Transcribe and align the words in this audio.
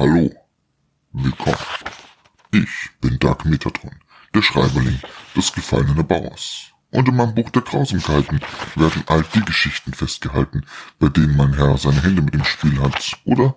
Hallo, 0.00 0.30
willkommen. 1.12 1.58
Ich 2.52 2.88
bin 3.02 3.18
Dark 3.18 3.44
Metatron, 3.44 3.94
der 4.34 4.40
Schreiberling 4.40 4.98
des 5.36 5.52
gefallenen 5.52 6.06
Bauers. 6.06 6.72
Und 6.90 7.06
in 7.06 7.16
meinem 7.16 7.34
Buch 7.34 7.50
der 7.50 7.60
Grausamkeiten 7.60 8.40
werden 8.76 9.04
all 9.08 9.22
die 9.34 9.44
Geschichten 9.44 9.92
festgehalten, 9.92 10.64
bei 10.98 11.10
denen 11.10 11.36
mein 11.36 11.52
Herr 11.52 11.76
seine 11.76 12.02
Hände 12.02 12.22
mit 12.22 12.32
dem 12.32 12.44
Spiel 12.44 12.80
hat 12.80 13.20
oder 13.26 13.54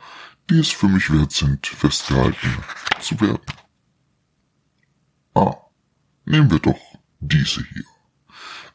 die 0.49 0.59
es 0.59 0.67
für 0.67 0.89
mich 0.89 1.13
wert 1.13 1.31
sind, 1.31 1.65
festgehalten 1.65 2.57
zu 2.99 3.21
werden. 3.21 3.39
Ah, 5.35 5.55
nehmen 6.25 6.51
wir 6.51 6.59
doch 6.59 6.99
diese 7.21 7.63
hier. 7.63 7.85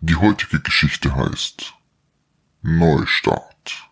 Die 0.00 0.16
heutige 0.16 0.61
Geschichte 0.61 1.14
heißt 1.14 1.75
Neustart. 2.62 3.88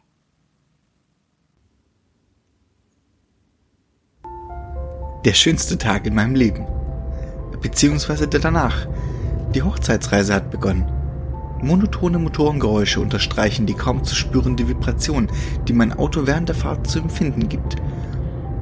Der 5.27 5.35
schönste 5.35 5.77
Tag 5.77 6.07
in 6.07 6.15
meinem 6.15 6.37
Leben. 6.37 6.67
Beziehungsweise 7.61 8.29
der 8.29 8.39
danach. 8.39 8.87
Die 9.57 9.63
Hochzeitsreise 9.63 10.33
hat 10.33 10.53
begonnen. 10.53 10.87
Monotone 11.61 12.21
Motorengeräusche 12.21 13.01
unterstreichen 13.01 13.67
die 13.67 13.75
kaum 13.75 14.05
zu 14.05 14.15
spürende 14.15 14.69
Vibration, 14.69 15.29
die 15.67 15.73
mein 15.73 15.93
Auto 15.93 16.29
während 16.29 16.49
der 16.49 16.55
Fahrt 16.55 16.89
zu 16.89 17.01
empfinden 17.01 17.49
gibt. 17.49 17.75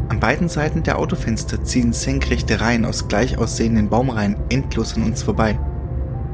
An 0.08 0.20
beiden 0.20 0.48
Seiten 0.48 0.82
der 0.82 0.98
Autofenster 0.98 1.62
ziehen 1.64 1.92
senkrechte 1.92 2.58
Reihen 2.62 2.86
aus 2.86 3.08
gleich 3.08 3.36
aussehenden 3.36 3.90
Baumreihen 3.90 4.36
endlos 4.48 4.96
an 4.96 5.02
uns 5.02 5.22
vorbei. 5.22 5.58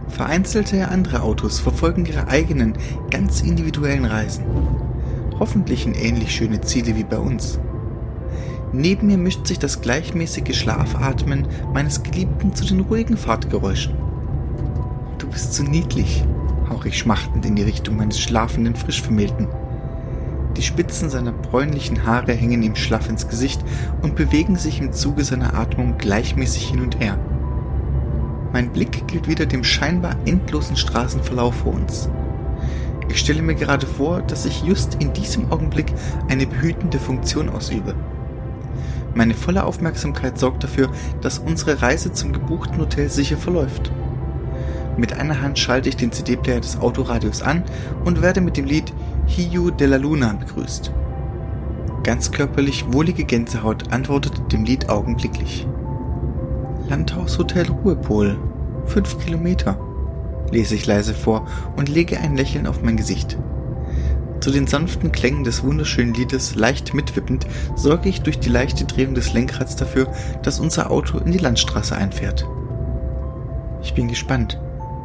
Vereinzelte 0.07 0.87
andere 0.91 1.23
Autos 1.23 1.59
verfolgen 1.59 2.07
ihre 2.07 2.29
eigenen, 2.29 2.75
ganz 3.11 3.41
individuellen 3.41 4.05
Reisen. 4.05 4.45
Hoffentlich 5.41 5.87
in 5.87 5.95
ähnlich 5.95 6.33
schöne 6.33 6.61
Ziele 6.61 6.95
wie 6.95 7.03
bei 7.03 7.19
uns. 7.19 7.59
Neben 8.73 9.09
mir 9.09 9.19
mischt 9.19 9.47
sich 9.47 9.59
das 9.59 9.81
gleichmäßige 9.81 10.57
Schlafatmen 10.57 11.49
meines 11.73 12.05
Geliebten 12.05 12.55
zu 12.55 12.65
den 12.65 12.81
ruhigen 12.81 13.17
Fahrtgeräuschen. 13.17 13.95
Du 15.19 15.27
bist 15.29 15.55
so 15.55 15.65
niedlich, 15.65 16.25
hauch 16.69 16.85
ich 16.85 16.97
schmachtend 16.97 17.45
in 17.45 17.57
die 17.57 17.65
Richtung 17.65 17.97
meines 17.97 18.21
schlafenden 18.21 18.77
Frischvermählten. 18.77 19.49
Die 20.57 20.63
Spitzen 20.63 21.11
seiner 21.11 21.33
bräunlichen 21.33 22.07
Haare 22.07 22.33
hängen 22.33 22.63
ihm 22.63 22.77
schlaff 22.77 23.09
ins 23.09 23.29
Gesicht 23.29 23.61
und 24.03 24.15
bewegen 24.15 24.57
sich 24.57 24.81
im 24.81 24.93
Zuge 24.93 25.25
seiner 25.25 25.55
Atmung 25.55 25.99
gleichmäßig 25.99 26.69
hin 26.69 26.81
und 26.81 27.01
her. 27.01 27.19
Mein 28.53 28.71
Blick 28.71 29.07
gilt 29.09 29.27
wieder 29.27 29.47
dem 29.47 29.65
scheinbar 29.65 30.15
endlosen 30.27 30.77
Straßenverlauf 30.77 31.57
vor 31.57 31.75
uns. 31.75 32.09
Ich 33.09 33.19
stelle 33.19 33.43
mir 33.43 33.57
gerade 33.57 33.87
vor, 33.87 34.23
dass 34.23 34.45
ich 34.45 34.63
just 34.63 34.97
in 35.03 35.13
diesem 35.13 35.51
Augenblick 35.51 35.93
eine 36.29 36.47
behütende 36.47 37.01
Funktion 37.01 37.49
ausübe. 37.49 37.95
Meine 39.15 39.35
volle 39.35 39.65
Aufmerksamkeit 39.65 40.39
sorgt 40.39 40.65
dafür, 40.65 40.91
dass 41.21 41.39
unsere 41.39 41.83
Reise 41.83 42.13
zum 42.13 42.33
gebuchten 42.33 42.79
Hotel 42.79 43.09
sicher 43.09 43.37
verläuft. 43.37 43.91
Mit 44.97 45.13
einer 45.15 45.41
Hand 45.41 45.59
schalte 45.59 45.89
ich 45.89 45.97
den 45.97 46.13
CD-Player 46.13 46.61
des 46.61 46.79
Autoradios 46.79 47.43
an 47.43 47.65
und 48.05 48.23
werde 48.23 48.41
mit 48.41 48.57
dem 48.57 48.67
Lied 48.67 48.93
Hiu 49.27 49.71
de 49.71 49.87
la 49.87 49.97
Luna 49.97 50.33
begrüßt. 50.33 50.93
Ganz 52.03 52.31
körperlich 52.31 52.93
wohlige 52.93 53.25
Gänsehaut 53.25 53.93
antwortet 53.93 54.53
dem 54.53 54.65
Lied 54.65 54.89
augenblicklich. 54.89 55.67
Landhaushotel 56.89 57.67
Ruhepol. 57.69 58.39
Fünf 58.87 59.19
Kilometer, 59.19 59.79
lese 60.51 60.75
ich 60.75 60.87
leise 60.87 61.15
vor 61.15 61.47
und 61.77 61.89
lege 61.89 62.19
ein 62.19 62.37
Lächeln 62.37 62.67
auf 62.67 62.83
mein 62.83 62.97
Gesicht. 62.97 63.39
Zu 64.41 64.51
den 64.51 64.67
sanften 64.67 65.13
Klängen 65.13 65.45
des 65.45 65.63
wunderschönen 65.63 66.15
Liedes 66.15 66.55
leicht 66.55 66.95
mitwippend 66.95 67.47
sorge 67.77 68.09
ich 68.09 68.23
durch 68.23 68.39
die 68.39 68.49
leichte 68.49 68.87
Drehung 68.87 69.15
des 69.15 69.35
Lenkrads 69.35 69.77
dafür, 69.77 70.11
dass 70.43 70.61
unser 70.61 70.91
Auto 70.91 71.19
in 71.19 71.33
die 71.33 71.39
Landstraße 71.39 71.95
einfährt. 71.95 72.49
Ich 73.83 73.93
bin 73.93 74.09
gespannt, 74.09 74.59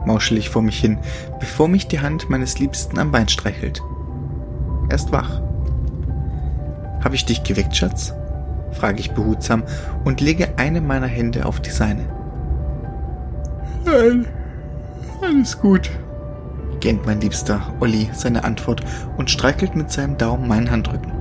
mauschel 0.06 0.38
ich 0.38 0.50
vor 0.50 0.62
mich 0.62 0.80
hin, 0.80 1.00
bevor 1.40 1.68
mich 1.68 1.88
die 1.88 2.00
Hand 2.00 2.30
meines 2.30 2.60
Liebsten 2.60 2.98
am 2.98 3.12
Bein 3.12 3.28
streichelt. 3.28 3.82
Er 4.88 4.96
ist 4.96 5.12
wach. 5.12 5.42
Hab 7.04 7.14
ich 7.14 7.26
dich 7.26 7.44
geweckt, 7.44 7.76
Schatz? 7.76 8.14
frage 8.72 9.00
ich 9.00 9.12
behutsam 9.12 9.64
und 10.04 10.22
lege 10.22 10.58
eine 10.58 10.82
meiner 10.82 11.08
Hände 11.08 11.46
auf 11.46 11.60
die 11.60 11.70
seine. 11.70 12.06
Nein, 13.86 14.26
alles 15.22 15.60
gut, 15.60 15.90
gähnt 16.86 17.08
mein 17.08 17.20
Liebster 17.20 17.74
Olli 17.80 18.12
seine 18.14 18.44
Antwort 18.44 18.84
und 19.18 19.32
streichelt 19.32 19.76
mit 19.76 19.92
seinem 19.92 20.20
Daumen 20.20 20.48
meinen 20.48 20.70
Handrücken. 20.70 21.12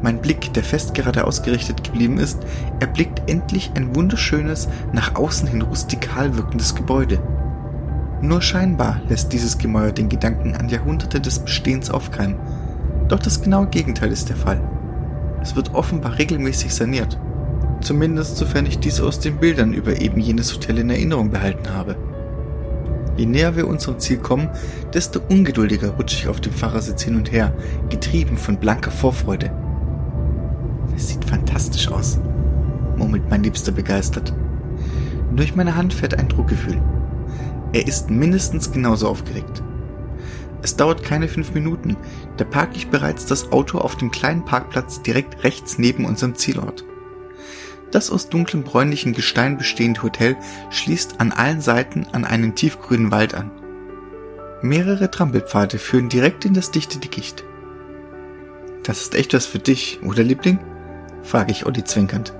Mein 0.00 0.22
Blick, 0.22 0.54
der 0.54 0.64
fest 0.64 0.94
gerade 0.94 1.26
ausgerichtet 1.26 1.84
geblieben 1.84 2.16
ist, 2.16 2.38
erblickt 2.80 3.28
endlich 3.28 3.72
ein 3.74 3.94
wunderschönes, 3.94 4.70
nach 4.94 5.16
außen 5.16 5.48
hin 5.48 5.60
rustikal 5.60 6.34
wirkendes 6.38 6.74
Gebäude. 6.74 7.22
Nur 8.22 8.40
scheinbar 8.40 9.02
lässt 9.06 9.34
dieses 9.34 9.58
Gemäuer 9.58 9.92
den 9.92 10.08
Gedanken 10.08 10.54
an 10.54 10.70
Jahrhunderte 10.70 11.20
des 11.20 11.40
Bestehens 11.40 11.90
aufkeimen. 11.90 12.38
Doch 13.08 13.18
das 13.18 13.42
genaue 13.42 13.66
Gegenteil 13.66 14.12
ist 14.12 14.30
der 14.30 14.36
Fall. 14.36 14.62
Es 15.42 15.54
wird 15.54 15.74
offenbar 15.74 16.16
regelmäßig 16.16 16.74
saniert. 16.74 17.18
Zumindest 17.82 18.38
sofern 18.38 18.64
ich 18.64 18.78
dies 18.78 18.98
aus 18.98 19.20
den 19.20 19.36
Bildern 19.36 19.74
über 19.74 20.00
eben 20.00 20.22
jenes 20.22 20.54
Hotel 20.54 20.78
in 20.78 20.88
Erinnerung 20.88 21.28
behalten 21.28 21.68
habe. 21.74 21.96
Je 23.16 23.26
näher 23.26 23.54
wir 23.54 23.68
unserem 23.68 24.00
Ziel 24.00 24.18
kommen, 24.18 24.50
desto 24.92 25.20
ungeduldiger 25.28 25.90
rutsche 25.90 26.16
ich 26.16 26.28
auf 26.28 26.40
dem 26.40 26.52
Fahrersitz 26.52 27.02
hin 27.02 27.16
und 27.16 27.30
her, 27.30 27.54
getrieben 27.88 28.36
von 28.36 28.56
blanker 28.56 28.90
Vorfreude. 28.90 29.52
Es 30.96 31.08
sieht 31.08 31.24
fantastisch 31.24 31.88
aus, 31.88 32.18
murmelt 32.96 33.28
mein 33.30 33.42
Liebster 33.42 33.72
begeistert. 33.72 34.34
Durch 35.34 35.54
meine 35.54 35.76
Hand 35.76 35.94
fährt 35.94 36.18
ein 36.18 36.28
Druckgefühl. 36.28 36.80
Er 37.72 37.86
ist 37.86 38.10
mindestens 38.10 38.70
genauso 38.70 39.08
aufgeregt. 39.08 39.62
Es 40.62 40.76
dauert 40.76 41.02
keine 41.02 41.28
fünf 41.28 41.52
Minuten, 41.54 41.96
da 42.36 42.44
parke 42.44 42.76
ich 42.76 42.88
bereits 42.88 43.26
das 43.26 43.52
Auto 43.52 43.78
auf 43.78 43.96
dem 43.96 44.10
kleinen 44.10 44.44
Parkplatz 44.44 45.02
direkt 45.02 45.44
rechts 45.44 45.78
neben 45.78 46.04
unserem 46.04 46.34
Zielort. 46.34 46.84
Das 47.94 48.10
aus 48.10 48.28
dunklem 48.28 48.64
bräunlichen 48.64 49.12
Gestein 49.12 49.56
bestehende 49.56 50.02
Hotel 50.02 50.36
schließt 50.70 51.20
an 51.20 51.30
allen 51.30 51.60
Seiten 51.60 52.08
an 52.10 52.24
einen 52.24 52.56
tiefgrünen 52.56 53.12
Wald 53.12 53.34
an. 53.34 53.52
Mehrere 54.62 55.12
Trampelpfade 55.12 55.78
führen 55.78 56.08
direkt 56.08 56.44
in 56.44 56.54
das 56.54 56.72
dichte 56.72 56.98
Dickicht. 56.98 57.44
Das 58.82 59.00
ist 59.02 59.14
echt 59.14 59.32
was 59.32 59.46
für 59.46 59.60
dich, 59.60 60.00
oder 60.02 60.24
Liebling? 60.24 60.58
frage 61.22 61.52
ich 61.52 61.66
Olli 61.66 61.84
zwinkernd. 61.84 62.34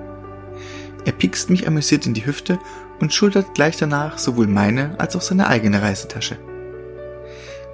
Er 1.04 1.12
piekst 1.12 1.50
mich 1.50 1.68
amüsiert 1.68 2.04
in 2.04 2.14
die 2.14 2.26
Hüfte 2.26 2.58
und 2.98 3.14
schultert 3.14 3.54
gleich 3.54 3.76
danach 3.76 4.18
sowohl 4.18 4.48
meine 4.48 4.98
als 4.98 5.14
auch 5.14 5.22
seine 5.22 5.46
eigene 5.46 5.80
Reisetasche. 5.80 6.36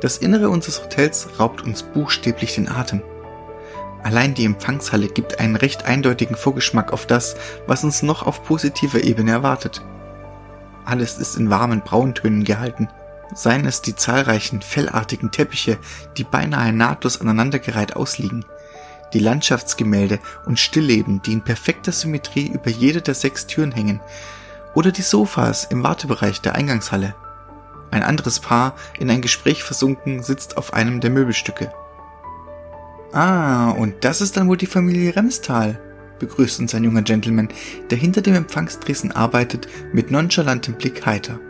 Das 0.02 0.18
Innere 0.18 0.50
unseres 0.50 0.82
Hotels 0.82 1.30
raubt 1.38 1.62
uns 1.62 1.82
buchstäblich 1.82 2.56
den 2.56 2.68
Atem. 2.68 3.00
Allein 4.02 4.34
die 4.34 4.44
Empfangshalle 4.44 5.08
gibt 5.08 5.38
einen 5.38 5.56
recht 5.56 5.84
eindeutigen 5.84 6.36
Vorgeschmack 6.36 6.92
auf 6.92 7.06
das, 7.06 7.36
was 7.66 7.84
uns 7.84 8.02
noch 8.02 8.26
auf 8.26 8.42
positiver 8.44 9.04
Ebene 9.04 9.30
erwartet. 9.30 9.82
Alles 10.84 11.18
ist 11.18 11.36
in 11.36 11.50
warmen 11.50 11.82
Brauntönen 11.82 12.44
gehalten, 12.44 12.88
seien 13.34 13.66
es 13.66 13.82
die 13.82 13.94
zahlreichen 13.94 14.62
fellartigen 14.62 15.30
Teppiche, 15.30 15.78
die 16.16 16.24
beinahe 16.24 16.72
nahtlos 16.72 17.20
aneinandergereiht 17.20 17.94
ausliegen, 17.94 18.44
die 19.12 19.18
Landschaftsgemälde 19.18 20.18
und 20.46 20.58
Stillleben, 20.58 21.20
die 21.22 21.34
in 21.34 21.42
perfekter 21.42 21.92
Symmetrie 21.92 22.48
über 22.48 22.70
jede 22.70 23.02
der 23.02 23.14
sechs 23.14 23.46
Türen 23.46 23.72
hängen, 23.72 24.00
oder 24.74 24.92
die 24.92 25.02
Sofas 25.02 25.64
im 25.64 25.82
Wartebereich 25.82 26.40
der 26.40 26.54
Eingangshalle. 26.54 27.14
Ein 27.90 28.04
anderes 28.04 28.38
Paar, 28.38 28.74
in 28.98 29.10
ein 29.10 29.20
Gespräch 29.20 29.64
versunken, 29.64 30.22
sitzt 30.22 30.56
auf 30.56 30.72
einem 30.74 31.00
der 31.00 31.10
Möbelstücke. 31.10 31.72
Ah, 33.12 33.70
und 33.70 33.96
das 34.02 34.20
ist 34.20 34.36
dann 34.36 34.48
wohl 34.48 34.56
die 34.56 34.66
Familie 34.66 35.16
Remstal, 35.16 35.80
begrüßt 36.20 36.60
uns 36.60 36.74
ein 36.74 36.84
junger 36.84 37.02
Gentleman, 37.02 37.48
der 37.90 37.98
hinter 37.98 38.22
dem 38.22 38.34
Empfangstresen 38.34 39.10
arbeitet, 39.10 39.66
mit 39.92 40.10
nonchalantem 40.10 40.74
Blick 40.74 41.04
heiter. 41.04 41.40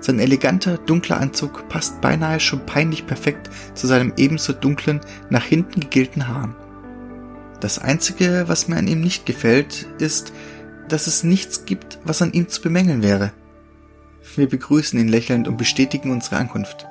Sein 0.00 0.20
eleganter, 0.20 0.78
dunkler 0.78 1.20
Anzug 1.20 1.68
passt 1.68 2.00
beinahe 2.00 2.40
schon 2.40 2.64
peinlich 2.66 3.06
perfekt 3.06 3.50
zu 3.74 3.86
seinem 3.86 4.12
ebenso 4.16 4.52
dunklen, 4.52 5.00
nach 5.28 5.44
hinten 5.44 5.80
gegelten 5.80 6.28
Haaren. 6.28 6.54
Das 7.60 7.78
Einzige, 7.78 8.44
was 8.46 8.68
mir 8.68 8.76
an 8.76 8.88
ihm 8.88 9.00
nicht 9.00 9.26
gefällt, 9.26 9.86
ist, 9.98 10.32
dass 10.88 11.06
es 11.06 11.24
nichts 11.24 11.66
gibt, 11.66 11.98
was 12.04 12.22
an 12.22 12.32
ihm 12.32 12.48
zu 12.48 12.62
bemängeln 12.62 13.02
wäre. 13.02 13.32
Wir 14.36 14.48
begrüßen 14.48 14.98
ihn 14.98 15.08
lächelnd 15.08 15.48
und 15.48 15.56
bestätigen 15.56 16.10
unsere 16.10 16.36
Ankunft. 16.36 16.86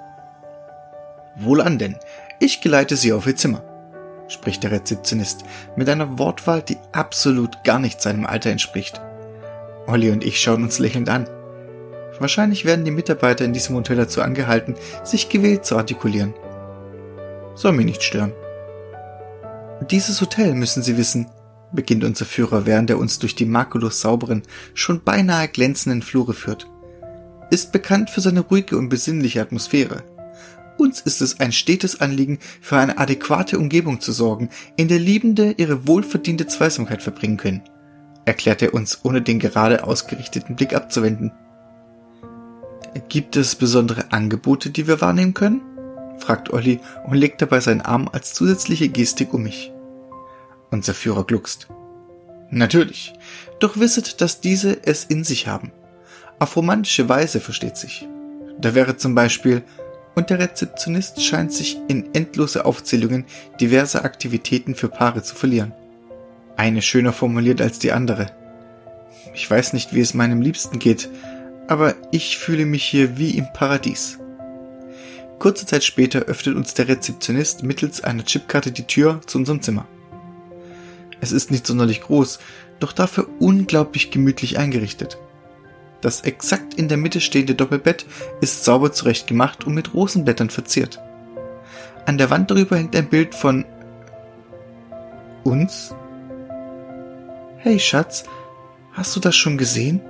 Wohlan 1.38 1.80
denn, 1.80 1.96
ich 2.40 2.62
geleite 2.62 2.96
Sie 2.96 3.14
auf 3.14 3.26
Ihr 3.26 3.36
Zimmer, 3.36 3.64
spricht 4.30 4.64
der 4.64 4.72
Rezeptionist 4.72 5.44
mit 5.76 5.90
einer 5.90 6.18
Wortwahl, 6.18 6.62
die 6.62 6.78
absolut 6.94 7.64
gar 7.64 7.80
nicht 7.80 8.02
seinem 8.02 8.26
Alter 8.26 8.52
entspricht. 8.52 9.02
Olli 9.88 10.12
und 10.12 10.24
ich 10.24 10.40
schauen 10.40 10.64
uns 10.64 10.80
lächelnd 10.80 11.10
an. 11.10 11.28
Wahrscheinlich 12.20 12.66
werden 12.66 12.86
die 12.86 12.92
Mitarbeiter 12.92 13.46
in 13.46 13.54
diesem 13.54 13.76
Hotel 13.76 13.98
dazu 13.98 14.22
angehalten, 14.22 14.76
sich 15.04 15.30
gewählt 15.30 15.66
zu 15.66 15.78
artikulieren. 15.78 16.34
Soll 17.56 17.72
mich 17.72 17.86
nicht 17.86 18.04
stören. 18.04 18.34
Dieses 19.90 20.22
Hotel, 20.22 20.54
müssen 20.54 20.84
Sie 20.84 20.98
wissen, 20.98 21.30
beginnt 21.72 22.04
unser 22.04 22.26
Führer, 22.26 22.66
während 22.66 22.90
er 22.90 22.98
uns 22.98 23.20
durch 23.20 23.36
die 23.36 23.46
makellos 23.46 24.02
sauberen, 24.02 24.44
schon 24.74 25.04
beinahe 25.04 25.48
glänzenden 25.48 26.02
Flure 26.02 26.34
führt, 26.34 26.68
ist 27.50 27.72
bekannt 27.72 28.10
für 28.10 28.22
seine 28.22 28.42
ruhige 28.42 28.78
und 28.78 28.90
besinnliche 28.90 29.42
Atmosphäre. 29.42 30.04
Uns 30.80 31.02
ist 31.02 31.22
es 31.22 31.42
ein 31.42 31.52
stetes 31.52 32.00
Anliegen, 32.00 32.40
für 32.62 32.78
eine 32.78 32.98
adäquate 32.98 33.60
Umgebung 33.60 34.00
zu 34.00 34.14
sorgen, 34.14 34.50
in 34.78 34.88
der 34.88 34.98
Liebende 34.98 35.54
ihre 35.58 35.88
wohlverdiente 35.88 36.48
Zweisamkeit 36.48 37.04
verbringen 37.04 37.36
können, 37.36 37.64
erklärt 38.24 38.62
er 38.62 38.74
uns, 38.74 39.02
ohne 39.04 39.22
den 39.22 39.40
gerade 39.40 39.84
ausgerichteten 39.84 40.56
Blick 40.56 40.74
abzuwenden. 40.74 41.34
Gibt 43.10 43.36
es 43.36 43.56
besondere 43.56 44.14
Angebote, 44.14 44.70
die 44.70 44.88
wir 44.88 45.02
wahrnehmen 45.02 45.34
können? 45.34 45.62
fragt 46.18 46.50
Olli 46.54 46.80
und 47.06 47.18
legt 47.18 47.42
dabei 47.42 47.60
seinen 47.60 47.81
Arm 47.81 48.10
als 48.12 48.34
zusätzliche 48.34 48.88
Gestik 48.88 49.34
um 49.34 49.44
mich. 49.44 49.74
Unser 50.72 50.94
Führer 50.94 51.26
gluckst. 51.26 51.68
Natürlich. 52.52 53.14
Doch 53.60 53.78
wisset, 53.78 54.22
dass 54.22 54.40
diese 54.40 54.81
es 54.86 55.04
in 55.04 55.26
sich 55.26 55.46
haben. 55.48 55.74
Auf 56.40 56.56
romantische 56.56 57.10
Weise 57.10 57.42
versteht 57.42 57.76
sich. 57.76 58.08
Da 58.62 58.76
wäre 58.76 58.96
zum 58.96 59.14
Beispiel, 59.14 59.64
und 60.19 60.30
der 60.30 60.39
Rezeptionist 60.39 61.24
scheint 61.24 61.54
sich 61.54 61.77
in 61.88 62.13
endlose 62.13 62.66
Aufzählungen 62.66 63.24
diverser 63.62 64.04
Aktivitäten 64.04 64.75
für 64.75 64.89
Paare 64.89 65.24
zu 65.24 65.33
verlieren. 65.33 65.71
Eine 66.57 66.81
schöner 66.81 67.13
formuliert 67.13 67.62
als 67.62 67.80
die 67.80 67.94
andere. 67.94 68.30
Ich 69.33 69.50
weiß 69.50 69.71
nicht, 69.71 69.94
wie 69.94 70.01
es 70.01 70.13
meinem 70.13 70.42
Liebsten 70.42 70.77
geht, 70.77 71.10
aber 71.68 71.95
ich 72.12 72.38
fühle 72.38 72.66
mich 72.66 72.83
hier 72.83 73.18
wie 73.18 73.38
im 73.38 73.48
Paradies. 73.54 74.19
Kurze 75.39 75.66
Zeit 75.66 75.86
später 75.86 76.24
öffnet 76.24 76.57
uns 76.57 76.74
der 76.74 76.89
Rezeptionist 76.89 77.63
mittels 77.63 78.04
einer 78.04 78.25
Chipkarte 78.25 78.74
die 78.74 78.88
Tür 78.88 79.21
zu 79.25 79.38
unserem 79.38 79.62
Zimmer. 79.62 79.88
Es 81.21 81.31
ist 81.31 81.50
nicht 81.50 81.66
sonderlich 81.66 82.01
groß, 82.01 82.39
doch 82.81 82.92
dafür 82.92 83.30
unglaublich 83.39 84.12
gemütlich 84.12 84.60
eingerichtet. 84.60 85.18
Das 86.01 86.22
exakt 86.22 86.75
in 86.75 86.88
der 86.88 86.98
Mitte 86.98 87.19
stehende 87.19 87.56
Doppelbett 87.56 88.06
ist 88.42 88.63
sauber 88.63 88.92
zurechtgemacht 88.92 89.66
und 89.66 89.74
mit 89.74 89.94
Rosenblättern 89.94 90.50
verziert. 90.50 91.00
An 92.06 92.18
der 92.18 92.30
Wand 92.30 92.50
darüber 92.50 92.78
hängt 92.78 92.96
ein 92.96 93.10
Bild 93.10 93.36
von 93.36 93.66
uns. 95.44 95.94
Hey 97.57 97.80
Schatz, 97.80 98.24
hast 98.94 99.16
du 99.16 99.19
das 99.19 99.36
schon 99.36 99.57
gesehen? 99.57 100.01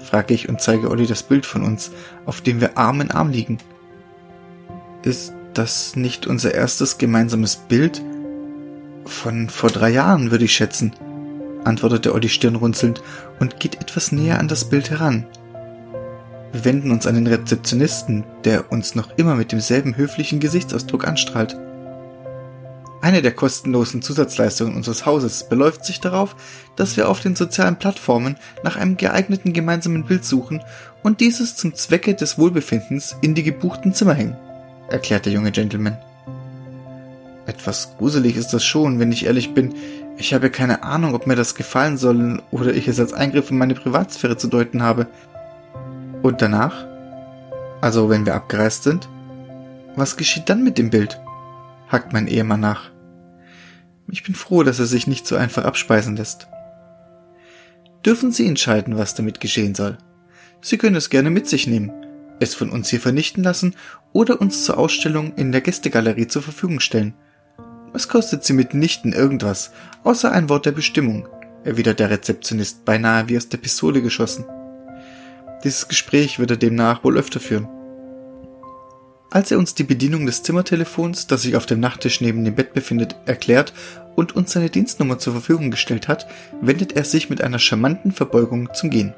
frage 0.00 0.34
ich 0.34 0.48
und 0.48 0.60
zeige 0.60 0.90
Olli 0.90 1.06
das 1.06 1.22
Bild 1.22 1.46
von 1.46 1.62
uns, 1.62 1.92
auf 2.26 2.40
dem 2.40 2.60
wir 2.60 2.78
Arm 2.78 3.00
in 3.00 3.10
Arm 3.10 3.30
liegen. 3.30 3.58
Ist 5.02 5.32
das 5.54 5.94
nicht 5.94 6.26
unser 6.26 6.54
erstes 6.54 6.98
gemeinsames 6.98 7.56
Bild? 7.56 8.02
Von 9.04 9.48
vor 9.48 9.70
drei 9.70 9.90
Jahren, 9.90 10.30
würde 10.30 10.44
ich 10.44 10.54
schätzen, 10.54 10.94
antwortete 11.64 12.14
Olli 12.14 12.28
stirnrunzelnd 12.28 13.02
und 13.38 13.60
geht 13.60 13.80
etwas 13.80 14.12
näher 14.12 14.38
an 14.38 14.48
das 14.48 14.68
Bild 14.68 14.90
heran. 14.90 15.26
Wir 16.52 16.64
wenden 16.64 16.90
uns 16.90 17.06
an 17.06 17.14
den 17.14 17.26
Rezeptionisten, 17.26 18.24
der 18.44 18.72
uns 18.72 18.94
noch 18.94 19.16
immer 19.16 19.36
mit 19.36 19.52
demselben 19.52 19.96
höflichen 19.96 20.40
Gesichtsausdruck 20.40 21.06
anstrahlt. 21.06 21.56
Eine 23.02 23.22
der 23.22 23.32
kostenlosen 23.32 24.02
Zusatzleistungen 24.02 24.76
unseres 24.76 25.06
Hauses 25.06 25.48
beläuft 25.48 25.84
sich 25.84 26.00
darauf, 26.00 26.36
dass 26.76 26.96
wir 26.96 27.08
auf 27.08 27.20
den 27.20 27.34
sozialen 27.34 27.76
Plattformen 27.76 28.36
nach 28.62 28.76
einem 28.76 28.96
geeigneten 28.96 29.52
gemeinsamen 29.52 30.04
Bild 30.04 30.24
suchen 30.24 30.60
und 31.02 31.20
dieses 31.20 31.56
zum 31.56 31.74
Zwecke 31.74 32.14
des 32.14 32.38
Wohlbefindens 32.38 33.16
in 33.22 33.34
die 33.34 33.42
gebuchten 33.42 33.94
Zimmer 33.94 34.14
hängen, 34.14 34.36
erklärt 34.90 35.24
der 35.24 35.32
junge 35.32 35.50
Gentleman. 35.50 35.96
Etwas 37.46 37.96
gruselig 37.96 38.36
ist 38.36 38.50
das 38.50 38.64
schon, 38.64 38.98
wenn 38.98 39.12
ich 39.12 39.24
ehrlich 39.24 39.54
bin. 39.54 39.74
Ich 40.20 40.34
habe 40.34 40.50
keine 40.50 40.82
Ahnung, 40.82 41.14
ob 41.14 41.26
mir 41.26 41.34
das 41.34 41.54
gefallen 41.54 41.96
soll 41.96 42.42
oder 42.50 42.74
ich 42.74 42.86
es 42.88 43.00
als 43.00 43.14
Eingriff 43.14 43.50
in 43.50 43.56
meine 43.56 43.72
Privatsphäre 43.72 44.36
zu 44.36 44.48
deuten 44.48 44.82
habe. 44.82 45.06
Und 46.20 46.42
danach? 46.42 46.86
Also 47.80 48.10
wenn 48.10 48.26
wir 48.26 48.34
abgereist 48.34 48.82
sind? 48.82 49.08
Was 49.96 50.18
geschieht 50.18 50.50
dann 50.50 50.62
mit 50.62 50.76
dem 50.76 50.90
Bild? 50.90 51.18
hackt 51.88 52.12
mein 52.12 52.28
Ehemann 52.28 52.60
nach. 52.60 52.90
Ich 54.08 54.22
bin 54.22 54.34
froh, 54.34 54.62
dass 54.62 54.78
er 54.78 54.84
sich 54.84 55.06
nicht 55.06 55.26
so 55.26 55.36
einfach 55.36 55.64
abspeisen 55.64 56.16
lässt. 56.16 56.48
Dürfen 58.04 58.30
Sie 58.30 58.46
entscheiden, 58.46 58.98
was 58.98 59.14
damit 59.14 59.40
geschehen 59.40 59.74
soll. 59.74 59.96
Sie 60.60 60.76
können 60.76 60.96
es 60.96 61.08
gerne 61.08 61.30
mit 61.30 61.48
sich 61.48 61.66
nehmen, 61.66 61.92
es 62.40 62.54
von 62.54 62.68
uns 62.68 62.90
hier 62.90 63.00
vernichten 63.00 63.42
lassen 63.42 63.74
oder 64.12 64.38
uns 64.38 64.66
zur 64.66 64.76
Ausstellung 64.76 65.32
in 65.36 65.50
der 65.50 65.62
Gästegalerie 65.62 66.26
zur 66.26 66.42
Verfügung 66.42 66.78
stellen. 66.78 67.14
Es 67.92 68.08
kostet 68.08 68.44
Sie 68.44 68.52
mitnichten 68.52 69.12
irgendwas, 69.12 69.72
außer 70.04 70.30
ein 70.30 70.48
Wort 70.48 70.66
der 70.66 70.72
Bestimmung, 70.72 71.28
erwidert 71.64 71.98
der 71.98 72.10
Rezeptionist 72.10 72.84
beinahe 72.84 73.28
wie 73.28 73.36
aus 73.36 73.48
der 73.48 73.58
Pistole 73.58 74.00
geschossen. 74.00 74.44
Dieses 75.64 75.88
Gespräch 75.88 76.38
wird 76.38 76.52
er 76.52 76.56
demnach 76.56 77.04
wohl 77.04 77.18
öfter 77.18 77.40
führen. 77.40 77.68
Als 79.32 79.50
er 79.50 79.58
uns 79.58 79.74
die 79.74 79.84
Bedienung 79.84 80.26
des 80.26 80.42
Zimmertelefons, 80.42 81.26
das 81.26 81.42
sich 81.42 81.54
auf 81.54 81.66
dem 81.66 81.78
Nachttisch 81.78 82.20
neben 82.20 82.44
dem 82.44 82.54
Bett 82.54 82.74
befindet, 82.74 83.14
erklärt 83.26 83.72
und 84.16 84.34
uns 84.34 84.52
seine 84.52 84.70
Dienstnummer 84.70 85.18
zur 85.18 85.34
Verfügung 85.34 85.70
gestellt 85.70 86.08
hat, 86.08 86.26
wendet 86.60 86.92
er 86.92 87.04
sich 87.04 87.30
mit 87.30 87.40
einer 87.40 87.60
charmanten 87.60 88.10
Verbeugung 88.10 88.70
zum 88.74 88.90
Gehen. 88.90 89.14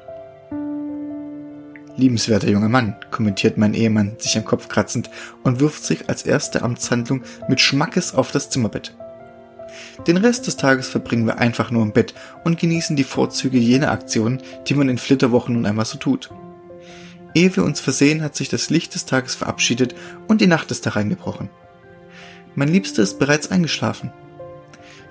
Liebenswerter 1.95 2.49
junger 2.49 2.69
Mann, 2.69 2.95
kommentiert 3.11 3.57
mein 3.57 3.73
Ehemann, 3.73 4.15
sich 4.17 4.37
am 4.37 4.45
Kopf 4.45 4.67
kratzend 4.67 5.09
und 5.43 5.59
wirft 5.59 5.83
sich 5.83 6.09
als 6.09 6.23
erste 6.23 6.63
Amtshandlung 6.63 7.23
mit 7.47 7.61
Schmackes 7.61 8.15
auf 8.15 8.31
das 8.31 8.49
Zimmerbett. 8.49 8.95
Den 10.07 10.17
Rest 10.17 10.47
des 10.47 10.57
Tages 10.57 10.87
verbringen 10.87 11.25
wir 11.25 11.37
einfach 11.37 11.71
nur 11.71 11.83
im 11.83 11.93
Bett 11.93 12.13
und 12.43 12.59
genießen 12.59 12.95
die 12.95 13.03
Vorzüge 13.03 13.57
jener 13.57 13.91
Aktionen, 13.91 14.41
die 14.67 14.73
man 14.73 14.89
in 14.89 14.97
Flitterwochen 14.97 15.53
nun 15.53 15.65
einmal 15.65 15.85
so 15.85 15.97
tut. 15.97 16.31
Ehe 17.35 17.55
wir 17.55 17.63
uns 17.63 17.79
versehen, 17.79 18.21
hat 18.21 18.35
sich 18.35 18.49
das 18.49 18.69
Licht 18.69 18.93
des 18.95 19.05
Tages 19.05 19.35
verabschiedet 19.35 19.95
und 20.27 20.41
die 20.41 20.47
Nacht 20.47 20.71
ist 20.71 20.85
hereingebrochen. 20.85 21.49
Mein 22.55 22.69
Liebster 22.69 23.01
ist 23.01 23.17
bereits 23.17 23.49
eingeschlafen. 23.49 24.11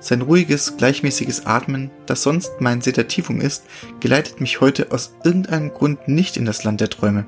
Sein 0.02 0.20
ruhiges, 0.20 0.76
gleichmäßiges 0.78 1.46
Atmen, 1.46 1.93
das 2.06 2.25
sonst 2.25 2.60
mein 2.60 2.81
Sedativum 2.81 3.40
ist, 3.40 3.62
geleitet 4.00 4.40
mich 4.40 4.60
heute 4.60 4.90
aus 4.90 5.14
irgendeinem 5.22 5.72
Grund 5.72 6.08
nicht 6.08 6.37
in 6.37 6.44
das 6.44 6.64
Land 6.64 6.81
der 6.81 6.90
Träume. 6.90 7.25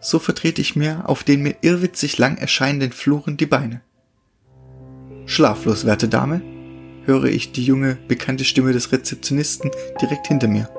So 0.00 0.18
vertrete 0.18 0.62
ich 0.62 0.76
mir 0.76 1.06
auf 1.06 1.24
den 1.24 1.42
mir 1.42 1.56
irrwitzig 1.60 2.16
lang 2.16 2.38
erscheinenden 2.38 2.92
Fluren 2.92 3.36
die 3.36 3.44
Beine. 3.44 3.82
Schlaflos, 5.26 5.84
werte 5.84 6.08
Dame, 6.08 6.40
höre 7.04 7.26
ich 7.26 7.52
die 7.52 7.64
junge, 7.64 7.98
bekannte 8.08 8.46
Stimme 8.46 8.72
des 8.72 8.90
Rezeptionisten 8.90 9.70
direkt 10.00 10.28
hinter 10.28 10.48
mir. 10.48 10.70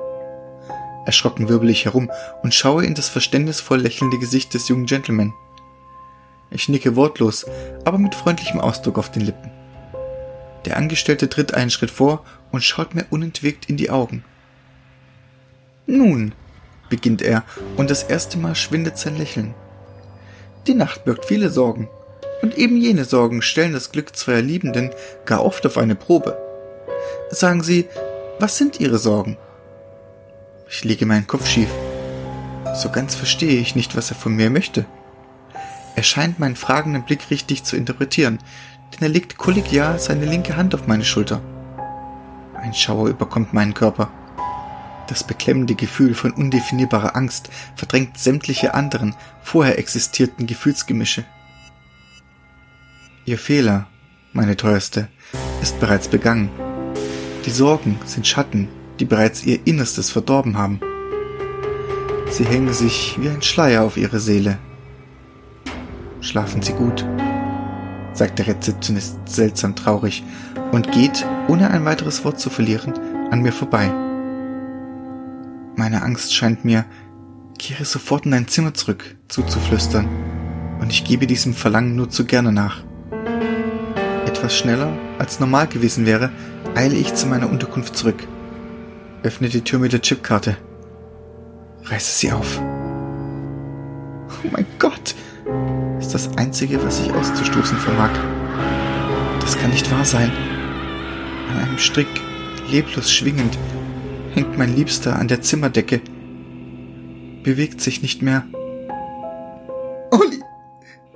Erschrocken 1.06 1.48
wirbel 1.48 1.70
ich 1.70 1.84
herum 1.84 2.10
und 2.42 2.52
schaue 2.52 2.84
in 2.84 2.96
das 2.96 3.08
verständnisvoll 3.08 3.78
lächelnde 3.78 4.18
Gesicht 4.18 4.54
des 4.54 4.66
jungen 4.66 4.86
Gentleman. 4.86 5.32
Ich 6.50 6.68
nicke 6.68 6.96
wortlos, 6.96 7.46
aber 7.84 7.98
mit 7.98 8.16
freundlichem 8.16 8.58
Ausdruck 8.58 8.98
auf 8.98 9.12
den 9.12 9.22
Lippen. 9.22 9.59
Der 10.64 10.76
Angestellte 10.76 11.28
tritt 11.28 11.54
einen 11.54 11.70
Schritt 11.70 11.90
vor 11.90 12.24
und 12.50 12.62
schaut 12.62 12.94
mir 12.94 13.06
unentwegt 13.10 13.68
in 13.68 13.76
die 13.76 13.90
Augen. 13.90 14.24
Nun, 15.86 16.32
beginnt 16.88 17.22
er, 17.22 17.44
und 17.76 17.90
das 17.90 18.02
erste 18.02 18.38
Mal 18.38 18.54
schwindet 18.54 18.98
sein 18.98 19.16
Lächeln. 19.16 19.54
Die 20.66 20.74
Nacht 20.74 21.04
birgt 21.04 21.24
viele 21.24 21.50
Sorgen, 21.50 21.88
und 22.42 22.56
eben 22.56 22.76
jene 22.76 23.04
Sorgen 23.04 23.42
stellen 23.42 23.72
das 23.72 23.92
Glück 23.92 24.14
zweier 24.16 24.42
Liebenden 24.42 24.90
gar 25.24 25.44
oft 25.44 25.66
auf 25.66 25.78
eine 25.78 25.94
Probe. 25.94 26.38
Sagen 27.30 27.62
Sie, 27.62 27.86
was 28.38 28.56
sind 28.56 28.80
Ihre 28.80 28.98
Sorgen? 28.98 29.36
Ich 30.68 30.84
lege 30.84 31.06
meinen 31.06 31.26
Kopf 31.26 31.46
schief. 31.46 31.70
So 32.74 32.90
ganz 32.90 33.14
verstehe 33.14 33.60
ich 33.60 33.74
nicht, 33.74 33.96
was 33.96 34.10
er 34.10 34.16
von 34.16 34.34
mir 34.34 34.50
möchte. 34.50 34.86
Er 35.96 36.02
scheint 36.02 36.38
meinen 36.38 36.56
fragenden 36.56 37.04
Blick 37.04 37.30
richtig 37.30 37.64
zu 37.64 37.76
interpretieren, 37.76 38.38
denn 38.92 39.02
er 39.02 39.08
legt 39.08 39.38
kollegial 39.38 39.98
seine 39.98 40.24
linke 40.24 40.56
Hand 40.56 40.74
auf 40.74 40.86
meine 40.86 41.04
Schulter. 41.04 41.40
Ein 42.54 42.74
Schauer 42.74 43.08
überkommt 43.08 43.52
meinen 43.52 43.74
Körper. 43.74 44.10
Das 45.08 45.24
beklemmende 45.24 45.74
Gefühl 45.74 46.14
von 46.14 46.30
undefinierbarer 46.30 47.16
Angst 47.16 47.50
verdrängt 47.74 48.18
sämtliche 48.18 48.74
anderen, 48.74 49.14
vorher 49.42 49.78
existierten 49.78 50.46
Gefühlsgemische. 50.46 51.24
Ihr 53.24 53.38
Fehler, 53.38 53.86
meine 54.32 54.56
teuerste, 54.56 55.08
ist 55.62 55.80
bereits 55.80 56.08
begangen. 56.08 56.50
Die 57.44 57.50
Sorgen 57.50 57.98
sind 58.04 58.26
Schatten, 58.26 58.68
die 59.00 59.04
bereits 59.04 59.44
ihr 59.44 59.58
Innerstes 59.66 60.10
verdorben 60.10 60.56
haben. 60.58 60.80
Sie 62.30 62.44
hängen 62.44 62.72
sich 62.72 63.16
wie 63.20 63.28
ein 63.28 63.42
Schleier 63.42 63.82
auf 63.82 63.96
ihre 63.96 64.20
Seele. 64.20 64.58
Schlafen 66.20 66.62
Sie 66.62 66.72
gut, 66.72 67.04
sagt 68.20 68.38
der 68.38 68.48
Rezeptionist 68.48 69.16
seltsam 69.24 69.74
traurig 69.74 70.22
und 70.72 70.92
geht, 70.92 71.24
ohne 71.48 71.70
ein 71.70 71.86
weiteres 71.86 72.22
Wort 72.22 72.38
zu 72.38 72.50
verlieren, 72.50 72.92
an 73.30 73.40
mir 73.40 73.50
vorbei. 73.50 73.90
Meine 75.74 76.02
Angst 76.02 76.34
scheint 76.34 76.62
mir, 76.62 76.84
kehre 77.58 77.86
sofort 77.86 78.26
in 78.26 78.32
dein 78.32 78.46
Zimmer 78.46 78.74
zurück, 78.74 79.16
zuzuflüstern, 79.28 80.06
und 80.82 80.92
ich 80.92 81.04
gebe 81.04 81.26
diesem 81.26 81.54
Verlangen 81.54 81.96
nur 81.96 82.10
zu 82.10 82.26
gerne 82.26 82.52
nach. 82.52 82.84
Etwas 84.26 84.54
schneller 84.54 84.92
als 85.18 85.40
normal 85.40 85.68
gewesen 85.68 86.04
wäre, 86.04 86.30
eile 86.74 86.96
ich 86.96 87.14
zu 87.14 87.26
meiner 87.26 87.48
Unterkunft 87.48 87.96
zurück. 87.96 88.28
Öffne 89.22 89.48
die 89.48 89.62
Tür 89.62 89.78
mit 89.78 89.94
der 89.94 90.02
Chipkarte. 90.02 90.58
Reiße 91.84 92.18
sie 92.18 92.32
auf. 92.32 92.60
Oh 94.28 94.48
mein 94.52 94.66
Gott! 94.78 95.14
Ist 95.98 96.14
das 96.14 96.36
Einzige, 96.36 96.82
was 96.82 97.00
ich 97.00 97.12
auszustoßen 97.12 97.78
vermag. 97.78 98.10
Das 99.40 99.58
kann 99.58 99.70
nicht 99.70 99.90
wahr 99.90 100.04
sein. 100.04 100.32
An 101.50 101.58
einem 101.58 101.78
Strick, 101.78 102.08
leblos 102.68 103.12
schwingend, 103.12 103.58
hängt 104.34 104.56
mein 104.56 104.74
Liebster 104.74 105.16
an 105.18 105.28
der 105.28 105.42
Zimmerdecke, 105.42 106.00
bewegt 107.42 107.80
sich 107.80 108.02
nicht 108.02 108.22
mehr. 108.22 108.44
Olli! 110.10 110.40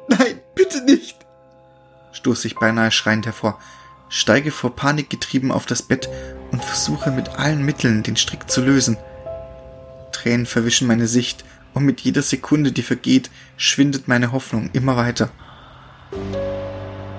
Nein, 0.09 0.41
bitte 0.55 0.85
nicht! 0.85 1.25
stoße 2.13 2.47
ich 2.47 2.57
beinahe 2.57 2.91
schreiend 2.91 3.27
hervor, 3.27 3.59
steige 4.09 4.51
vor 4.51 4.75
Panik 4.75 5.11
getrieben 5.11 5.53
auf 5.53 5.67
das 5.67 5.83
Bett 5.83 6.09
und 6.53 6.65
versuche 6.65 7.11
mit 7.11 7.31
allen 7.39 7.65
Mitteln 7.65 8.03
den 8.03 8.17
Strick 8.17 8.51
zu 8.51 8.63
lösen. 8.63 8.97
Tränen 10.13 10.47
verwischen 10.47 10.89
meine 10.89 11.07
Sicht, 11.07 11.45
und 11.75 11.85
mit 11.85 12.01
jeder 12.01 12.23
Sekunde, 12.23 12.73
die 12.73 12.83
vergeht, 12.83 13.31
schwindet 13.57 14.09
meine 14.09 14.33
Hoffnung 14.33 14.71
immer 14.73 14.97
weiter. 14.97 15.29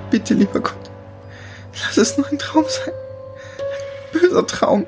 Bitte, 0.09 0.33
lieber 0.33 0.61
Gott, 0.61 0.91
lass 1.83 1.97
es 1.97 2.17
nur 2.17 2.27
ein 2.27 2.39
Traum 2.39 2.65
sein. 2.67 2.93
Ein 4.13 4.19
böser 4.19 4.47
Traum. 4.47 4.87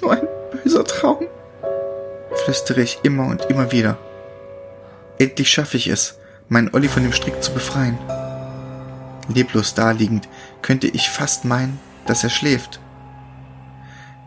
Nur 0.00 0.12
ein 0.12 0.28
böser 0.52 0.84
Traum. 0.84 1.26
Flüstere 2.44 2.82
ich 2.82 3.00
immer 3.02 3.26
und 3.26 3.44
immer 3.46 3.72
wieder. 3.72 3.98
Endlich 5.18 5.50
schaffe 5.50 5.76
ich 5.76 5.88
es, 5.88 6.18
meinen 6.48 6.72
Olli 6.72 6.88
von 6.88 7.02
dem 7.02 7.12
Strick 7.12 7.42
zu 7.42 7.52
befreien. 7.52 7.98
Leblos 9.28 9.74
daliegend 9.74 10.28
könnte 10.62 10.86
ich 10.86 11.08
fast 11.08 11.44
meinen, 11.44 11.78
dass 12.06 12.24
er 12.24 12.30
schläft. 12.30 12.80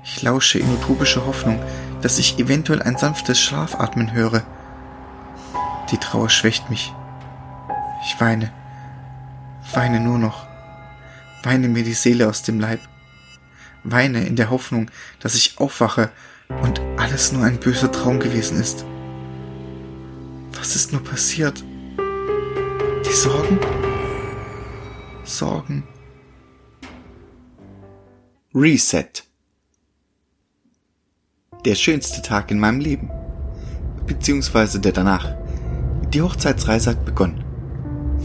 Ich 0.04 0.22
lausche 0.22 0.60
in 0.60 0.72
utopischer 0.72 1.26
Hoffnung, 1.26 1.60
dass 2.06 2.20
ich 2.20 2.38
eventuell 2.38 2.84
ein 2.84 2.98
sanftes 2.98 3.42
Schlafatmen 3.42 4.14
höre. 4.14 4.44
Die 5.90 5.98
Trauer 5.98 6.30
schwächt 6.30 6.70
mich. 6.70 6.94
Ich 8.06 8.22
weine, 8.22 8.54
weine 9.74 10.00
nur 10.00 10.20
noch, 10.20 10.46
weine 11.42 11.68
mir 11.68 11.84
die 11.84 11.96
Seele 11.96 12.30
aus 12.30 12.44
dem 12.44 12.60
Leib, 12.60 12.80
weine 13.84 14.24
in 14.24 14.36
der 14.36 14.52
Hoffnung, 14.52 14.92
dass 15.20 15.34
ich 15.34 15.58
aufwache 15.58 16.12
und 16.62 16.80
alles 16.98 17.32
nur 17.32 17.44
ein 17.44 17.60
böser 17.60 17.92
Traum 17.92 18.20
gewesen 18.20 18.62
ist. 18.62 18.86
Was 20.54 20.76
ist 20.76 20.92
nur 20.92 21.04
passiert? 21.04 21.64
Die 21.98 23.14
Sorgen? 23.14 23.58
Sorgen. 25.24 25.88
Reset. 28.54 29.24
Der 31.66 31.74
schönste 31.74 32.22
Tag 32.22 32.52
in 32.52 32.60
meinem 32.60 32.80
Leben. 32.80 33.10
Beziehungsweise 34.06 34.80
der 34.80 34.92
danach. 34.92 35.34
Die 36.14 36.22
Hochzeitsreise 36.22 36.92
hat 36.92 37.06
begonnen. 37.06 37.44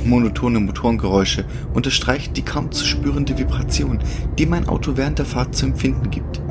Monotone 0.05 0.61
Motorengeräusche 0.61 1.47
unterstreichen 1.73 2.35
die 2.35 2.43
kaum 2.43 2.71
zu 2.71 2.85
spürende 2.85 3.39
Vibration, 3.39 4.01
die 4.39 4.45
mein 4.45 4.69
Auto 4.69 4.99
während 4.99 5.19
der 5.19 5.25
Fahrt 5.25 5.57
zu 5.57 5.65
empfinden 5.65 6.11
gibt. 6.11 6.43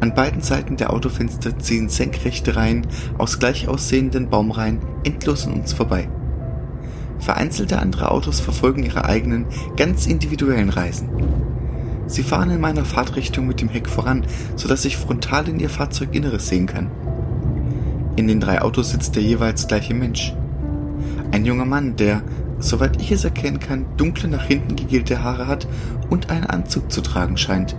An 0.00 0.12
beiden 0.12 0.42
Seiten 0.42 0.76
der 0.76 0.92
Autofenster 0.92 1.56
ziehen 1.60 1.88
senkrechte 1.88 2.56
Reihen 2.56 2.84
aus 3.16 3.38
gleich 3.38 3.68
aussehenden 3.68 4.28
Baumreihen 4.28 4.80
endlos 5.04 5.46
an 5.46 5.52
uns 5.52 5.72
vorbei. 5.72 6.08
Vereinzelte 7.20 7.78
andere 7.78 8.10
Autos 8.10 8.40
verfolgen 8.40 8.82
ihre 8.82 9.04
eigenen, 9.04 9.46
ganz 9.76 10.08
individuellen 10.08 10.70
Reisen. 10.70 11.10
Sie 12.06 12.22
fahren 12.22 12.50
in 12.50 12.60
meiner 12.60 12.84
Fahrtrichtung 12.84 13.46
mit 13.46 13.60
dem 13.60 13.68
Heck 13.68 13.88
voran, 13.88 14.26
so 14.56 14.68
dass 14.68 14.84
ich 14.84 14.96
frontal 14.96 15.48
in 15.48 15.60
ihr 15.60 15.70
Fahrzeuginneres 15.70 16.48
sehen 16.48 16.66
kann. 16.66 16.90
In 18.16 18.28
den 18.28 18.40
drei 18.40 18.60
Autos 18.60 18.90
sitzt 18.90 19.16
der 19.16 19.22
jeweils 19.22 19.66
gleiche 19.66 19.94
Mensch. 19.94 20.34
Ein 21.30 21.46
junger 21.46 21.64
Mann, 21.64 21.96
der, 21.96 22.22
soweit 22.58 23.00
ich 23.00 23.10
es 23.10 23.24
erkennen 23.24 23.58
kann, 23.58 23.86
dunkle 23.96 24.28
nach 24.28 24.44
hinten 24.44 24.76
gegelte 24.76 25.22
Haare 25.22 25.46
hat 25.46 25.66
und 26.10 26.30
einen 26.30 26.46
Anzug 26.46 26.92
zu 26.92 27.00
tragen 27.00 27.38
scheint. 27.38 27.76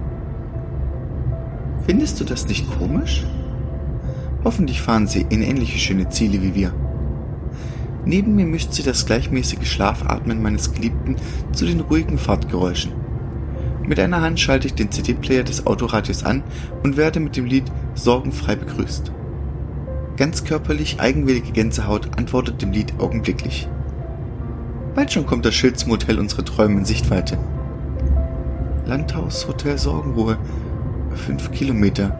Findest 1.85 2.19
du 2.19 2.23
das 2.23 2.47
nicht 2.47 2.65
komisch? 2.79 3.25
Hoffentlich 4.43 4.81
fahren 4.81 5.05
sie 5.05 5.25
in 5.29 5.41
ähnliche 5.41 5.77
schöne 5.77 6.09
Ziele 6.09 6.41
wie 6.41 6.55
wir. 6.55 6.73
Neben 8.05 8.35
mir 8.35 8.45
mischt 8.45 8.73
sich 8.73 8.83
das 8.83 9.05
gleichmäßige 9.05 9.69
Schlafatmen 9.69 10.41
meines 10.41 10.73
Geliebten 10.73 11.15
zu 11.53 11.65
den 11.65 11.79
ruhigen 11.79 12.17
Fahrtgeräuschen. 12.17 13.02
Mit 13.85 13.99
einer 13.99 14.21
Hand 14.21 14.39
schalte 14.39 14.67
ich 14.67 14.75
den 14.75 14.91
CD-Player 14.91 15.43
des 15.43 15.67
Autoradios 15.67 16.23
an 16.23 16.43
und 16.83 16.95
werde 16.95 17.19
mit 17.19 17.35
dem 17.35 17.45
Lied 17.45 17.65
Sorgenfrei 17.95 18.55
begrüßt. 18.55 19.11
Ganz 20.15 20.45
körperlich 20.45 20.99
eigenwillige 20.99 21.51
Gänsehaut 21.51 22.17
antwortet 22.17 22.61
dem 22.61 22.71
Lied 22.71 22.93
augenblicklich. 22.99 23.67
Bald 24.95 25.11
schon 25.11 25.25
kommt 25.25 25.43
das 25.45 25.55
Schild 25.55 25.77
zum 25.79 25.91
Hotel 25.91 26.19
unserer 26.19 26.45
Träume 26.45 26.79
in 26.79 26.85
Sichtweite. 26.85 27.37
Landhaus 28.85 29.47
Hotel 29.47 29.77
Sorgenruhe. 29.77 30.37
Fünf 31.15 31.51
Kilometer, 31.51 32.19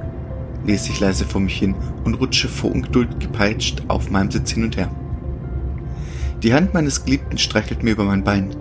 lese 0.65 0.91
ich 0.91 0.99
leise 0.99 1.25
vor 1.25 1.41
mich 1.41 1.57
hin 1.57 1.75
und 2.03 2.15
rutsche 2.15 2.47
vor 2.47 2.71
Ungeduld 2.71 3.19
gepeitscht 3.19 3.83
auf 3.87 4.09
meinem 4.09 4.31
Sitz 4.31 4.51
hin 4.51 4.63
und 4.63 4.77
her. 4.77 4.89
Die 6.41 6.53
Hand 6.53 6.73
meines 6.73 7.05
Geliebten 7.05 7.37
streichelt 7.37 7.83
mir 7.83 7.91
über 7.91 8.03
mein 8.03 8.23
Bein. 8.23 8.55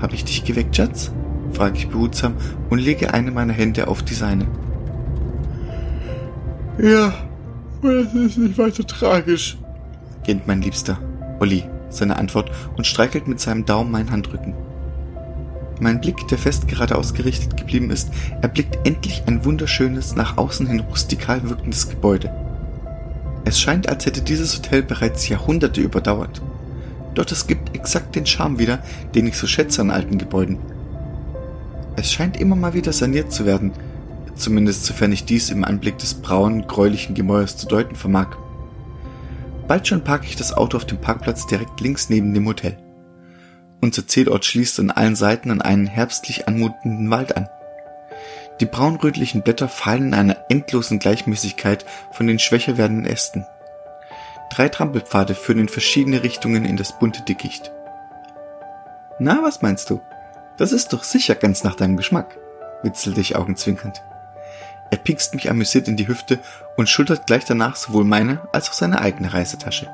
Hab 0.00 0.12
ich 0.12 0.24
dich 0.24 0.44
geweckt, 0.44 0.76
Schatz? 0.76 1.12
Frage 1.52 1.78
ich 1.78 1.88
behutsam 1.88 2.34
und 2.70 2.78
lege 2.78 3.12
eine 3.12 3.30
meiner 3.30 3.52
Hände 3.52 3.88
auf 3.88 4.02
die 4.02 4.14
seine. 4.14 4.46
Ja, 6.78 7.12
es 7.82 8.14
ist 8.14 8.38
nicht 8.38 8.58
weiter 8.58 8.86
tragisch, 8.86 9.58
gähnt 10.24 10.46
mein 10.46 10.62
Liebster, 10.62 10.98
Olli, 11.40 11.64
seine 11.90 12.16
Antwort 12.16 12.50
und 12.76 12.86
streichelt 12.86 13.28
mit 13.28 13.40
seinem 13.40 13.64
Daumen 13.64 13.90
meinen 13.90 14.10
Handrücken. 14.10 14.54
Mein 15.80 16.00
Blick, 16.00 16.28
der 16.28 16.38
fest 16.38 16.68
geradeaus 16.68 17.12
gerichtet 17.12 17.56
geblieben 17.56 17.90
ist, 17.90 18.08
erblickt 18.40 18.78
endlich 18.86 19.24
ein 19.26 19.44
wunderschönes, 19.44 20.14
nach 20.14 20.38
außen 20.38 20.66
hin 20.66 20.80
rustikal 20.80 21.48
wirkendes 21.48 21.88
Gebäude. 21.88 22.32
Es 23.44 23.60
scheint, 23.60 23.88
als 23.88 24.06
hätte 24.06 24.22
dieses 24.22 24.56
Hotel 24.56 24.82
bereits 24.84 25.28
Jahrhunderte 25.28 25.80
überdauert. 25.80 26.40
Doch 27.14 27.26
es 27.30 27.48
gibt 27.48 27.74
exakt 27.74 28.14
den 28.14 28.26
Charme 28.26 28.60
wieder, 28.60 28.78
den 29.14 29.26
ich 29.26 29.36
so 29.36 29.48
schätze 29.48 29.80
an 29.80 29.90
alten 29.90 30.18
Gebäuden. 30.18 30.58
Es 31.96 32.12
scheint 32.12 32.38
immer 32.38 32.56
mal 32.56 32.74
wieder 32.74 32.92
saniert 32.92 33.32
zu 33.32 33.44
werden, 33.44 33.72
zumindest 34.34 34.84
sofern 34.84 35.12
ich 35.12 35.24
dies 35.24 35.50
im 35.50 35.64
Anblick 35.64 35.98
des 35.98 36.14
braunen, 36.14 36.66
gräulichen 36.66 37.14
Gemäuers 37.14 37.56
zu 37.56 37.66
deuten 37.66 37.96
vermag. 37.96 38.36
Bald 39.68 39.86
schon 39.86 40.04
parke 40.04 40.26
ich 40.26 40.36
das 40.36 40.52
Auto 40.52 40.76
auf 40.76 40.86
dem 40.86 40.98
Parkplatz 40.98 41.46
direkt 41.46 41.80
links 41.80 42.08
neben 42.08 42.34
dem 42.34 42.46
Hotel. 42.46 42.78
Unser 43.80 44.06
Zielort 44.06 44.44
schließt 44.44 44.80
an 44.80 44.90
allen 44.90 45.16
Seiten 45.16 45.50
an 45.50 45.60
einen 45.60 45.86
herbstlich 45.86 46.48
anmutenden 46.48 47.10
Wald 47.10 47.36
an. 47.36 47.48
Die 48.60 48.66
braunrötlichen 48.66 49.42
Blätter 49.42 49.68
fallen 49.68 50.08
in 50.08 50.14
einer 50.14 50.36
endlosen 50.48 50.98
Gleichmäßigkeit 50.98 51.84
von 52.12 52.26
den 52.26 52.38
schwächer 52.38 52.78
werdenden 52.78 53.06
Ästen. 53.06 53.44
Drei 54.50 54.68
Trampelpfade 54.68 55.34
führen 55.34 55.60
in 55.60 55.68
verschiedene 55.68 56.22
Richtungen 56.22 56.64
in 56.64 56.76
das 56.76 56.98
bunte 56.98 57.22
Dickicht. 57.22 57.72
Na, 59.18 59.40
was 59.42 59.62
meinst 59.62 59.90
du? 59.90 60.00
Das 60.58 60.72
ist 60.72 60.92
doch 60.92 61.02
sicher 61.02 61.34
ganz 61.34 61.64
nach 61.64 61.74
deinem 61.74 61.96
Geschmack, 61.96 62.38
witzelte 62.82 63.20
ich 63.20 63.36
augenzwinkernd. 63.36 64.02
Er 64.90 64.98
pinkst 64.98 65.34
mich 65.34 65.50
amüsiert 65.50 65.88
in 65.88 65.96
die 65.96 66.06
Hüfte 66.06 66.38
und 66.76 66.88
schultert 66.88 67.26
gleich 67.26 67.46
danach 67.46 67.76
sowohl 67.76 68.04
meine 68.04 68.40
als 68.52 68.68
auch 68.68 68.74
seine 68.74 69.00
eigene 69.00 69.32
Reisetasche. 69.32 69.88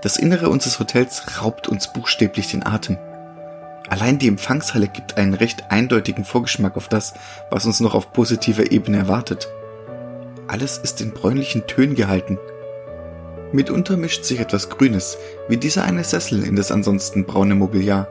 Das 0.00 0.16
Innere 0.16 0.48
unseres 0.48 0.78
Hotels 0.78 1.42
raubt 1.42 1.68
uns 1.68 1.92
buchstäblich 1.92 2.50
den 2.50 2.64
Atem. 2.64 2.96
Allein 3.90 4.18
die 4.18 4.28
Empfangshalle 4.28 4.88
gibt 4.88 5.18
einen 5.18 5.34
recht 5.34 5.70
eindeutigen 5.70 6.24
Vorgeschmack 6.24 6.76
auf 6.76 6.88
das, 6.88 7.14
was 7.50 7.66
uns 7.66 7.80
noch 7.80 7.94
auf 7.94 8.12
positiver 8.12 8.70
Ebene 8.70 8.98
erwartet. 8.98 9.48
Alles 10.46 10.78
ist 10.78 11.00
in 11.02 11.12
bräunlichen 11.12 11.66
Tönen 11.66 11.94
gehalten. 11.94 12.38
Mitunter 13.52 13.96
mischt 13.96 14.24
sich 14.24 14.40
etwas 14.40 14.70
Grünes, 14.70 15.18
wie 15.48 15.56
dieser 15.58 15.84
eine 15.84 16.04
Sessel 16.04 16.44
in 16.44 16.56
das 16.56 16.70
ansonsten 16.70 17.26
braune 17.26 17.54
Mobiliar 17.54 18.08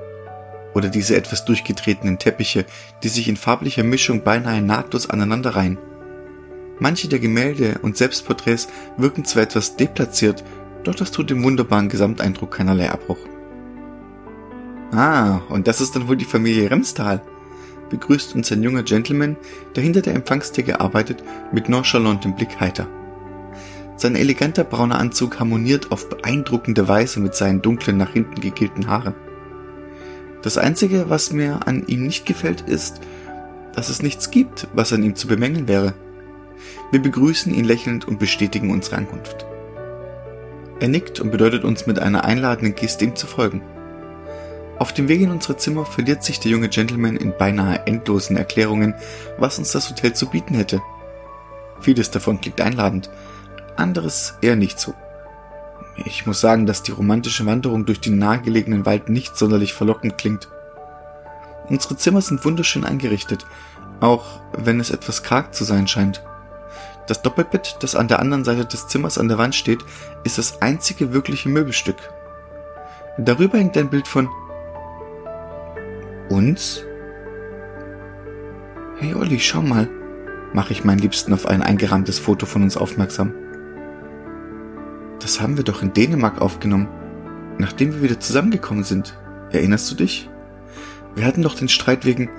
oder 0.73 0.89
diese 0.89 1.15
etwas 1.15 1.45
durchgetretenen 1.45 2.19
Teppiche, 2.19 2.65
die 3.03 3.09
sich 3.09 3.27
in 3.27 3.37
farblicher 3.37 3.83
Mischung 3.83 4.23
beinahe 4.23 4.61
nahtlos 4.61 5.09
aneinanderreihen. 5.09 5.77
Manche 6.79 7.07
der 7.07 7.19
Gemälde 7.19 7.79
und 7.81 7.97
Selbstporträts 7.97 8.67
wirken 8.97 9.25
zwar 9.25 9.43
etwas 9.43 9.75
deplatziert, 9.75 10.43
doch 10.83 10.95
das 10.95 11.11
tut 11.11 11.29
dem 11.29 11.43
wunderbaren 11.43 11.89
Gesamteindruck 11.89 12.51
keinerlei 12.51 12.89
Abbruch. 12.91 13.17
Ah, 14.91 15.41
und 15.49 15.67
das 15.67 15.81
ist 15.81 15.95
dann 15.95 16.07
wohl 16.07 16.15
die 16.15 16.25
Familie 16.25 16.69
Remstal, 16.69 17.21
begrüßt 17.89 18.35
uns 18.35 18.51
ein 18.51 18.63
junger 18.63 18.83
Gentleman, 18.83 19.35
der 19.75 19.83
hinter 19.83 20.01
der 20.01 20.15
Empfangstheke 20.15 20.79
arbeitet, 20.79 21.23
mit 21.51 21.67
nonchalantem 21.67 22.35
Blick 22.35 22.59
heiter. 22.59 22.87
Sein 23.95 24.15
eleganter 24.15 24.63
brauner 24.63 24.99
Anzug 24.99 25.39
harmoniert 25.39 25.91
auf 25.91 26.07
beeindruckende 26.07 26.87
Weise 26.87 27.19
mit 27.19 27.33
seinen 27.33 27.63
dunklen, 27.63 27.97
nach 27.97 28.11
hinten 28.11 28.39
gegelten 28.39 28.87
Haaren. 28.87 29.15
Das 30.41 30.57
Einzige, 30.57 31.09
was 31.09 31.31
mir 31.31 31.67
an 31.67 31.85
ihm 31.87 32.05
nicht 32.05 32.25
gefällt, 32.25 32.61
ist, 32.61 33.01
dass 33.73 33.89
es 33.89 34.01
nichts 34.01 34.31
gibt, 34.31 34.67
was 34.73 34.93
an 34.93 35.03
ihm 35.03 35.15
zu 35.15 35.27
bemängeln 35.27 35.67
wäre. 35.67 35.93
Wir 36.91 37.01
begrüßen 37.01 37.53
ihn 37.53 37.65
lächelnd 37.65 38.07
und 38.07 38.19
bestätigen 38.19 38.71
unsere 38.71 38.97
Ankunft. 38.97 39.45
Er 40.79 40.87
nickt 40.87 41.19
und 41.19 41.31
bedeutet 41.31 41.63
uns 41.63 41.87
mit 41.87 41.99
einer 41.99 42.23
einladenden 42.23 42.75
Geste 42.75 43.05
ihm 43.05 43.15
zu 43.15 43.27
folgen. 43.27 43.61
Auf 44.79 44.93
dem 44.93 45.07
Weg 45.07 45.21
in 45.21 45.31
unsere 45.31 45.57
Zimmer 45.57 45.85
verliert 45.85 46.23
sich 46.23 46.39
der 46.39 46.51
junge 46.51 46.69
Gentleman 46.69 47.17
in 47.17 47.33
beinahe 47.35 47.85
endlosen 47.87 48.37
Erklärungen, 48.37 48.93
was 49.39 49.57
uns 49.57 49.71
das 49.71 49.89
Hotel 49.89 50.13
zu 50.13 50.27
bieten 50.27 50.53
hätte. 50.53 50.81
Vieles 51.81 52.11
davon 52.11 52.39
klingt 52.41 52.61
einladend, 52.61 53.09
anderes 53.75 54.35
eher 54.41 54.55
nicht 54.55 54.79
so. 54.79 54.93
Ich 56.05 56.25
muss 56.25 56.39
sagen, 56.39 56.65
dass 56.65 56.83
die 56.83 56.91
romantische 56.91 57.45
Wanderung 57.45 57.85
durch 57.85 57.99
den 57.99 58.19
nahegelegenen 58.19 58.85
Wald 58.85 59.09
nicht 59.09 59.35
sonderlich 59.35 59.73
verlockend 59.73 60.17
klingt. 60.17 60.47
Unsere 61.69 61.97
Zimmer 61.97 62.21
sind 62.21 62.45
wunderschön 62.45 62.85
eingerichtet, 62.85 63.45
auch 63.99 64.41
wenn 64.53 64.79
es 64.79 64.91
etwas 64.91 65.23
karg 65.23 65.53
zu 65.53 65.63
sein 65.63 65.87
scheint. 65.87 66.23
Das 67.07 67.21
Doppelbett, 67.21 67.77
das 67.79 67.95
an 67.95 68.07
der 68.07 68.19
anderen 68.19 68.43
Seite 68.43 68.65
des 68.65 68.87
Zimmers 68.87 69.17
an 69.17 69.27
der 69.27 69.37
Wand 69.37 69.55
steht, 69.55 69.79
ist 70.23 70.37
das 70.37 70.61
einzige 70.61 71.13
wirkliche 71.13 71.49
Möbelstück. 71.49 71.97
Darüber 73.17 73.57
hängt 73.57 73.77
ein 73.77 73.89
Bild 73.89 74.07
von 74.07 74.29
uns. 76.29 76.83
Hey 78.99 79.13
Olli, 79.15 79.39
schau 79.39 79.61
mal, 79.61 79.89
mache 80.53 80.73
ich 80.73 80.83
meinen 80.83 80.99
Liebsten 80.99 81.33
auf 81.33 81.47
ein 81.47 81.61
eingerahmtes 81.61 82.19
Foto 82.19 82.45
von 82.45 82.63
uns 82.63 82.77
aufmerksam. 82.77 83.33
Das 85.19 85.41
haben 85.41 85.57
wir 85.57 85.63
doch 85.63 85.81
in 85.81 85.93
Dänemark 85.93 86.41
aufgenommen, 86.41 86.87
nachdem 87.57 87.93
wir 87.93 88.01
wieder 88.01 88.19
zusammengekommen 88.19 88.83
sind. 88.83 89.17
Erinnerst 89.51 89.89
du 89.89 89.95
dich? 89.95 90.29
Wir 91.15 91.25
hatten 91.25 91.41
doch 91.41 91.55
den 91.55 91.69
Streit 91.69 92.05
wegen... 92.05 92.29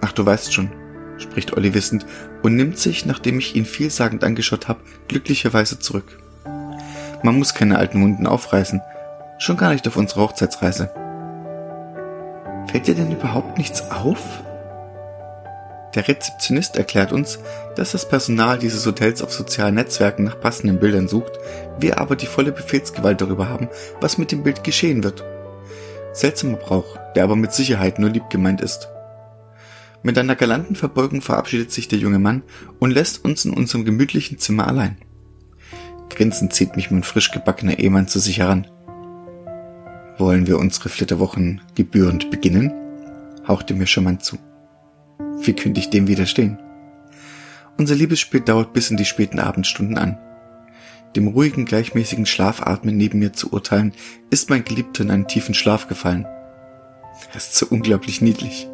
Ach, 0.00 0.12
du 0.12 0.26
weißt 0.26 0.52
schon, 0.52 0.70
spricht 1.18 1.56
Olli 1.56 1.74
wissend 1.74 2.06
und 2.42 2.56
nimmt 2.56 2.78
sich, 2.78 3.06
nachdem 3.06 3.38
ich 3.38 3.56
ihn 3.56 3.64
vielsagend 3.64 4.24
angeschaut 4.24 4.68
habe, 4.68 4.80
glücklicherweise 5.08 5.78
zurück. 5.78 6.18
Man 7.22 7.38
muss 7.38 7.54
keine 7.54 7.78
alten 7.78 8.02
Wunden 8.02 8.26
aufreißen, 8.26 8.80
schon 9.38 9.56
gar 9.56 9.72
nicht 9.72 9.86
auf 9.88 9.96
unserer 9.96 10.22
Hochzeitsreise. 10.22 10.90
Fällt 12.70 12.86
dir 12.88 12.94
denn 12.94 13.12
überhaupt 13.12 13.58
nichts 13.58 13.90
auf? 13.90 14.42
Der 15.96 16.06
Rezeptionist 16.06 16.76
erklärt 16.76 17.10
uns, 17.10 17.38
dass 17.74 17.92
das 17.92 18.06
Personal 18.06 18.58
dieses 18.58 18.84
Hotels 18.84 19.22
auf 19.22 19.32
sozialen 19.32 19.76
Netzwerken 19.76 20.24
nach 20.24 20.38
passenden 20.38 20.78
Bildern 20.78 21.08
sucht, 21.08 21.32
wir 21.80 21.98
aber 21.98 22.16
die 22.16 22.26
volle 22.26 22.52
Befehlsgewalt 22.52 23.22
darüber 23.22 23.48
haben, 23.48 23.68
was 24.02 24.18
mit 24.18 24.30
dem 24.30 24.42
Bild 24.42 24.62
geschehen 24.62 25.02
wird. 25.02 25.24
Seltsamer 26.12 26.58
Brauch, 26.58 26.98
der 27.14 27.24
aber 27.24 27.34
mit 27.34 27.54
Sicherheit 27.54 27.98
nur 27.98 28.10
lieb 28.10 28.28
gemeint 28.28 28.60
ist. 28.60 28.88
Mit 30.02 30.18
einer 30.18 30.36
galanten 30.36 30.76
Verbeugung 30.76 31.22
verabschiedet 31.22 31.72
sich 31.72 31.88
der 31.88 31.98
junge 31.98 32.18
Mann 32.18 32.42
und 32.78 32.90
lässt 32.90 33.24
uns 33.24 33.46
in 33.46 33.54
unserem 33.54 33.86
gemütlichen 33.86 34.38
Zimmer 34.38 34.68
allein. 34.68 34.98
Grinsend 36.10 36.52
zieht 36.52 36.76
mich 36.76 36.90
mein 36.90 37.04
frisch 37.04 37.30
gebackener 37.30 37.78
Ehemann 37.78 38.06
zu 38.06 38.18
sich 38.18 38.38
heran. 38.38 38.66
Wollen 40.18 40.46
wir 40.46 40.58
unsere 40.58 40.90
Flitterwochen 40.90 41.62
gebührend 41.74 42.30
beginnen? 42.30 42.70
hauchte 43.48 43.72
mir 43.72 43.86
charmant 43.86 44.24
zu. 44.24 44.38
Wie 45.40 45.52
könnte 45.52 45.80
ich 45.80 45.90
dem 45.90 46.08
widerstehen? 46.08 46.58
Unser 47.78 47.94
Liebesspiel 47.94 48.40
dauert 48.40 48.72
bis 48.72 48.90
in 48.90 48.96
die 48.96 49.04
späten 49.04 49.38
Abendstunden 49.38 49.98
an. 49.98 50.18
Dem 51.14 51.28
ruhigen, 51.28 51.64
gleichmäßigen 51.64 52.26
Schlafatmen 52.26 52.96
neben 52.96 53.18
mir 53.18 53.32
zu 53.32 53.52
urteilen, 53.52 53.92
ist 54.30 54.50
mein 54.50 54.64
Geliebter 54.64 55.02
in 55.02 55.10
einen 55.10 55.28
tiefen 55.28 55.54
Schlaf 55.54 55.88
gefallen. 55.88 56.26
Er 57.30 57.36
ist 57.36 57.54
so 57.54 57.66
unglaublich 57.68 58.20
niedlich. 58.20 58.68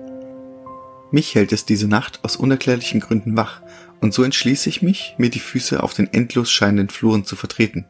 Mich 1.10 1.34
hält 1.34 1.52
es 1.52 1.66
diese 1.66 1.88
Nacht 1.88 2.20
aus 2.22 2.36
unerklärlichen 2.36 3.00
Gründen 3.00 3.36
wach, 3.36 3.60
und 4.00 4.12
so 4.12 4.24
entschließe 4.24 4.68
ich 4.68 4.82
mich, 4.82 5.14
mir 5.18 5.30
die 5.30 5.38
Füße 5.38 5.80
auf 5.80 5.94
den 5.94 6.12
endlos 6.12 6.50
scheinenden 6.50 6.88
Fluren 6.88 7.24
zu 7.24 7.36
vertreten. 7.36 7.86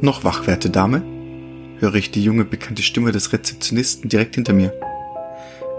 Noch 0.00 0.24
wach, 0.24 0.46
werte 0.46 0.70
Dame? 0.70 1.02
höre 1.80 1.94
ich 1.94 2.10
die 2.10 2.24
junge, 2.24 2.44
bekannte 2.44 2.82
Stimme 2.82 3.12
des 3.12 3.32
Rezeptionisten 3.32 4.08
direkt 4.08 4.36
hinter 4.36 4.52
mir. 4.52 4.72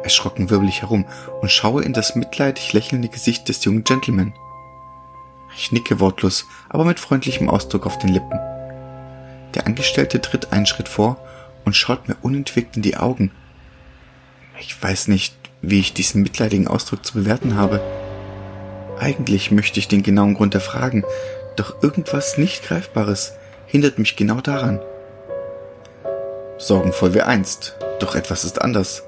Erschrocken 0.04 0.50
wirbel 0.50 0.70
ich 0.70 0.82
herum 0.82 1.06
und 1.42 1.52
schaue 1.52 1.84
in 1.84 1.94
das 1.94 2.16
mitleidig 2.16 2.74
lächelnde 2.74 3.10
Gesicht 3.10 3.50
des 3.50 3.64
jungen 3.66 3.84
Gentleman. 3.84 4.34
Ich 5.56 5.72
nicke 5.72 6.00
wortlos, 6.00 6.46
aber 6.70 6.86
mit 6.86 7.00
freundlichem 7.00 7.50
Ausdruck 7.50 7.86
auf 7.86 7.98
den 7.98 8.10
Lippen. 8.10 8.40
Der 9.56 9.66
Angestellte 9.66 10.22
tritt 10.22 10.54
einen 10.54 10.66
Schritt 10.66 10.88
vor 10.88 11.18
und 11.66 11.76
schaut 11.76 12.08
mir 12.08 12.16
unentwegt 12.22 12.78
in 12.78 12.82
die 12.82 12.98
Augen. 12.98 13.32
Ich 14.60 14.82
weiß 14.82 15.08
nicht, 15.08 15.36
wie 15.62 15.80
ich 15.80 15.94
diesen 15.94 16.22
mitleidigen 16.22 16.68
Ausdruck 16.68 17.06
zu 17.06 17.14
bewerten 17.14 17.56
habe. 17.56 17.82
Eigentlich 19.00 19.52
möchte 19.52 19.80
ich 19.80 19.88
den 19.88 20.04
genauen 20.04 20.36
Grund 20.36 20.54
erfragen, 20.54 21.04
doch 21.56 21.82
irgendwas 21.82 22.38
nicht 22.38 22.64
Greifbares 22.64 23.34
hindert 23.66 24.00
mich 24.00 24.16
genau 24.16 24.42
daran. 24.42 24.80
Sorgenvoll 26.58 27.14
wie 27.14 27.22
einst, 27.22 27.78
doch 28.00 28.16
etwas 28.16 28.44
ist 28.44 28.62
anders. 28.62 29.04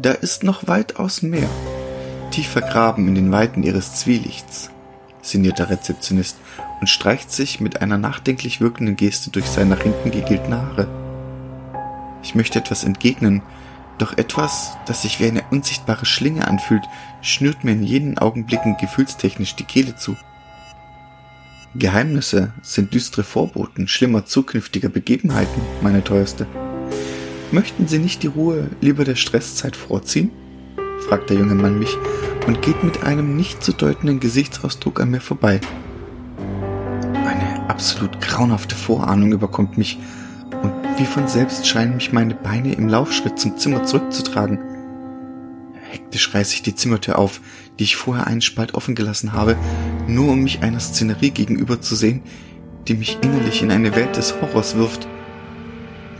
Da 0.00 0.12
ist 0.12 0.44
noch 0.44 0.66
weitaus 0.66 1.20
mehr, 1.20 1.48
tief 2.30 2.48
vergraben 2.48 3.06
in 3.08 3.14
den 3.14 3.32
Weiten 3.32 3.62
ihres 3.62 3.96
Zwielichts, 3.96 4.70
sinniert 5.20 5.58
der 5.58 5.68
Rezeptionist 5.68 6.38
und 6.80 6.86
streicht 6.86 7.30
sich 7.30 7.60
mit 7.60 7.82
einer 7.82 7.98
nachdenklich 7.98 8.62
wirkenden 8.62 8.96
Geste 8.96 9.28
durch 9.28 9.44
seine 9.44 9.76
nach 9.76 9.82
hinten 9.82 10.10
gegelten 10.10 10.54
Haare. 10.54 10.88
Ich 12.22 12.34
möchte 12.34 12.58
etwas 12.58 12.84
entgegnen, 12.84 13.42
doch 13.98 14.16
etwas, 14.16 14.70
das 14.86 15.02
sich 15.02 15.20
wie 15.20 15.28
eine 15.28 15.44
unsichtbare 15.50 16.06
Schlinge 16.06 16.48
anfühlt, 16.48 16.84
schnürt 17.20 17.62
mir 17.62 17.72
in 17.72 17.82
jenen 17.82 18.16
Augenblicken 18.16 18.78
gefühlstechnisch 18.78 19.54
die 19.56 19.64
Kehle 19.64 19.96
zu. 19.96 20.16
Geheimnisse 21.74 22.54
sind 22.62 22.94
düstere 22.94 23.22
Vorboten 23.22 23.86
schlimmer 23.86 24.24
zukünftiger 24.24 24.88
Begebenheiten, 24.88 25.60
meine 25.82 26.02
teuerste. 26.02 26.46
Möchten 27.52 27.88
Sie 27.88 27.98
nicht 27.98 28.22
die 28.22 28.28
Ruhe 28.28 28.70
lieber 28.80 29.04
der 29.04 29.16
Stresszeit 29.16 29.74
vorziehen? 29.74 30.30
fragt 31.08 31.30
der 31.30 31.38
junge 31.38 31.56
Mann 31.56 31.80
mich 31.80 31.96
und 32.46 32.62
geht 32.62 32.84
mit 32.84 33.02
einem 33.02 33.36
nicht 33.36 33.64
zu 33.64 33.72
deutenden 33.72 34.20
Gesichtsausdruck 34.20 35.00
an 35.00 35.10
mir 35.10 35.20
vorbei. 35.20 35.60
Eine 37.12 37.68
absolut 37.68 38.20
grauenhafte 38.20 38.76
Vorahnung 38.76 39.32
überkommt 39.32 39.78
mich, 39.78 39.98
und 40.62 40.72
wie 40.98 41.06
von 41.06 41.26
selbst 41.26 41.66
scheinen 41.66 41.96
mich 41.96 42.12
meine 42.12 42.34
Beine 42.34 42.74
im 42.74 42.88
Laufschritt 42.88 43.38
zum 43.38 43.56
Zimmer 43.56 43.84
zurückzutragen. 43.84 44.58
Hektisch 45.90 46.32
reiße 46.32 46.54
ich 46.54 46.62
die 46.62 46.76
Zimmertür 46.76 47.18
auf, 47.18 47.40
die 47.78 47.84
ich 47.84 47.96
vorher 47.96 48.28
einen 48.28 48.42
Spalt 48.42 48.74
offen 48.74 48.94
gelassen 48.94 49.32
habe, 49.32 49.56
nur 50.06 50.32
um 50.32 50.42
mich 50.42 50.62
einer 50.62 50.80
Szenerie 50.80 51.30
gegenüber 51.30 51.80
zu 51.80 51.96
sehen, 51.96 52.22
die 52.86 52.94
mich 52.94 53.18
innerlich 53.22 53.62
in 53.62 53.72
eine 53.72 53.96
Welt 53.96 54.16
des 54.16 54.40
Horrors 54.40 54.76
wirft. 54.76 55.08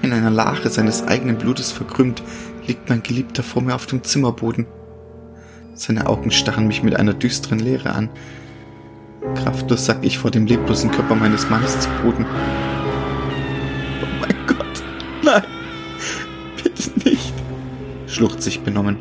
In 0.02 0.12
einer 0.12 0.30
Lache 0.30 0.70
seines 0.70 1.06
eigenen 1.06 1.36
Blutes 1.36 1.72
verkrümmt, 1.72 2.22
liegt 2.66 2.88
mein 2.88 3.02
Geliebter 3.02 3.42
vor 3.42 3.62
mir 3.62 3.74
auf 3.74 3.86
dem 3.86 4.02
Zimmerboden. 4.02 4.66
Seine 5.74 6.06
Augen 6.06 6.30
starren 6.30 6.66
mich 6.66 6.82
mit 6.82 6.96
einer 6.96 7.14
düsteren 7.14 7.58
Leere 7.58 7.90
an. 7.92 8.08
Kraftlos 9.34 9.86
sack 9.86 9.98
ich 10.02 10.18
vor 10.18 10.30
dem 10.30 10.46
leblosen 10.46 10.90
Körper 10.90 11.14
meines 11.14 11.50
Mannes 11.50 11.78
zu 11.80 11.88
Boden. 12.02 12.24
Nein, 15.22 15.42
bitte 16.62 17.08
nicht, 17.08 17.34
schluchzt 18.06 18.42
sich 18.42 18.60
benommen. 18.60 18.98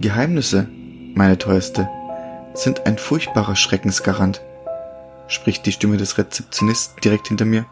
Geheimnisse, 0.00 0.68
meine 1.14 1.36
teuerste, 1.36 1.88
sind 2.54 2.86
ein 2.86 2.96
furchtbarer 2.96 3.56
Schreckensgarant, 3.56 4.40
spricht 5.26 5.66
die 5.66 5.72
Stimme 5.72 5.96
des 5.96 6.16
Rezeptionisten 6.16 7.00
direkt 7.00 7.28
hinter 7.28 7.44
mir. 7.44 7.66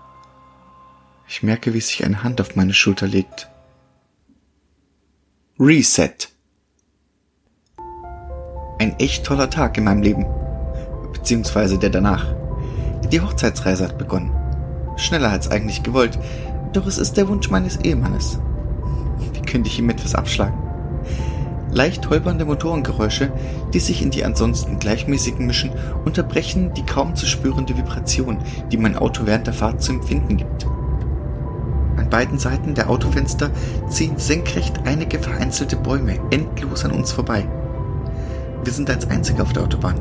Ich 1.31 1.43
merke, 1.43 1.75
wie 1.75 1.81
sich 1.81 2.05
eine 2.07 2.25
Hand 2.25 2.41
auf 2.41 2.57
meine 2.57 2.73
Schulter 2.73 3.07
legt. 3.07 3.51
Reset. 5.61 6.15
Ein 8.79 8.99
echt 8.99 9.27
toller 9.27 9.51
Tag 9.51 9.77
in 9.77 9.85
meinem 9.85 10.01
Leben. 10.01 10.25
Beziehungsweise 11.13 11.79
der 11.79 11.91
danach. 11.91 12.35
Die 13.13 13.21
Hochzeitsreise 13.21 13.85
hat 13.85 13.99
begonnen. 13.99 14.33
Schneller 14.97 15.31
als 15.31 15.51
eigentlich 15.51 15.83
gewollt, 15.83 16.19
doch 16.73 16.87
es 16.87 16.97
ist 16.97 17.19
der 17.19 17.29
Wunsch 17.29 17.51
meines 17.51 17.77
Ehemannes. 17.77 18.41
Wie 19.35 19.43
könnte 19.43 19.69
ich 19.69 19.79
ihm 19.79 19.91
etwas 19.91 20.15
abschlagen? 20.15 20.63
Leicht 21.71 22.09
holpernde 22.09 22.47
Motorengeräusche, 22.47 23.31
die 23.75 23.81
sich 23.81 24.01
in 24.01 24.11
die 24.11 24.25
ansonsten 24.25 24.79
gleichmäßigen 24.79 25.47
mischen, 25.47 25.73
unterbrechen 26.07 26.73
die 26.73 26.87
kaum 26.87 27.15
zu 27.15 27.27
spürende 27.27 27.77
Vibration, 27.77 28.39
die 28.73 28.79
mein 28.79 28.97
Auto 28.97 29.27
während 29.27 29.47
der 29.47 29.55
Fahrt 29.55 29.83
zu 29.83 29.93
empfinden 29.93 30.39
gibt. 30.39 30.58
Beiden 32.11 32.39
Seiten 32.39 32.75
der 32.75 32.89
Autofenster 32.91 33.51
ziehen 33.89 34.17
senkrecht 34.17 34.81
einige 34.85 35.19
vereinzelte 35.19 35.77
Bäume 35.77 36.19
endlos 36.31 36.85
an 36.85 36.93
uns 36.93 37.13
vorbei. 37.13 37.47
Wir 38.65 38.73
sind 38.73 38.91
als 38.91 39.09
Einzige 39.09 39.43
auf 39.43 39.53
der 39.53 39.63
Autobahn. 39.63 40.01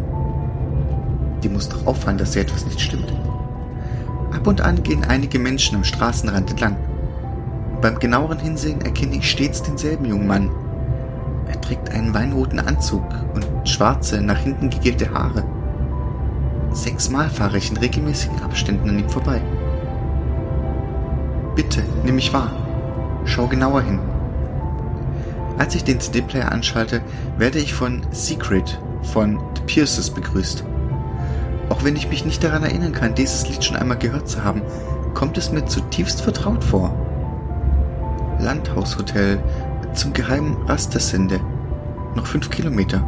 Die 1.44 1.50
muss 1.50 1.70
doch 1.70 1.86
auffallen, 1.86 2.18
dass 2.18 2.34
hier 2.34 2.42
etwas 2.42 2.66
nicht 2.66 2.82
stimmt. 2.82 3.14
Ab 4.34 4.48
und 4.48 4.62
an 4.62 4.84
gehen 4.84 5.04
einige 5.04 5.40
Menschen 5.40 5.76
am 5.78 5.84
Straßenrand 5.84 6.50
entlang. 6.50 6.78
Beim 7.82 8.00
genaueren 8.00 8.40
Hinsehen 8.40 8.82
erkenne 8.82 9.18
ich 9.18 9.30
stets 9.30 9.62
denselben 9.62 10.06
jungen 10.06 10.28
Mann. 10.28 10.50
Er 11.48 11.62
trägt 11.62 11.92
einen 11.92 12.14
weinroten 12.14 12.60
Anzug 12.60 13.04
und 13.34 13.46
schwarze, 13.68 14.22
nach 14.22 14.40
hinten 14.40 14.70
gegelte 14.70 15.12
Haare. 15.12 15.44
Sechsmal 16.72 17.30
fahre 17.30 17.58
ich 17.58 17.72
in 17.72 17.78
regelmäßigen 17.78 18.42
Abständen 18.42 18.90
an 18.90 19.00
ihm 19.00 19.10
vorbei. 19.10 19.42
Bitte, 21.58 21.82
nimm 22.04 22.14
mich 22.14 22.34
wahr. 22.34 22.52
Schau 23.26 23.48
genauer 23.48 23.82
hin. 23.82 23.98
Als 25.58 25.74
ich 25.74 25.84
den 25.84 26.00
CD-Player 26.00 26.52
anschalte, 26.52 27.02
werde 27.40 27.58
ich 27.58 27.74
von 27.74 28.04
Secret 28.12 28.80
von 29.02 29.40
The 29.56 29.64
Pierces 29.66 30.12
begrüßt. 30.12 30.64
Auch 31.70 31.84
wenn 31.84 31.96
ich 31.96 32.10
mich 32.10 32.26
nicht 32.26 32.44
daran 32.44 32.62
erinnern 32.62 32.92
kann, 32.92 33.16
dieses 33.16 33.50
Lied 33.50 33.64
schon 33.64 33.76
einmal 33.76 33.98
gehört 33.98 34.30
zu 34.30 34.44
haben, 34.44 34.62
kommt 35.16 35.36
es 35.40 35.52
mir 35.52 35.66
zutiefst 35.66 36.22
vertraut 36.22 36.64
vor. 36.64 36.94
Landhaushotel 38.40 39.42
zum 39.96 40.14
geheimen 40.14 40.58
Rastersende. 40.68 41.40
Noch 42.14 42.28
fünf 42.28 42.52
Kilometer. 42.52 43.04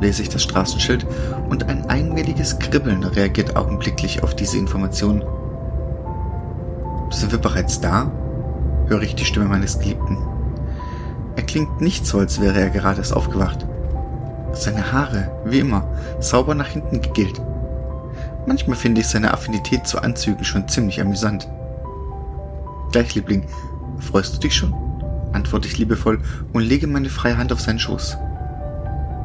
Lese 0.00 0.22
ich 0.22 0.30
das 0.30 0.42
Straßenschild 0.42 1.06
und 1.50 1.68
ein 1.68 1.84
einmaliges 1.90 2.58
Kribbeln 2.58 3.04
reagiert 3.04 3.54
augenblicklich 3.54 4.22
auf 4.22 4.34
diese 4.34 4.56
Information. 4.56 5.22
Sind 7.10 7.32
wir 7.32 7.38
bereits 7.38 7.80
da? 7.80 8.10
höre 8.88 9.02
ich 9.02 9.14
die 9.14 9.24
Stimme 9.24 9.46
meines 9.46 9.78
Geliebten. 9.78 10.18
Er 11.36 11.42
klingt 11.42 11.80
nicht 11.80 12.06
so, 12.06 12.18
als 12.18 12.40
wäre 12.40 12.58
er 12.58 12.70
gerade 12.70 12.98
erst 12.98 13.14
aufgewacht. 13.14 13.66
Seine 14.52 14.92
Haare, 14.92 15.30
wie 15.44 15.60
immer, 15.60 15.86
sauber 16.20 16.54
nach 16.54 16.68
hinten 16.68 17.00
gegelt. 17.00 17.40
Manchmal 18.46 18.76
finde 18.76 19.00
ich 19.00 19.08
seine 19.08 19.34
Affinität 19.34 19.86
zu 19.86 20.00
Anzügen 20.00 20.44
schon 20.44 20.68
ziemlich 20.68 21.00
amüsant. 21.00 21.48
Gleich, 22.92 23.14
Liebling, 23.14 23.44
freust 23.98 24.36
du 24.36 24.40
dich 24.40 24.54
schon? 24.54 24.74
antworte 25.32 25.68
ich 25.68 25.76
liebevoll 25.76 26.20
und 26.52 26.62
lege 26.62 26.86
meine 26.86 27.10
freie 27.10 27.36
Hand 27.36 27.52
auf 27.52 27.60
seinen 27.60 27.78
Schoß. 27.78 28.16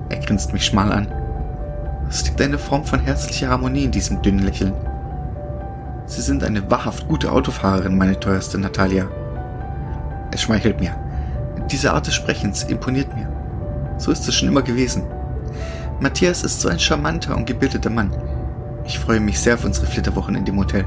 Er 0.10 0.20
grinst 0.20 0.52
mich 0.52 0.66
schmal 0.66 0.92
an. 0.92 1.08
Es 2.10 2.26
liegt 2.26 2.42
eine 2.42 2.58
Form 2.58 2.84
von 2.84 3.00
herzlicher 3.00 3.48
Harmonie 3.48 3.86
in 3.86 3.92
diesem 3.92 4.22
dünnen 4.22 4.44
Lächeln. 4.44 4.74
Sie 6.12 6.22
sind 6.22 6.44
eine 6.44 6.70
wahrhaft 6.70 7.08
gute 7.08 7.32
Autofahrerin, 7.32 7.98
meine 7.98 8.20
teuerste 8.20 8.58
Natalia. 8.58 9.08
Es 10.34 10.42
schmeichelt 10.42 10.82
mir. 10.82 10.94
Diese 11.72 11.94
Art 11.94 12.06
des 12.06 12.16
Sprechens 12.16 12.64
imponiert 12.64 13.16
mir. 13.16 13.30
So 13.98 14.12
ist 14.12 14.28
es 14.28 14.36
schon 14.36 14.50
immer 14.50 14.62
gewesen. 14.62 15.04
Matthias 16.02 16.44
ist 16.44 16.60
so 16.60 16.68
ein 16.68 16.80
charmanter 16.80 17.34
und 17.38 17.46
gebildeter 17.46 17.90
Mann. 17.90 18.12
Ich 18.84 19.00
freue 19.00 19.22
mich 19.22 19.40
sehr 19.40 19.54
auf 19.54 19.64
unsere 19.64 19.86
Flitterwochen 19.88 20.36
in 20.36 20.44
dem 20.44 20.60
Hotel. 20.60 20.86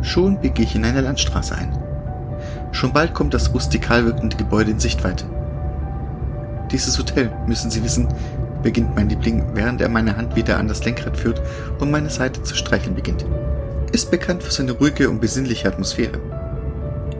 Schon 0.00 0.40
biege 0.40 0.62
ich 0.62 0.76
in 0.76 0.84
eine 0.84 1.00
Landstraße 1.00 1.56
ein. 1.56 1.76
Schon 2.70 2.92
bald 2.92 3.14
kommt 3.14 3.34
das 3.34 3.52
rustikal 3.52 4.04
wirkende 4.04 4.36
Gebäude 4.36 4.70
in 4.70 4.78
Sichtweite. 4.78 5.24
Dieses 6.70 6.96
Hotel, 7.00 7.32
müssen 7.48 7.72
Sie 7.72 7.82
wissen, 7.82 8.06
beginnt 8.62 8.94
mein 8.94 9.08
Liebling, 9.08 9.42
während 9.54 9.80
er 9.80 9.88
meine 9.88 10.16
Hand 10.16 10.36
wieder 10.36 10.58
an 10.58 10.68
das 10.68 10.84
Lenkrad 10.84 11.16
führt 11.16 11.42
und 11.80 11.90
meine 11.90 12.10
Seite 12.10 12.44
zu 12.44 12.54
streicheln 12.54 12.94
beginnt 12.94 13.26
ist 13.92 14.10
bekannt 14.10 14.42
für 14.42 14.50
seine 14.50 14.72
ruhige 14.72 15.08
und 15.08 15.20
besinnliche 15.20 15.68
Atmosphäre. 15.68 16.18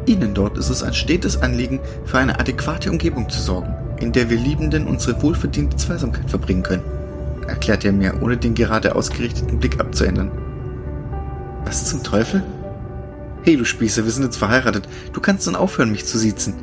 Ihnen 0.06 0.34
dort 0.34 0.58
ist 0.58 0.70
es 0.70 0.82
ein 0.82 0.94
stetes 0.94 1.40
Anliegen, 1.40 1.80
für 2.04 2.18
eine 2.18 2.40
adäquate 2.40 2.90
Umgebung 2.90 3.28
zu 3.28 3.40
sorgen, 3.40 3.74
in 4.00 4.10
der 4.12 4.28
wir 4.30 4.38
Liebenden 4.38 4.86
unsere 4.86 5.22
wohlverdiente 5.22 5.76
Zweisamkeit 5.76 6.28
verbringen 6.28 6.62
können, 6.62 6.82
erklärt 7.46 7.84
er 7.84 7.92
mir, 7.92 8.20
ohne 8.20 8.36
den 8.36 8.54
gerade 8.54 8.96
ausgerichteten 8.96 9.58
Blick 9.58 9.78
abzuändern. 9.78 10.30
Was 11.64 11.88
zum 11.88 12.02
Teufel? 12.02 12.42
Hey, 13.42 13.56
du 13.56 13.64
Spießer, 13.64 14.04
wir 14.04 14.10
sind 14.10 14.24
jetzt 14.24 14.36
verheiratet. 14.36 14.88
Du 15.12 15.20
kannst 15.20 15.46
dann 15.46 15.56
aufhören, 15.56 15.92
mich 15.92 16.06
zu 16.06 16.18
siezen. 16.18 16.54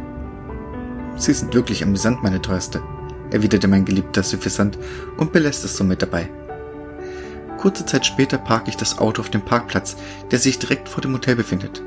Sie 1.18 1.34
sind 1.34 1.54
wirklich 1.54 1.84
amüsant, 1.84 2.24
meine 2.24 2.42
Teuerste, 2.42 2.82
erwiderte 3.32 3.68
mein 3.68 3.86
Geliebter 3.86 4.24
suffisant 4.24 4.78
und 5.18 5.32
belässt 5.32 5.64
es 5.66 5.78
somit 5.78 6.02
dabei. 6.02 6.30
Kurze 7.60 7.86
Zeit 7.86 8.06
später 8.06 8.38
parke 8.38 8.70
ich 8.70 8.78
das 8.78 9.00
Auto 9.00 9.22
auf 9.22 9.30
dem 9.30 9.42
Parkplatz, 9.42 9.98
der 10.32 10.40
sich 10.40 10.60
direkt 10.60 10.88
vor 10.88 11.02
dem 11.02 11.14
Hotel 11.14 11.36
befindet. 11.36 11.84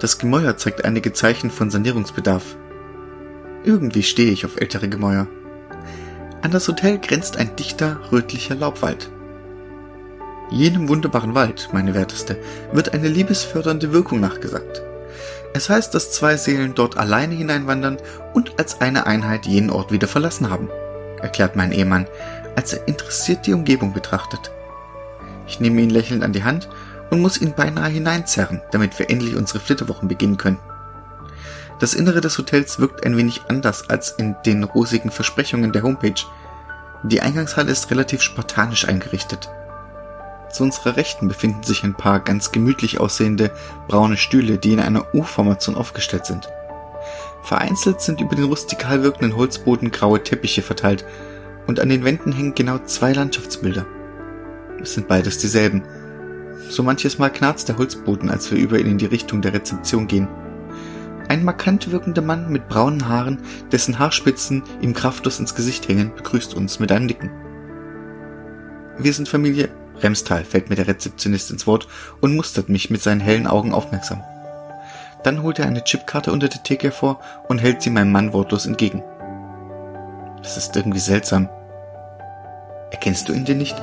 Das 0.00 0.18
Gemäuer 0.18 0.56
zeigt 0.56 0.86
einige 0.86 1.12
Zeichen 1.12 1.50
von 1.50 1.70
Sanierungsbedarf. 1.70 2.56
Irgendwie 3.62 4.02
stehe 4.02 4.32
ich 4.32 4.46
auf 4.46 4.58
ältere 4.58 4.88
Gemäuer. 4.88 5.26
An 6.40 6.50
das 6.50 6.66
Hotel 6.66 6.98
grenzt 6.98 7.36
ein 7.36 7.54
dichter, 7.56 8.00
rötlicher 8.10 8.54
Laubwald. 8.54 9.10
Jenem 10.50 10.88
wunderbaren 10.88 11.34
Wald, 11.34 11.68
meine 11.72 11.92
Werteste, 11.92 12.38
wird 12.72 12.94
eine 12.94 13.08
liebesfördernde 13.08 13.92
Wirkung 13.92 14.18
nachgesagt. 14.18 14.82
Es 15.52 15.68
heißt, 15.68 15.92
dass 15.94 16.10
zwei 16.10 16.38
Seelen 16.38 16.74
dort 16.74 16.96
alleine 16.96 17.34
hineinwandern 17.34 17.98
und 18.32 18.58
als 18.58 18.80
eine 18.80 19.06
Einheit 19.06 19.44
jenen 19.44 19.68
Ort 19.68 19.92
wieder 19.92 20.08
verlassen 20.08 20.48
haben, 20.48 20.70
erklärt 21.20 21.54
mein 21.54 21.72
Ehemann, 21.72 22.06
als 22.56 22.72
er 22.72 22.88
interessiert 22.88 23.46
die 23.46 23.52
Umgebung 23.52 23.92
betrachtet. 23.92 24.50
Ich 25.50 25.58
nehme 25.58 25.80
ihn 25.80 25.90
lächelnd 25.90 26.22
an 26.22 26.32
die 26.32 26.44
Hand 26.44 26.68
und 27.10 27.20
muss 27.20 27.40
ihn 27.40 27.54
beinahe 27.54 27.90
hineinzerren, 27.90 28.62
damit 28.70 28.96
wir 29.00 29.10
endlich 29.10 29.34
unsere 29.34 29.58
Flitterwochen 29.58 30.06
beginnen 30.06 30.36
können. 30.36 30.60
Das 31.80 31.92
Innere 31.92 32.20
des 32.20 32.38
Hotels 32.38 32.78
wirkt 32.78 33.04
ein 33.04 33.16
wenig 33.16 33.42
anders 33.48 33.90
als 33.90 34.12
in 34.12 34.36
den 34.46 34.62
rosigen 34.62 35.10
Versprechungen 35.10 35.72
der 35.72 35.82
Homepage. 35.82 36.22
Die 37.02 37.20
Eingangshalle 37.20 37.72
ist 37.72 37.90
relativ 37.90 38.22
spartanisch 38.22 38.86
eingerichtet. 38.86 39.50
Zu 40.52 40.62
unserer 40.62 40.96
Rechten 40.96 41.26
befinden 41.26 41.64
sich 41.64 41.82
ein 41.82 41.94
paar 41.94 42.20
ganz 42.20 42.52
gemütlich 42.52 43.00
aussehende 43.00 43.50
braune 43.88 44.16
Stühle, 44.16 44.56
die 44.56 44.72
in 44.72 44.80
einer 44.80 45.12
U-Formation 45.14 45.74
aufgestellt 45.74 46.26
sind. 46.26 46.48
Vereinzelt 47.42 48.00
sind 48.00 48.20
über 48.20 48.36
den 48.36 48.44
rustikal 48.44 49.02
wirkenden 49.02 49.36
Holzboden 49.36 49.90
graue 49.90 50.22
Teppiche 50.22 50.62
verteilt 50.62 51.04
und 51.66 51.80
an 51.80 51.88
den 51.88 52.04
Wänden 52.04 52.30
hängen 52.30 52.54
genau 52.54 52.78
zwei 52.78 53.12
Landschaftsbilder. 53.12 53.84
Es 54.82 54.94
sind 54.94 55.08
beides 55.08 55.38
dieselben. 55.38 55.82
So 56.68 56.82
manches 56.82 57.18
Mal 57.18 57.30
knarzt 57.30 57.68
der 57.68 57.78
Holzboden, 57.78 58.30
als 58.30 58.50
wir 58.50 58.58
über 58.58 58.78
ihn 58.78 58.86
in 58.86 58.98
die 58.98 59.06
Richtung 59.06 59.42
der 59.42 59.52
Rezeption 59.52 60.06
gehen. 60.06 60.28
Ein 61.28 61.44
markant 61.44 61.90
wirkender 61.90 62.22
Mann 62.22 62.50
mit 62.50 62.68
braunen 62.68 63.08
Haaren, 63.08 63.38
dessen 63.70 63.98
Haarspitzen 63.98 64.62
ihm 64.80 64.94
kraftlos 64.94 65.38
ins 65.38 65.54
Gesicht 65.54 65.88
hängen, 65.88 66.12
begrüßt 66.16 66.54
uns 66.54 66.80
mit 66.80 66.90
einem 66.90 67.06
Nicken. 67.06 67.30
Wir 68.98 69.12
sind 69.12 69.28
Familie 69.28 69.68
Remstal, 70.00 70.44
fällt 70.44 70.70
mir 70.70 70.76
der 70.76 70.88
Rezeptionist 70.88 71.50
ins 71.50 71.66
Wort 71.66 71.86
und 72.20 72.34
mustert 72.34 72.68
mich 72.68 72.90
mit 72.90 73.02
seinen 73.02 73.20
hellen 73.20 73.46
Augen 73.46 73.72
aufmerksam. 73.72 74.22
Dann 75.22 75.42
holt 75.42 75.58
er 75.58 75.66
eine 75.66 75.84
Chipkarte 75.84 76.32
unter 76.32 76.48
der 76.48 76.62
Theke 76.62 76.88
hervor 76.88 77.20
und 77.48 77.58
hält 77.58 77.82
sie 77.82 77.90
meinem 77.90 78.12
Mann 78.12 78.32
wortlos 78.32 78.66
entgegen. 78.66 79.02
Das 80.42 80.56
ist 80.56 80.74
irgendwie 80.74 81.00
seltsam. 81.00 81.48
Erkennst 82.90 83.28
du 83.28 83.32
ihn 83.32 83.44
denn 83.44 83.58
nicht? 83.58 83.76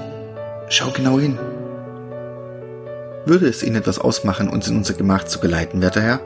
Schau 0.69 0.91
genau 0.91 1.17
hin. 1.17 1.39
Würde 3.25 3.47
es 3.47 3.63
Ihnen 3.63 3.77
etwas 3.77 3.99
ausmachen, 3.99 4.49
uns 4.49 4.67
in 4.67 4.75
unser 4.75 4.95
Gemach 4.95 5.23
zu 5.23 5.39
geleiten, 5.39 5.81
werter 5.81 6.01
Herr? 6.01 6.19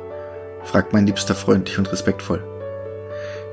fragt 0.64 0.94
mein 0.94 1.06
Liebster 1.06 1.36
freundlich 1.36 1.78
und 1.78 1.92
respektvoll. 1.92 2.44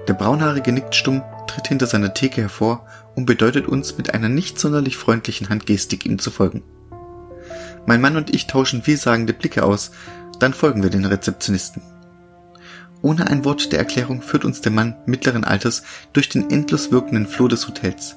Der 0.07 0.15
Braunhaarige 0.15 0.73
nickt 0.73 0.95
stumm, 0.95 1.23
tritt 1.47 1.69
hinter 1.69 1.87
seiner 1.87 2.15
Theke 2.15 2.41
hervor 2.41 2.87
und 3.15 3.27
bedeutet 3.27 3.69
uns 3.69 3.99
mit 3.99 4.15
einer 4.15 4.31
nicht 4.31 4.59
sonderlich 4.59 4.97
freundlichen 4.97 5.51
Handgestik, 5.51 6.07
ihm 6.07 6.19
zu 6.19 6.31
folgen. 6.31 6.63
Mein 7.85 8.01
Mann 8.01 8.17
und 8.17 8.35
ich 8.35 8.47
tauschen 8.47 8.83
vielsagende 8.83 9.35
Blicke 9.35 9.65
aus, 9.65 9.91
dann 10.41 10.55
folgen 10.55 10.83
wir 10.83 10.91
den 10.91 11.05
Rezeptionisten. 11.05 11.83
Ohne 13.03 13.27
ein 13.27 13.45
Wort 13.45 13.73
der 13.73 13.79
Erklärung 13.79 14.23
führt 14.23 14.47
uns 14.47 14.63
der 14.63 14.73
Mann 14.73 14.97
mittleren 15.05 15.45
Alters 15.45 15.83
durch 16.15 16.31
den 16.31 16.51
endlos 16.51 16.91
wirkenden 16.91 17.27
Flur 17.27 17.51
des 17.51 17.69
Hotels. 17.69 18.17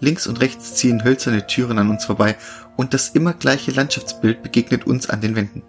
Links 0.00 0.26
und 0.26 0.40
rechts 0.40 0.74
ziehen 0.74 1.04
hölzerne 1.04 1.46
Türen 1.46 1.78
an 1.78 1.90
uns 1.90 2.04
vorbei 2.04 2.36
und 2.76 2.92
das 2.92 3.10
immer 3.10 3.32
gleiche 3.32 3.70
Landschaftsbild 3.70 4.42
begegnet 4.42 4.86
uns 4.86 5.08
an 5.08 5.20
den 5.20 5.36
Wänden. 5.36 5.62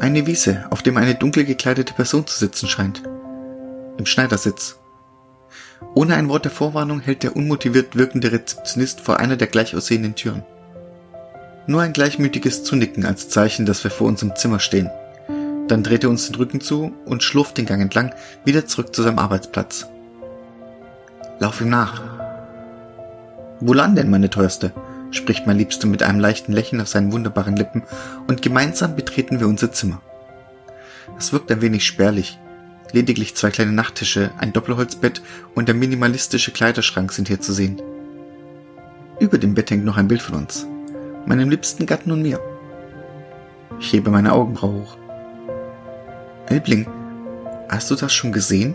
Eine 0.00 0.26
Wiese, 0.26 0.64
auf 0.70 0.82
dem 0.82 0.96
eine 0.96 1.14
dunkel 1.14 1.44
gekleidete 1.44 1.94
Person 1.94 2.26
zu 2.26 2.36
sitzen 2.36 2.68
scheint. 2.68 3.02
Im 3.98 4.06
Schneidersitz. 4.06 4.78
Ohne 5.94 6.16
ein 6.16 6.28
Wort 6.28 6.44
der 6.44 6.50
Vorwarnung 6.50 7.00
hält 7.00 7.22
der 7.22 7.36
unmotiviert 7.36 7.96
wirkende 7.96 8.32
Rezeptionist 8.32 9.00
vor 9.00 9.20
einer 9.20 9.36
der 9.36 9.46
gleich 9.46 9.76
aussehenden 9.76 10.16
Türen. 10.16 10.42
Nur 11.68 11.82
ein 11.82 11.92
gleichmütiges 11.92 12.64
Zunicken 12.64 13.04
als 13.04 13.28
Zeichen, 13.28 13.66
dass 13.66 13.84
wir 13.84 13.92
vor 13.92 14.08
uns 14.08 14.22
im 14.22 14.34
Zimmer 14.34 14.58
stehen. 14.58 14.90
Dann 15.68 15.84
dreht 15.84 16.02
er 16.02 16.10
uns 16.10 16.26
den 16.26 16.34
Rücken 16.34 16.60
zu 16.60 16.92
und 17.04 17.22
schlurft 17.22 17.56
den 17.56 17.66
Gang 17.66 17.80
entlang 17.80 18.12
wieder 18.44 18.66
zurück 18.66 18.94
zu 18.94 19.02
seinem 19.02 19.20
Arbeitsplatz. 19.20 19.86
Lauf 21.38 21.60
ihm 21.60 21.70
nach, 21.70 22.02
Wohlan 23.64 23.94
denn, 23.94 24.10
meine 24.10 24.28
Teuerste? 24.28 24.72
spricht 25.12 25.46
mein 25.46 25.58
Liebster 25.58 25.86
mit 25.86 26.02
einem 26.02 26.18
leichten 26.18 26.52
Lächeln 26.52 26.80
auf 26.80 26.88
seinen 26.88 27.12
wunderbaren 27.12 27.54
Lippen, 27.54 27.84
und 28.26 28.42
gemeinsam 28.42 28.96
betreten 28.96 29.38
wir 29.38 29.46
unser 29.46 29.70
Zimmer. 29.70 30.00
Es 31.16 31.32
wirkt 31.32 31.52
ein 31.52 31.60
wenig 31.60 31.86
spärlich. 31.86 32.40
Lediglich 32.90 33.36
zwei 33.36 33.50
kleine 33.50 33.70
Nachttische, 33.70 34.32
ein 34.38 34.52
Doppelholzbett 34.52 35.22
und 35.54 35.68
der 35.68 35.76
minimalistische 35.76 36.50
Kleiderschrank 36.50 37.12
sind 37.12 37.28
hier 37.28 37.40
zu 37.40 37.52
sehen. 37.52 37.80
Über 39.20 39.38
dem 39.38 39.54
Bett 39.54 39.70
hängt 39.70 39.84
noch 39.84 39.96
ein 39.96 40.08
Bild 40.08 40.22
von 40.22 40.34
uns, 40.34 40.66
meinem 41.26 41.48
liebsten 41.48 41.86
Gatten 41.86 42.10
und 42.10 42.22
mir. 42.22 42.40
Ich 43.78 43.92
hebe 43.92 44.10
meine 44.10 44.32
Augenbraue 44.32 44.82
hoch. 44.82 44.96
Elbling, 46.46 46.86
hast 47.68 47.90
du 47.90 47.94
das 47.94 48.12
schon 48.12 48.32
gesehen? 48.32 48.74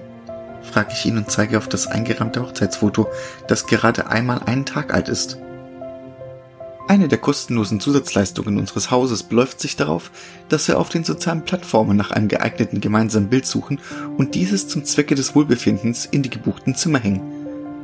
Frage 0.67 0.93
ich 0.93 1.05
ihn 1.05 1.17
und 1.17 1.31
zeige 1.31 1.57
auf 1.57 1.67
das 1.67 1.87
eingerahmte 1.87 2.41
Hochzeitsfoto, 2.41 3.07
das 3.47 3.65
gerade 3.67 4.07
einmal 4.07 4.39
einen 4.45 4.65
Tag 4.65 4.93
alt 4.93 5.09
ist. 5.09 5.37
Eine 6.87 7.09
der 7.09 7.17
kostenlosen 7.17 7.81
Zusatzleistungen 7.81 8.57
unseres 8.57 8.91
Hauses 8.91 9.23
beläuft 9.23 9.59
sich 9.59 9.75
darauf, 9.75 10.09
dass 10.47 10.69
wir 10.69 10.79
auf 10.79 10.87
den 10.87 11.03
sozialen 11.03 11.43
Plattformen 11.43 11.97
nach 11.97 12.11
einem 12.11 12.29
geeigneten 12.29 12.79
gemeinsamen 12.79 13.27
Bild 13.27 13.45
suchen 13.45 13.81
und 14.17 14.35
dieses 14.35 14.69
zum 14.69 14.85
Zwecke 14.85 15.15
des 15.15 15.35
Wohlbefindens 15.35 16.05
in 16.05 16.23
die 16.23 16.29
gebuchten 16.29 16.75
Zimmer 16.75 16.99
hängen, 16.99 17.21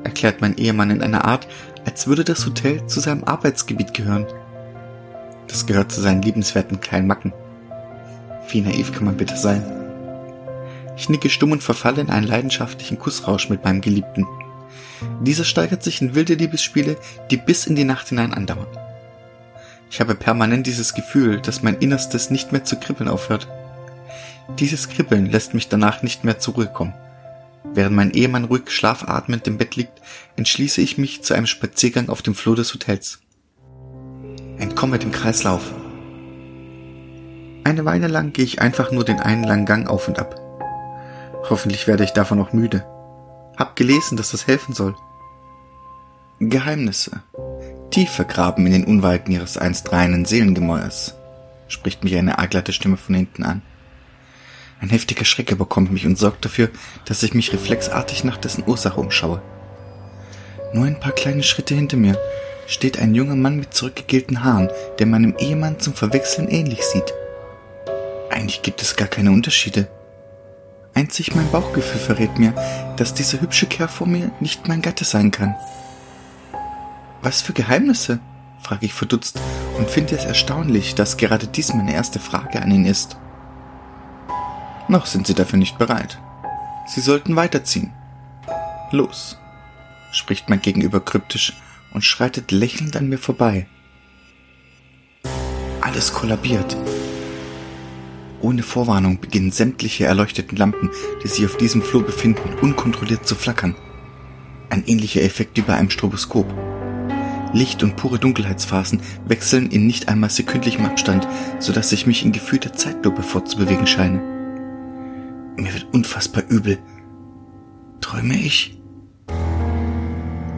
erklärt 0.06 0.39
mein 0.39 0.58
Ehemann 0.58 0.89
in 0.89 1.02
einer 1.02 1.26
Art, 1.26 1.48
als 1.86 2.08
würde 2.08 2.24
das 2.24 2.46
Hotel 2.46 2.86
zu 2.88 3.02
seinem 3.02 3.26
Arbeitsgebiet 3.26 3.93
gehören. 3.93 4.26
Das 5.48 5.65
gehört 5.65 5.91
zu 5.91 6.00
seinen 6.00 6.22
liebenswerten 6.22 6.80
kleinen 6.80 7.08
Macken. 7.08 7.34
Wie 8.50 8.62
naiv 8.62 8.93
kann 8.93 9.04
man 9.04 9.17
bitte 9.17 9.36
sein? 9.36 9.83
Ich 10.96 11.10
nicke 11.10 11.30
stumm 11.30 11.52
und 11.52 11.64
verfalle 11.64 12.02
in 12.02 12.10
einen 12.10 12.28
leidenschaftlichen 12.28 13.00
Kussrausch 13.00 13.50
mit 13.50 13.64
meinem 13.64 13.82
Geliebten. 13.82 14.28
Dieser 15.22 15.44
steigert 15.44 15.84
sich 15.84 16.02
in 16.02 16.16
wilde 16.16 16.36
Liebesspiele, 16.36 16.98
die 17.32 17.38
bis 17.38 17.66
in 17.66 17.76
die 17.76 17.84
Nacht 17.84 18.10
hinein 18.10 18.34
andauern. 18.34 18.68
Ich 19.90 20.00
habe 20.00 20.16
permanent 20.16 20.66
dieses 20.66 20.94
Gefühl, 20.94 21.40
dass 21.40 21.62
mein 21.62 21.78
Innerstes 21.78 22.30
nicht 22.30 22.52
mehr 22.52 22.64
zu 22.64 22.80
kribbeln 22.80 23.10
aufhört. 23.10 23.48
Dieses 24.60 24.90
Kribbeln 24.90 25.28
lässt 25.28 25.54
mich 25.54 25.70
danach 25.70 26.04
nicht 26.04 26.24
mehr 26.24 26.40
zur 26.40 26.56
Ruhe 26.56 26.68
kommen. 26.68 26.94
Während 27.64 27.96
mein 27.96 28.12
Ehemann 28.12 28.46
ruhig 28.46 28.70
schlafatmend 28.70 29.48
im 29.48 29.58
Bett 29.58 29.76
liegt, 29.76 30.02
entschließe 30.36 30.82
ich 30.82 30.98
mich 30.98 31.24
zu 31.24 31.34
einem 31.34 31.48
Spaziergang 31.48 32.10
auf 32.10 32.22
dem 32.22 32.36
Flur 32.36 32.56
des 32.56 32.74
Hotels. 32.74 33.20
Entkomme 34.58 35.00
dem 35.00 35.12
Kreislauf. 35.12 35.74
Eine 37.64 37.86
Weile 37.86 38.08
lang 38.08 38.34
gehe 38.34 38.46
ich 38.46 38.62
einfach 38.62 38.92
nur 38.92 39.06
den 39.06 39.20
einen 39.20 39.44
langen 39.44 39.66
Gang 39.66 39.88
auf 39.88 40.08
und 40.08 40.20
ab. 40.20 40.43
Hoffentlich 41.50 41.88
werde 41.88 42.04
ich 42.04 42.12
davon 42.12 42.38
noch 42.38 42.54
müde. 42.54 42.86
Hab 43.58 43.76
gelesen, 43.76 44.18
dass 44.18 44.32
das 44.32 44.48
helfen 44.48 44.74
soll. 44.74 44.96
Geheimnisse 46.40 47.22
tief 47.94 48.10
vergraben 48.10 48.66
in 48.66 48.74
den 48.74 48.86
Unweiten 48.86 49.32
ihres 49.32 49.56
einst 49.56 49.92
reinen 49.92 50.26
Seelengemäuers, 50.26 51.14
spricht 51.68 52.04
mich 52.04 52.16
eine 52.16 52.40
arglatte 52.40 52.74
Stimme 52.74 52.98
von 52.98 53.14
hinten 53.14 53.44
an. 53.44 53.62
Ein 54.82 54.90
heftiger 54.90 55.26
Schreck 55.26 55.52
überkommt 55.52 55.92
mich 55.92 56.08
und 56.08 56.18
sorgt 56.18 56.44
dafür, 56.44 56.70
dass 57.06 57.22
ich 57.22 57.36
mich 57.36 57.54
reflexartig 57.54 58.24
nach 58.24 58.38
dessen 58.38 58.64
Ursache 58.66 59.00
umschaue. 59.00 59.44
Nur 60.74 60.86
ein 60.86 61.00
paar 61.00 61.12
kleine 61.12 61.44
Schritte 61.44 61.76
hinter 61.76 61.98
mir 61.98 62.18
steht 62.66 62.98
ein 62.98 63.14
junger 63.14 63.36
Mann 63.36 63.58
mit 63.58 63.76
zurückgegelten 63.76 64.44
Haaren, 64.44 64.72
der 64.98 65.06
meinem 65.06 65.36
Ehemann 65.38 65.80
zum 65.80 65.94
Verwechseln 65.94 66.48
ähnlich 66.50 66.82
sieht. 66.82 67.14
Eigentlich 68.32 68.64
gibt 68.64 68.82
es 68.82 68.96
gar 68.96 69.08
keine 69.08 69.30
Unterschiede. 69.30 69.88
Einzig 70.96 71.36
mein 71.36 71.50
Bauchgefühl 71.50 72.00
verrät 72.00 72.38
mir, 72.38 72.54
dass 72.98 73.14
dieser 73.14 73.42
hübsche 73.42 73.66
Kerl 73.66 73.88
vor 73.88 74.08
mir 74.08 74.32
nicht 74.40 74.68
mein 74.68 74.82
Gatte 74.82 75.06
sein 75.06 75.32
kann. 75.32 75.56
Was 77.22 77.42
für 77.42 77.54
Geheimnisse? 77.54 78.20
frage 78.62 78.86
ich 78.86 78.94
verdutzt 78.94 79.40
und 79.78 79.90
finde 79.90 80.16
es 80.16 80.24
erstaunlich, 80.24 80.96
dass 80.96 81.18
gerade 81.18 81.48
dies 81.48 81.74
meine 81.74 81.94
erste 81.94 82.20
Frage 82.20 82.62
an 82.62 82.72
ihn 82.72 82.86
ist. 82.86 83.18
Noch 84.88 85.06
sind 85.06 85.28
Sie 85.28 85.34
dafür 85.34 85.60
nicht 85.60 85.78
bereit. 85.78 86.20
Sie 86.88 87.02
sollten 87.02 87.36
weiterziehen. 87.36 87.92
Los, 88.92 89.38
spricht 90.12 90.50
mein 90.50 90.62
Gegenüber 90.62 91.00
kryptisch 91.00 91.54
und 91.94 92.04
schreitet 92.04 92.52
lächelnd 92.52 92.96
an 92.96 93.10
mir 93.10 93.18
vorbei. 93.18 93.68
Alles 95.82 96.14
kollabiert. 96.14 96.78
Ohne 98.44 98.62
Vorwarnung 98.62 99.22
beginnen 99.22 99.52
sämtliche 99.52 100.04
erleuchteten 100.04 100.58
Lampen, 100.58 100.90
die 101.24 101.30
sich 101.30 101.46
auf 101.46 101.56
diesem 101.56 101.82
Flur 101.82 102.04
befinden, 102.04 102.60
unkontrolliert 102.62 103.26
zu 103.26 103.36
flackern. 103.36 103.74
Ein 104.70 104.84
ähnlicher 104.86 105.22
Effekt 105.22 105.56
wie 105.56 105.62
bei 105.62 105.76
einem 105.76 105.90
Stroboskop. 105.90 106.46
Licht 107.54 107.84
und 107.84 107.96
pure 107.96 108.20
Dunkelheitsphasen 108.20 109.00
wechseln 109.26 109.72
in 109.72 109.88
nicht 109.88 110.10
einmal 110.10 110.30
sekündlichem 110.30 110.86
Abstand, 110.86 111.26
so 111.60 111.72
dass 111.72 111.94
ich 111.94 112.06
mich 112.06 112.26
in 112.26 112.34
gefühlter 112.34 112.74
Zeitlupe 112.74 113.24
fortzubewegen 113.24 113.88
scheine. 113.88 114.22
Mir 115.56 115.74
wird 115.74 115.88
unfassbar 115.94 116.44
übel. 116.50 116.80
Träume 118.02 118.36
ich? 118.36 118.78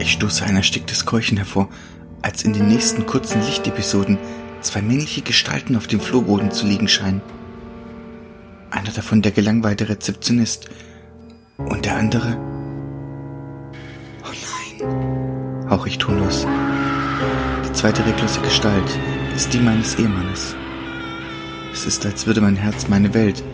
Ich 0.00 0.10
stoße 0.10 0.44
ein 0.44 0.56
ersticktes 0.56 1.06
Keuchen 1.06 1.36
hervor, 1.36 1.68
als 2.20 2.42
in 2.42 2.52
den 2.52 2.66
nächsten 2.66 3.06
kurzen 3.06 3.42
Lichtepisoden 3.42 4.18
zwei 4.60 4.82
männliche 4.82 5.22
Gestalten 5.22 5.76
auf 5.76 5.86
dem 5.86 6.00
Flurboden 6.00 6.50
zu 6.50 6.66
liegen 6.66 6.88
scheinen. 6.88 7.20
Einer 8.70 8.90
davon 8.90 9.22
der 9.22 9.32
gelangweilte 9.32 9.88
Rezeptionist 9.88 10.68
und 11.56 11.84
der 11.84 11.96
andere. 11.96 12.36
Oh 14.24 14.80
nein, 14.80 15.70
hauch 15.70 15.86
ich 15.86 15.98
tonlos 15.98 16.46
zweite 17.76 18.06
reglose 18.06 18.40
Gestalt 18.40 18.98
ist 19.34 19.52
die 19.52 19.58
meines 19.58 19.96
Ehemannes. 19.96 20.56
Es 21.74 21.84
ist, 21.84 22.06
als 22.06 22.26
würde 22.26 22.40
mein 22.40 22.56
Herz 22.56 22.88
meine 22.88 23.12
Welt 23.12 23.44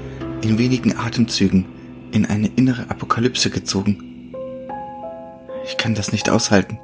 in 0.42 0.59
wenigen 0.59 0.96
Atemzügen 0.96 1.66
in 2.12 2.25
eine 2.27 2.46
innere 2.46 2.88
Apokalypse 2.88 3.51
gezogen. 3.51 4.33
Ich 5.64 5.77
kann 5.77 5.96
das 5.96 6.12
nicht 6.12 6.31
aushalten. 6.31 6.79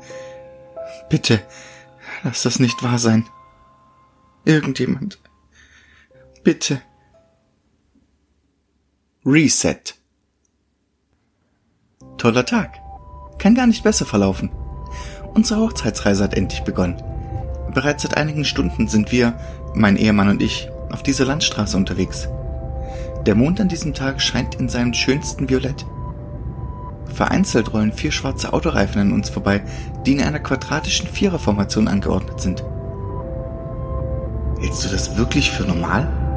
Bitte, 1.08 1.40
lass 2.24 2.42
das 2.42 2.58
nicht 2.58 2.82
wahr 2.82 2.98
sein. 2.98 3.24
Irgendjemand. 4.44 5.20
Bitte. 6.42 6.82
Reset. 9.30 9.94
Toller 12.16 12.46
Tag. 12.46 12.78
Kann 13.36 13.54
gar 13.54 13.66
nicht 13.66 13.84
besser 13.84 14.06
verlaufen. 14.06 14.48
Unsere 15.34 15.60
Hochzeitsreise 15.60 16.24
hat 16.24 16.32
endlich 16.32 16.62
begonnen. 16.62 17.02
Bereits 17.74 18.04
seit 18.04 18.16
einigen 18.16 18.46
Stunden 18.46 18.88
sind 18.88 19.12
wir, 19.12 19.38
mein 19.74 19.98
Ehemann 19.98 20.30
und 20.30 20.40
ich, 20.40 20.70
auf 20.90 21.02
dieser 21.02 21.26
Landstraße 21.26 21.76
unterwegs. 21.76 22.26
Der 23.26 23.34
Mond 23.34 23.60
an 23.60 23.68
diesem 23.68 23.92
Tag 23.92 24.22
scheint 24.22 24.54
in 24.54 24.70
seinem 24.70 24.94
schönsten 24.94 25.50
Violett. 25.50 25.84
Vereinzelt 27.12 27.74
rollen 27.74 27.92
vier 27.92 28.12
schwarze 28.12 28.54
Autoreifen 28.54 29.02
an 29.02 29.12
uns 29.12 29.28
vorbei, 29.28 29.62
die 30.06 30.12
in 30.12 30.22
einer 30.22 30.40
quadratischen 30.40 31.06
Viererformation 31.06 31.86
angeordnet 31.86 32.40
sind. 32.40 32.64
Hältst 34.58 34.86
du 34.86 34.88
das 34.88 35.18
wirklich 35.18 35.50
für 35.50 35.64
normal? 35.64 36.27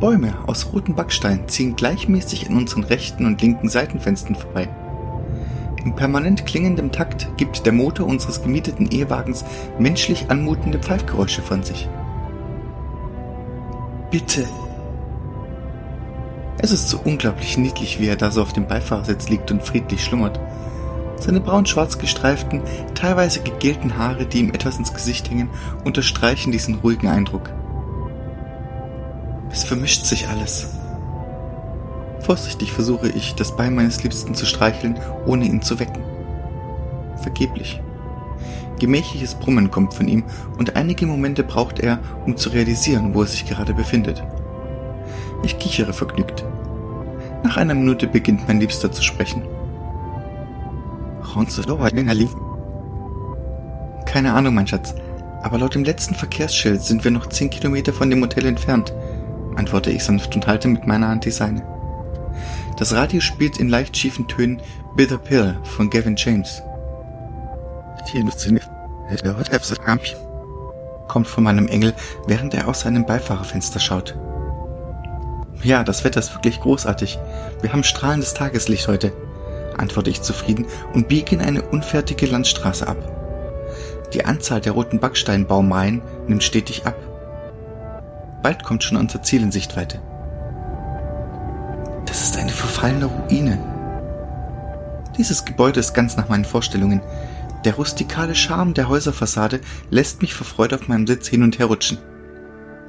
Bäume 0.00 0.32
aus 0.46 0.72
rotem 0.72 0.94
Backstein 0.94 1.48
ziehen 1.48 1.74
gleichmäßig 1.74 2.46
in 2.46 2.56
unseren 2.56 2.84
rechten 2.84 3.26
und 3.26 3.42
linken 3.42 3.68
Seitenfenstern 3.68 4.36
vorbei. 4.36 4.68
In 5.84 5.96
permanent 5.96 6.46
klingendem 6.46 6.92
Takt 6.92 7.28
gibt 7.36 7.66
der 7.66 7.72
Motor 7.72 8.06
unseres 8.06 8.42
gemieteten 8.42 8.90
Ehewagens 8.90 9.44
menschlich 9.78 10.30
anmutende 10.30 10.78
Pfeifgeräusche 10.78 11.42
von 11.42 11.64
sich. 11.64 11.88
Bitte. 14.10 14.46
Es 16.58 16.70
ist 16.70 16.88
so 16.88 17.00
unglaublich 17.04 17.58
niedlich, 17.58 18.00
wie 18.00 18.08
er 18.08 18.16
da 18.16 18.30
so 18.30 18.42
auf 18.42 18.52
dem 18.52 18.68
Beifahrersitz 18.68 19.28
liegt 19.28 19.50
und 19.50 19.64
friedlich 19.64 20.04
schlummert. 20.04 20.38
Seine 21.20 21.40
braun-schwarz 21.40 21.98
gestreiften, 21.98 22.62
teilweise 22.94 23.40
gegelten 23.40 23.96
Haare, 23.96 24.26
die 24.26 24.38
ihm 24.38 24.50
etwas 24.54 24.78
ins 24.78 24.94
Gesicht 24.94 25.28
hängen, 25.28 25.50
unterstreichen 25.84 26.52
diesen 26.52 26.76
ruhigen 26.76 27.08
Eindruck. 27.08 27.50
Es 29.50 29.64
vermischt 29.64 30.04
sich 30.04 30.28
alles. 30.28 30.68
Vorsichtig 32.20 32.72
versuche 32.72 33.08
ich, 33.08 33.34
das 33.34 33.56
Bein 33.56 33.74
meines 33.74 34.02
Liebsten 34.02 34.34
zu 34.34 34.44
streicheln, 34.44 34.98
ohne 35.26 35.46
ihn 35.46 35.62
zu 35.62 35.78
wecken. 35.78 36.02
Vergeblich. 37.22 37.80
Gemächliches 38.78 39.34
Brummen 39.34 39.70
kommt 39.70 39.94
von 39.94 40.06
ihm 40.08 40.24
und 40.58 40.76
einige 40.76 41.06
Momente 41.06 41.42
braucht 41.42 41.80
er, 41.80 41.98
um 42.26 42.36
zu 42.36 42.50
realisieren, 42.50 43.14
wo 43.14 43.22
er 43.22 43.26
sich 43.26 43.46
gerade 43.46 43.74
befindet. 43.74 44.22
Ich 45.42 45.58
kichere 45.58 45.92
vergnügt. 45.92 46.44
Nach 47.42 47.56
einer 47.56 47.74
Minute 47.74 48.06
beginnt 48.06 48.46
mein 48.46 48.60
Liebster 48.60 48.92
zu 48.92 49.02
sprechen. 49.02 49.42
Keine 54.04 54.32
Ahnung, 54.32 54.54
mein 54.54 54.66
Schatz, 54.66 54.94
aber 55.42 55.58
laut 55.58 55.74
dem 55.74 55.84
letzten 55.84 56.14
Verkehrsschild 56.14 56.82
sind 56.82 57.04
wir 57.04 57.10
noch 57.10 57.26
zehn 57.26 57.50
Kilometer 57.50 57.92
von 57.92 58.10
dem 58.10 58.22
Hotel 58.22 58.46
entfernt, 58.46 58.92
antworte 59.58 59.90
ich 59.90 60.04
sanft 60.04 60.34
und 60.34 60.46
halte 60.46 60.68
mit 60.68 60.86
meiner 60.86 61.08
Hand 61.08 61.24
die 61.24 61.30
seine. 61.30 61.62
Das 62.78 62.94
Radio 62.94 63.20
spielt 63.20 63.58
in 63.58 63.68
leicht 63.68 63.96
schiefen 63.96 64.28
Tönen 64.28 64.62
Bitter 64.96 65.18
Pill 65.18 65.58
von 65.64 65.90
Gavin 65.90 66.14
James. 66.16 66.62
Kommt 71.08 71.26
von 71.26 71.42
meinem 71.42 71.66
Engel, 71.66 71.92
während 72.26 72.54
er 72.54 72.68
aus 72.68 72.80
seinem 72.80 73.04
Beifahrerfenster 73.04 73.80
schaut. 73.80 74.16
Ja, 75.62 75.82
das 75.82 76.04
Wetter 76.04 76.20
ist 76.20 76.34
wirklich 76.34 76.60
großartig. 76.60 77.18
Wir 77.60 77.72
haben 77.72 77.82
strahlendes 77.82 78.34
Tageslicht 78.34 78.86
heute, 78.86 79.12
antworte 79.76 80.10
ich 80.10 80.22
zufrieden 80.22 80.66
und 80.94 81.08
biege 81.08 81.34
in 81.34 81.40
eine 81.40 81.62
unfertige 81.62 82.26
Landstraße 82.26 82.86
ab. 82.86 82.96
Die 84.12 84.24
Anzahl 84.24 84.60
der 84.60 84.72
roten 84.72 85.00
Backsteinbaumreihen 85.00 86.00
nimmt 86.28 86.44
stetig 86.44 86.86
ab. 86.86 86.94
Bald 88.48 88.64
kommt 88.64 88.82
schon 88.82 88.96
unser 88.96 89.22
Ziel 89.22 89.42
in 89.42 89.52
Sichtweite. 89.52 90.00
verfallene 92.50 93.04
Ruine. 93.04 93.58
Dieses 95.18 95.44
Gebäude 95.44 95.80
ist 95.80 95.92
ganz 95.92 96.16
nach 96.16 96.30
meinen 96.30 96.46
Vorstellungen. 96.46 97.02
Der 97.66 97.74
rustikale 97.74 98.34
Charme 98.34 98.72
der 98.72 98.88
Häuserfassade 98.88 99.60
lässt 99.90 100.22
mich 100.22 100.32
vor 100.32 100.46
Freude 100.46 100.76
auf 100.76 100.88
meinem 100.88 101.06
Sitz 101.06 101.28
hin 101.28 101.42
und 101.42 101.58
her 101.58 101.66
rutschen. 101.66 101.98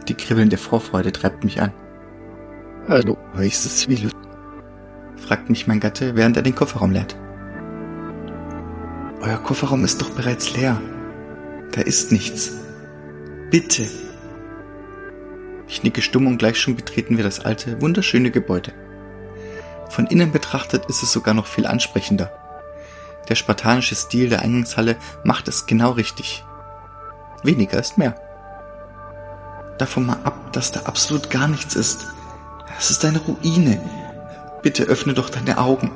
Die 0.08 0.14
kribbelnde 0.14 0.56
Vorfreude 0.56 1.12
treibt 1.12 1.44
mich 1.44 1.62
an. 1.62 1.74
Hallo, 2.88 3.18
heißt 3.36 3.66
es 3.66 3.90
wie 3.90 4.10
fragt 5.18 5.50
mich 5.50 5.68
mein 5.68 5.82
Gatte, 5.82 6.16
während 6.16 6.38
er 6.38 6.44
den 6.44 6.56
Kofferraum 6.56 6.92
leert. 6.92 7.18
Euer 9.20 9.40
Kofferraum 9.40 9.84
ist 9.84 10.02
doch 10.02 10.12
bereits 10.12 10.56
leer. 10.56 10.82
Da 11.74 11.82
ist 11.82 12.14
nichts. 12.14 12.54
Bitte. 13.52 13.90
Ich 15.70 15.84
nicke 15.84 16.02
stumm 16.02 16.26
und 16.26 16.40
gleich 16.40 16.60
schon 16.60 16.76
betreten 16.76 17.16
wir 17.16 17.24
das 17.24 17.40
alte, 17.40 17.80
wunderschöne 17.80 18.32
Gebäude. 18.32 18.74
Von 19.90 20.08
innen 20.08 20.32
betrachtet 20.32 20.88
ist 20.88 21.04
es 21.04 21.12
sogar 21.12 21.36
noch 21.36 21.46
viel 21.46 21.68
ansprechender. 21.68 22.32
Der 23.30 23.36
spartanische 23.36 23.94
Stil 23.94 24.30
der 24.30 24.42
Eingangshalle 24.42 24.98
macht 25.24 25.48
es 25.48 25.68
genau 25.68 25.92
richtig. 25.92 26.44
Weniger 27.44 27.80
ist 27.80 28.00
mehr. 28.00 28.16
Davon 29.78 30.08
mal 30.08 30.18
ab, 30.24 30.52
dass 30.54 30.72
da 30.72 30.82
absolut 30.82 31.30
gar 31.30 31.48
nichts 31.48 31.76
ist. 31.76 32.08
Es 32.80 32.90
ist 32.90 33.06
eine 33.06 33.20
Ruine. 33.20 33.80
Bitte 34.64 34.84
öffne 34.84 35.14
doch 35.14 35.30
deine 35.30 35.60
Augen. 35.60 35.92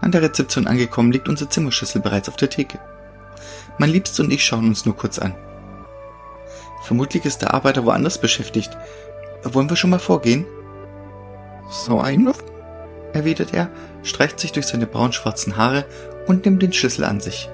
An 0.00 0.10
der 0.10 0.22
Rezeption 0.22 0.66
angekommen 0.66 1.12
liegt 1.12 1.28
unser 1.28 1.48
Zimmerschlüssel 1.48 2.02
bereits 2.02 2.28
auf 2.28 2.36
der 2.36 2.50
Theke. 2.50 2.80
Mein 3.78 3.90
Liebster 3.90 4.24
und 4.24 4.32
ich 4.32 4.44
schauen 4.44 4.66
uns 4.66 4.84
nur 4.84 4.96
kurz 4.96 5.20
an. 5.20 5.34
Vermutlich 6.84 7.24
ist 7.24 7.38
der 7.38 7.54
Arbeiter 7.54 7.86
woanders 7.86 8.18
beschäftigt. 8.18 8.70
Wollen 9.42 9.70
wir 9.70 9.76
schon 9.76 9.90
mal 9.90 9.98
vorgehen? 9.98 10.44
So 11.70 11.98
ein, 11.98 12.30
erwidert 13.14 13.54
er, 13.54 13.70
streicht 14.02 14.38
sich 14.38 14.52
durch 14.52 14.66
seine 14.66 14.86
braunschwarzen 14.86 15.56
Haare 15.56 15.86
und 16.26 16.44
nimmt 16.44 16.62
den 16.62 16.74
Schlüssel 16.74 17.04
an 17.04 17.20
sich. 17.20 17.48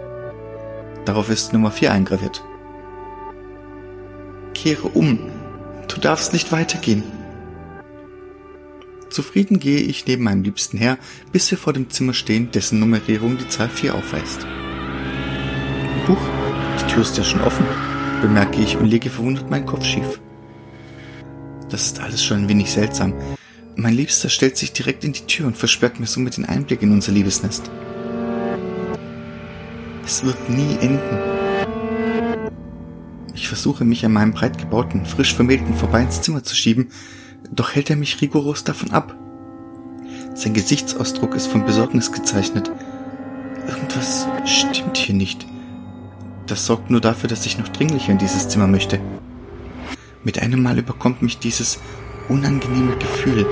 Darauf 1.04 1.30
ist 1.30 1.52
Nummer 1.52 1.70
4 1.70 1.92
eingraviert. 1.92 2.42
Kehre 4.52 4.88
um. 4.88 5.30
Du 5.86 6.00
darfst 6.00 6.32
nicht 6.32 6.50
weitergehen. 6.50 7.04
Zufrieden 9.10 9.58
gehe 9.58 9.80
ich 9.80 10.06
neben 10.06 10.24
meinem 10.24 10.42
Liebsten 10.42 10.76
her, 10.76 10.98
bis 11.32 11.50
wir 11.50 11.58
vor 11.58 11.72
dem 11.72 11.88
Zimmer 11.90 12.14
stehen, 12.14 12.50
dessen 12.50 12.80
Nummerierung 12.80 13.38
die 13.38 13.48
Zahl 13.48 13.68
4 13.68 13.94
aufweist. 13.94 14.44
Huch, 16.08 16.20
die 16.80 16.92
Tür 16.92 17.02
ist 17.02 17.16
ja 17.16 17.24
schon 17.24 17.40
offen, 17.40 17.66
bemerke 18.20 18.60
ich 18.60 18.76
und 18.76 18.86
lege 18.86 19.10
verwundert 19.10 19.50
meinen 19.50 19.66
Kopf 19.66 19.84
schief. 19.84 20.20
Das 21.68 21.86
ist 21.86 22.00
alles 22.00 22.24
schon 22.24 22.38
ein 22.38 22.48
wenig 22.48 22.70
seltsam. 22.70 23.14
Mein 23.76 23.94
Liebster 23.94 24.28
stellt 24.28 24.56
sich 24.56 24.72
direkt 24.72 25.04
in 25.04 25.12
die 25.12 25.26
Tür 25.26 25.46
und 25.46 25.56
versperrt 25.56 26.00
mir 26.00 26.06
somit 26.06 26.36
den 26.36 26.44
Einblick 26.44 26.82
in 26.82 26.92
unser 26.92 27.12
Liebesnest. 27.12 27.70
Es 30.04 30.24
wird 30.24 30.50
nie 30.50 30.76
enden. 30.80 31.18
Ich 33.34 33.48
versuche 33.48 33.84
mich 33.84 34.04
an 34.04 34.12
meinem 34.12 34.32
breit 34.32 34.58
gebauten, 34.58 35.06
frisch 35.06 35.34
vermählten 35.34 35.74
vorbei 35.74 36.02
ins 36.02 36.20
Zimmer 36.20 36.42
zu 36.42 36.54
schieben, 36.54 36.88
doch 37.50 37.74
hält 37.74 37.90
er 37.90 37.96
mich 37.96 38.20
rigoros 38.20 38.64
davon 38.64 38.90
ab. 38.90 39.16
Sein 40.34 40.52
Gesichtsausdruck 40.52 41.34
ist 41.34 41.46
von 41.46 41.64
Besorgnis 41.64 42.12
gezeichnet. 42.12 42.70
Irgendwas 43.68 44.26
stimmt 44.44 44.96
hier 44.96 45.14
nicht. 45.14 45.46
Das 46.50 46.66
sorgt 46.66 46.90
nur 46.90 47.00
dafür, 47.00 47.28
dass 47.28 47.46
ich 47.46 47.58
noch 47.58 47.68
dringlicher 47.68 48.10
in 48.10 48.18
dieses 48.18 48.48
Zimmer 48.48 48.66
möchte. 48.66 49.00
Mit 50.24 50.40
einem 50.40 50.60
Mal 50.60 50.80
überkommt 50.80 51.22
mich 51.22 51.38
dieses 51.38 51.78
unangenehme 52.28 52.96
Gefühl, 52.96 53.46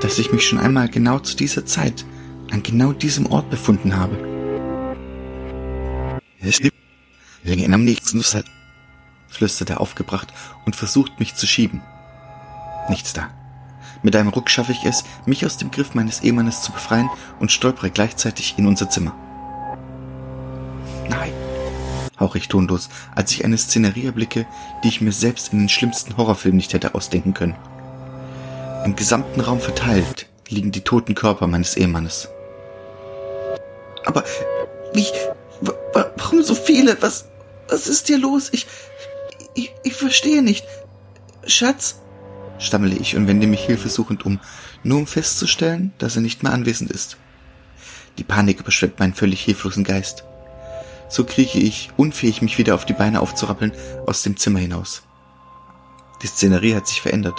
dass 0.00 0.18
ich 0.18 0.32
mich 0.32 0.44
schon 0.44 0.58
einmal 0.58 0.88
genau 0.88 1.20
zu 1.20 1.36
dieser 1.36 1.64
Zeit 1.66 2.04
an 2.50 2.64
genau 2.64 2.92
diesem 2.92 3.26
Ort 3.26 3.48
befunden 3.48 3.96
habe. 3.96 4.16
Es 6.40 6.58
gibt 6.58 6.76
am 7.46 7.84
nächsten 7.84 8.24
flüstert 9.28 9.70
er 9.70 9.80
aufgebracht 9.80 10.32
und 10.66 10.74
versucht 10.74 11.20
mich 11.20 11.36
zu 11.36 11.46
schieben. 11.46 11.80
Nichts 12.88 13.12
da. 13.12 13.30
Mit 14.02 14.16
einem 14.16 14.30
Ruck 14.30 14.50
schaffe 14.50 14.72
ich 14.72 14.84
es, 14.84 15.04
mich 15.26 15.46
aus 15.46 15.58
dem 15.58 15.70
Griff 15.70 15.94
meines 15.94 16.22
Ehemannes 16.22 16.62
zu 16.62 16.72
befreien 16.72 17.08
und 17.38 17.52
stolpere 17.52 17.90
gleichzeitig 17.90 18.54
in 18.58 18.66
unser 18.66 18.90
Zimmer. 18.90 19.14
Nein, 21.08 21.32
hauche 22.18 22.38
ich 22.38 22.48
tonlos, 22.48 22.88
als 23.14 23.32
ich 23.32 23.44
eine 23.44 23.58
Szenerie 23.58 24.06
erblicke, 24.06 24.46
die 24.82 24.88
ich 24.88 25.00
mir 25.00 25.12
selbst 25.12 25.52
in 25.52 25.60
den 25.60 25.68
schlimmsten 25.68 26.16
Horrorfilmen 26.16 26.56
nicht 26.56 26.72
hätte 26.72 26.94
ausdenken 26.94 27.34
können. 27.34 27.56
Im 28.84 28.96
gesamten 28.96 29.40
Raum 29.40 29.60
verteilt 29.60 30.26
liegen 30.48 30.72
die 30.72 30.82
toten 30.82 31.14
Körper 31.14 31.46
meines 31.46 31.76
Ehemannes. 31.76 32.28
Aber 34.04 34.24
wie, 34.92 35.06
warum 35.92 36.42
so 36.42 36.54
viele? 36.54 37.00
Was, 37.00 37.26
was 37.68 37.86
ist 37.86 38.08
hier 38.08 38.18
los? 38.18 38.50
Ich, 38.52 38.66
ich, 39.54 39.72
ich 39.84 39.94
verstehe 39.94 40.42
nicht. 40.42 40.66
Schatz, 41.46 42.00
stammele 42.58 42.96
ich 42.96 43.16
und 43.16 43.26
wende 43.26 43.46
mich 43.46 43.64
hilfesuchend 43.64 44.24
um, 44.24 44.40
nur 44.82 44.98
um 44.98 45.06
festzustellen, 45.06 45.92
dass 45.98 46.16
er 46.16 46.22
nicht 46.22 46.42
mehr 46.42 46.52
anwesend 46.52 46.90
ist. 46.90 47.16
Die 48.18 48.24
Panik 48.24 48.60
überschwemmt 48.60 48.98
meinen 48.98 49.14
völlig 49.14 49.42
hilflosen 49.42 49.84
Geist. 49.84 50.24
So 51.12 51.24
krieche 51.24 51.58
ich, 51.58 51.90
unfähig 51.98 52.40
mich 52.40 52.56
wieder 52.56 52.74
auf 52.74 52.86
die 52.86 52.94
Beine 52.94 53.20
aufzurappeln, 53.20 53.72
aus 54.06 54.22
dem 54.22 54.38
Zimmer 54.38 54.60
hinaus. 54.60 55.02
Die 56.22 56.26
Szenerie 56.26 56.74
hat 56.74 56.86
sich 56.86 57.02
verändert. 57.02 57.38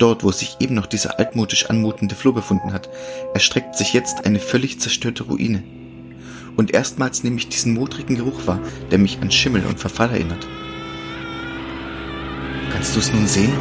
Dort, 0.00 0.24
wo 0.24 0.32
sich 0.32 0.56
eben 0.58 0.74
noch 0.74 0.86
dieser 0.86 1.20
altmodisch 1.20 1.66
anmutende 1.66 2.16
Flur 2.16 2.34
befunden 2.34 2.72
hat, 2.72 2.88
erstreckt 3.34 3.76
sich 3.76 3.92
jetzt 3.92 4.26
eine 4.26 4.40
völlig 4.40 4.80
zerstörte 4.80 5.22
Ruine. 5.22 5.62
Und 6.56 6.74
erstmals 6.74 7.22
nehme 7.22 7.36
ich 7.36 7.48
diesen 7.48 7.74
modrigen 7.74 8.16
Geruch 8.16 8.48
wahr, 8.48 8.58
der 8.90 8.98
mich 8.98 9.20
an 9.20 9.30
Schimmel 9.30 9.64
und 9.66 9.78
Verfall 9.78 10.10
erinnert. 10.10 10.44
Kannst 12.72 12.96
du 12.96 12.98
es 12.98 13.12
nun 13.12 13.28
sehen? 13.28 13.52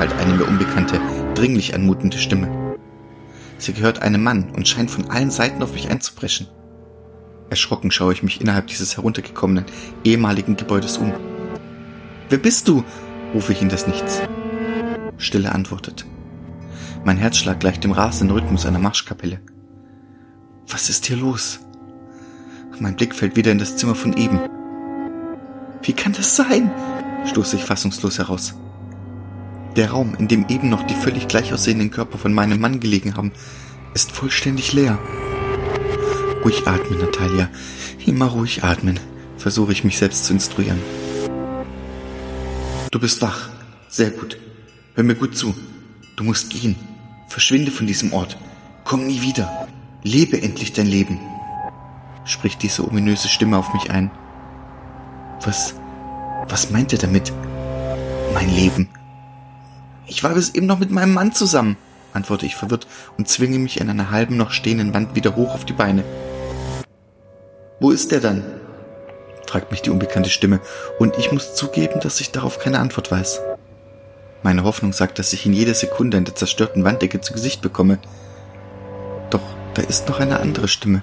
halt 0.00 0.12
eine 0.14 0.34
mir 0.34 0.46
unbekannte, 0.46 1.00
dringlich 1.36 1.74
anmutende 1.74 2.18
Stimme. 2.18 2.76
Sie 3.58 3.72
gehört 3.72 4.02
einem 4.02 4.24
Mann 4.24 4.50
und 4.50 4.66
scheint 4.66 4.90
von 4.90 5.10
allen 5.10 5.30
Seiten 5.30 5.62
auf 5.62 5.74
mich 5.74 5.90
einzubrechen. 5.90 6.48
Erschrocken 7.50 7.90
schaue 7.90 8.12
ich 8.12 8.22
mich 8.22 8.40
innerhalb 8.40 8.68
dieses 8.68 8.96
heruntergekommenen, 8.96 9.64
ehemaligen 10.04 10.56
Gebäudes 10.56 10.98
um. 10.98 11.12
Wer 12.28 12.38
bist 12.38 12.68
du? 12.68 12.84
rufe 13.34 13.52
ich 13.52 13.60
in 13.60 13.68
das 13.68 13.86
Nichts. 13.86 14.22
Stille 15.18 15.52
antwortet. 15.52 16.06
Mein 17.04 17.16
Herzschlag 17.16 17.60
gleicht 17.60 17.82
dem 17.82 17.92
rasenden 17.92 18.36
Rhythmus 18.36 18.66
einer 18.66 18.78
Marschkapelle. 18.78 19.40
Was 20.68 20.88
ist 20.88 21.06
hier 21.06 21.16
los? 21.16 21.60
Mein 22.78 22.96
Blick 22.96 23.14
fällt 23.14 23.36
wieder 23.36 23.52
in 23.52 23.58
das 23.58 23.76
Zimmer 23.76 23.94
von 23.94 24.16
eben. 24.16 24.40
Wie 25.82 25.92
kann 25.92 26.12
das 26.12 26.36
sein? 26.36 26.70
stoße 27.26 27.56
ich 27.56 27.64
fassungslos 27.64 28.18
heraus. 28.18 28.54
Der 29.76 29.90
Raum, 29.90 30.14
in 30.18 30.28
dem 30.28 30.46
eben 30.48 30.68
noch 30.68 30.84
die 30.84 30.94
völlig 30.94 31.28
gleich 31.28 31.52
aussehenden 31.52 31.90
Körper 31.90 32.16
von 32.16 32.32
meinem 32.32 32.60
Mann 32.60 32.80
gelegen 32.80 33.16
haben, 33.16 33.32
ist 33.92 34.12
vollständig 34.12 34.72
leer. 34.72 34.98
Ruhig 36.44 36.66
atmen, 36.66 36.98
Natalia. 36.98 37.48
Immer 38.06 38.26
ruhig 38.26 38.64
atmen, 38.64 38.98
versuche 39.36 39.72
ich 39.72 39.84
mich 39.84 39.98
selbst 39.98 40.24
zu 40.24 40.32
instruieren. 40.32 40.80
Du 42.90 42.98
bist 42.98 43.20
wach. 43.20 43.50
Sehr 43.88 44.10
gut. 44.10 44.38
Hör 44.94 45.04
mir 45.04 45.14
gut 45.14 45.36
zu. 45.36 45.54
Du 46.16 46.24
musst 46.24 46.50
gehen. 46.50 46.76
Verschwinde 47.28 47.70
von 47.70 47.86
diesem 47.86 48.12
Ort. 48.12 48.36
Komm 48.84 49.06
nie 49.06 49.20
wieder. 49.22 49.68
Lebe 50.02 50.40
endlich 50.40 50.72
dein 50.72 50.86
Leben. 50.86 51.20
Spricht 52.24 52.62
diese 52.62 52.86
ominöse 52.86 53.28
Stimme 53.28 53.58
auf 53.58 53.72
mich 53.74 53.90
ein. 53.90 54.10
Was, 55.42 55.74
was 56.48 56.70
meint 56.70 56.92
er 56.92 56.98
damit? 56.98 57.32
Mein 58.34 58.48
Leben. 58.48 58.88
Ich 60.06 60.24
war 60.24 60.34
bis 60.34 60.54
eben 60.54 60.66
noch 60.66 60.78
mit 60.78 60.90
meinem 60.90 61.14
Mann 61.14 61.32
zusammen, 61.32 61.76
antworte 62.12 62.46
ich 62.46 62.56
verwirrt 62.56 62.86
und 63.16 63.28
zwinge 63.28 63.58
mich 63.58 63.80
in 63.80 63.88
einer 63.88 64.10
halben 64.10 64.36
noch 64.36 64.50
stehenden 64.50 64.92
Wand 64.92 65.14
wieder 65.14 65.36
hoch 65.36 65.54
auf 65.54 65.64
die 65.64 65.72
Beine. 65.72 66.02
Wo 67.80 67.90
ist 67.90 68.12
der 68.12 68.20
dann? 68.20 68.44
fragt 69.46 69.72
mich 69.72 69.82
die 69.82 69.90
unbekannte 69.90 70.30
Stimme, 70.30 70.60
und 70.98 71.18
ich 71.18 71.32
muss 71.32 71.56
zugeben, 71.56 71.98
dass 71.98 72.20
ich 72.20 72.30
darauf 72.30 72.60
keine 72.60 72.78
Antwort 72.78 73.10
weiß. 73.10 73.40
Meine 74.42 74.62
Hoffnung 74.64 74.92
sagt, 74.92 75.18
dass 75.18 75.32
ich 75.32 75.44
in 75.44 75.52
jeder 75.52 75.74
Sekunde 75.74 76.18
an 76.18 76.24
der 76.24 76.36
zerstörten 76.36 76.84
Wanddecke 76.84 77.20
zu 77.20 77.32
Gesicht 77.32 77.60
bekomme. 77.60 77.98
Doch 79.30 79.42
da 79.74 79.82
ist 79.82 80.08
noch 80.08 80.20
eine 80.20 80.38
andere 80.40 80.68
Stimme. 80.68 81.02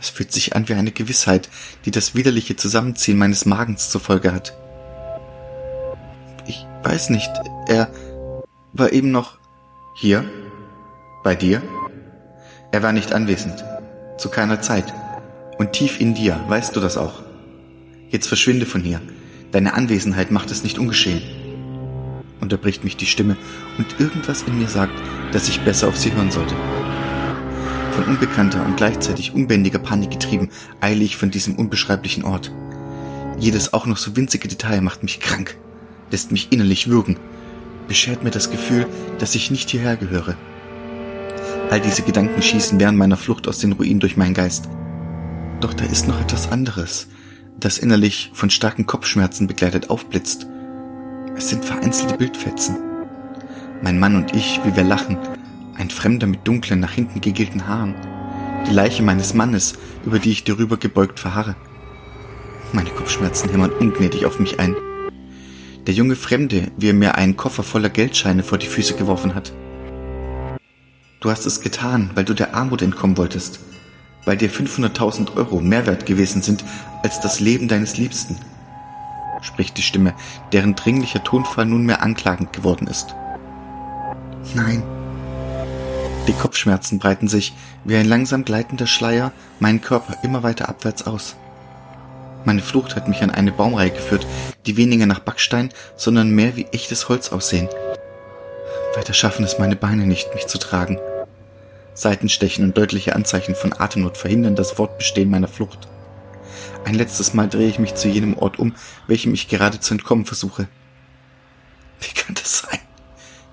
Es 0.00 0.10
fühlt 0.10 0.30
sich 0.30 0.54
an 0.54 0.68
wie 0.68 0.74
eine 0.74 0.92
Gewissheit, 0.92 1.48
die 1.84 1.90
das 1.90 2.14
widerliche 2.14 2.56
Zusammenziehen 2.56 3.16
meines 3.16 3.46
Magens 3.46 3.88
zur 3.88 4.00
Folge 4.00 4.32
hat. 4.32 4.54
Ich 6.46 6.66
weiß 6.82 7.10
nicht, 7.10 7.30
er 7.66 7.90
war 8.72 8.92
eben 8.92 9.10
noch 9.10 9.38
hier? 9.96 10.24
Bei 11.24 11.34
dir? 11.34 11.62
Er 12.72 12.82
war 12.82 12.92
nicht 12.92 13.12
anwesend. 13.12 13.64
Zu 14.18 14.28
keiner 14.28 14.60
Zeit. 14.60 14.92
Und 15.58 15.72
tief 15.72 16.00
in 16.00 16.14
dir, 16.14 16.38
weißt 16.48 16.76
du 16.76 16.80
das 16.80 16.98
auch. 16.98 17.22
Jetzt 18.10 18.28
verschwinde 18.28 18.66
von 18.66 18.82
hier. 18.82 19.00
Deine 19.52 19.74
Anwesenheit 19.74 20.30
macht 20.30 20.50
es 20.50 20.62
nicht 20.62 20.78
ungeschehen. 20.78 21.22
unterbricht 22.40 22.84
mich 22.84 22.96
die 22.96 23.06
Stimme 23.06 23.36
und 23.78 23.98
irgendwas 23.98 24.42
in 24.42 24.58
mir 24.58 24.68
sagt, 24.68 24.92
dass 25.32 25.48
ich 25.48 25.60
besser 25.62 25.88
auf 25.88 25.96
sie 25.96 26.12
hören 26.12 26.30
sollte. 26.30 26.54
Von 27.92 28.04
unbekannter 28.04 28.64
und 28.66 28.76
gleichzeitig 28.76 29.32
unbändiger 29.32 29.78
Panik 29.78 30.10
getrieben, 30.10 30.50
eile 30.80 31.02
ich 31.02 31.16
von 31.16 31.30
diesem 31.30 31.56
unbeschreiblichen 31.56 32.24
Ort. 32.24 32.52
Jedes 33.38 33.72
auch 33.72 33.86
noch 33.86 33.96
so 33.96 34.14
winzige 34.14 34.48
Detail 34.48 34.82
macht 34.82 35.02
mich 35.02 35.20
krank, 35.20 35.56
lässt 36.10 36.30
mich 36.30 36.52
innerlich 36.52 36.88
würgen, 36.88 37.18
beschert 37.88 38.22
mir 38.22 38.30
das 38.30 38.50
Gefühl, 38.50 38.86
dass 39.18 39.34
ich 39.34 39.50
nicht 39.50 39.70
hierher 39.70 39.96
gehöre. 39.96 40.36
All 41.70 41.80
diese 41.80 42.02
Gedanken 42.02 42.42
schießen 42.42 42.78
während 42.78 42.98
meiner 42.98 43.16
Flucht 43.16 43.48
aus 43.48 43.58
den 43.58 43.72
Ruinen 43.72 44.00
durch 44.00 44.18
meinen 44.18 44.34
Geist. 44.34 44.68
Doch 45.60 45.72
da 45.72 45.84
ist 45.84 46.06
noch 46.06 46.20
etwas 46.20 46.52
anderes, 46.52 47.08
das 47.58 47.78
innerlich 47.78 48.30
von 48.34 48.50
starken 48.50 48.86
Kopfschmerzen 48.86 49.46
begleitet 49.46 49.88
aufblitzt. 49.88 50.46
Es 51.36 51.48
sind 51.48 51.64
vereinzelte 51.64 52.16
Bildfetzen. 52.16 52.76
Mein 53.82 53.98
Mann 53.98 54.16
und 54.16 54.34
ich, 54.34 54.60
wie 54.64 54.76
wir 54.76 54.84
lachen, 54.84 55.18
ein 55.76 55.90
Fremder 55.90 56.26
mit 56.26 56.46
dunklen, 56.46 56.80
nach 56.80 56.92
hinten 56.92 57.20
gegelten 57.20 57.66
Haaren, 57.66 57.94
die 58.68 58.74
Leiche 58.74 59.02
meines 59.02 59.34
Mannes, 59.34 59.74
über 60.04 60.18
die 60.18 60.30
ich 60.30 60.44
darüber 60.44 60.76
gebeugt 60.76 61.20
verharre. 61.20 61.56
Meine 62.72 62.90
Kopfschmerzen 62.90 63.48
hämmern 63.50 63.70
ungnädig 63.70 64.26
auf 64.26 64.38
mich 64.38 64.60
ein. 64.60 64.76
Der 65.86 65.94
junge 65.94 66.16
Fremde, 66.16 66.70
wie 66.76 66.88
er 66.88 66.94
mir 66.94 67.14
einen 67.14 67.36
Koffer 67.36 67.62
voller 67.62 67.90
Geldscheine 67.90 68.42
vor 68.42 68.58
die 68.58 68.66
Füße 68.66 68.94
geworfen 68.94 69.34
hat. 69.34 69.52
Du 71.20 71.30
hast 71.30 71.46
es 71.46 71.60
getan, 71.60 72.10
weil 72.14 72.24
du 72.24 72.34
der 72.34 72.54
Armut 72.54 72.82
entkommen 72.82 73.16
wolltest, 73.16 73.60
weil 74.26 74.36
dir 74.36 74.50
500.000 74.50 75.36
Euro 75.36 75.60
mehr 75.60 75.86
wert 75.86 76.04
gewesen 76.04 76.42
sind 76.42 76.64
als 77.02 77.20
das 77.20 77.40
Leben 77.40 77.68
deines 77.68 77.96
Liebsten, 77.96 78.36
spricht 79.40 79.78
die 79.78 79.82
Stimme, 79.82 80.12
deren 80.52 80.74
dringlicher 80.74 81.24
Tonfall 81.24 81.64
nunmehr 81.64 82.02
anklagend 82.02 82.52
geworden 82.52 82.88
ist. 82.88 83.14
Nein. 84.54 84.82
Die 86.26 86.32
Kopfschmerzen 86.32 86.98
breiten 86.98 87.28
sich 87.28 87.54
wie 87.84 87.96
ein 87.96 88.08
langsam 88.08 88.44
gleitender 88.44 88.86
Schleier 88.86 89.32
meinen 89.60 89.80
Körper 89.80 90.16
immer 90.24 90.42
weiter 90.42 90.68
abwärts 90.68 91.06
aus. 91.06 91.36
Meine 92.44 92.62
Flucht 92.62 92.96
hat 92.96 93.08
mich 93.08 93.22
an 93.22 93.30
eine 93.30 93.52
Baumreihe 93.52 93.90
geführt, 93.90 94.26
die 94.66 94.76
weniger 94.76 95.06
nach 95.06 95.20
Backstein, 95.20 95.70
sondern 95.96 96.30
mehr 96.30 96.56
wie 96.56 96.66
echtes 96.66 97.08
Holz 97.08 97.30
aussehen. 97.30 97.68
Weiter 98.96 99.14
schaffen 99.14 99.44
es 99.44 99.58
meine 99.58 99.76
Beine 99.76 100.06
nicht, 100.06 100.34
mich 100.34 100.46
zu 100.46 100.58
tragen. 100.58 100.98
Seitenstechen 101.96 102.64
und 102.64 102.78
deutliche 102.78 103.16
Anzeichen 103.16 103.54
von 103.54 103.72
Atemnot 103.72 104.16
verhindern 104.16 104.54
das 104.54 104.72
Fortbestehen 104.72 105.30
meiner 105.30 105.48
Flucht. 105.48 105.88
Ein 106.84 106.94
letztes 106.94 107.34
Mal 107.34 107.48
drehe 107.48 107.68
ich 107.68 107.78
mich 107.78 107.94
zu 107.94 108.08
jenem 108.08 108.38
Ort 108.38 108.58
um, 108.58 108.74
welchem 109.08 109.34
ich 109.34 109.48
gerade 109.48 109.80
zu 109.80 109.94
entkommen 109.94 110.26
versuche. 110.26 110.68
Wie 112.00 112.14
kann 112.14 112.34
das 112.34 112.60
sein? 112.60 112.78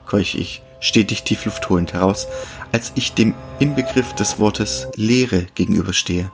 keuche 0.05 0.37
ich, 0.37 0.61
stetig 0.79 1.23
Tiefluft 1.23 1.69
holend 1.69 1.93
heraus, 1.93 2.27
als 2.71 2.91
ich 2.93 3.13
dem 3.13 3.33
Inbegriff 3.57 4.13
des 4.13 4.37
Wortes 4.37 4.87
Leere 4.95 5.47
gegenüberstehe. 5.55 6.31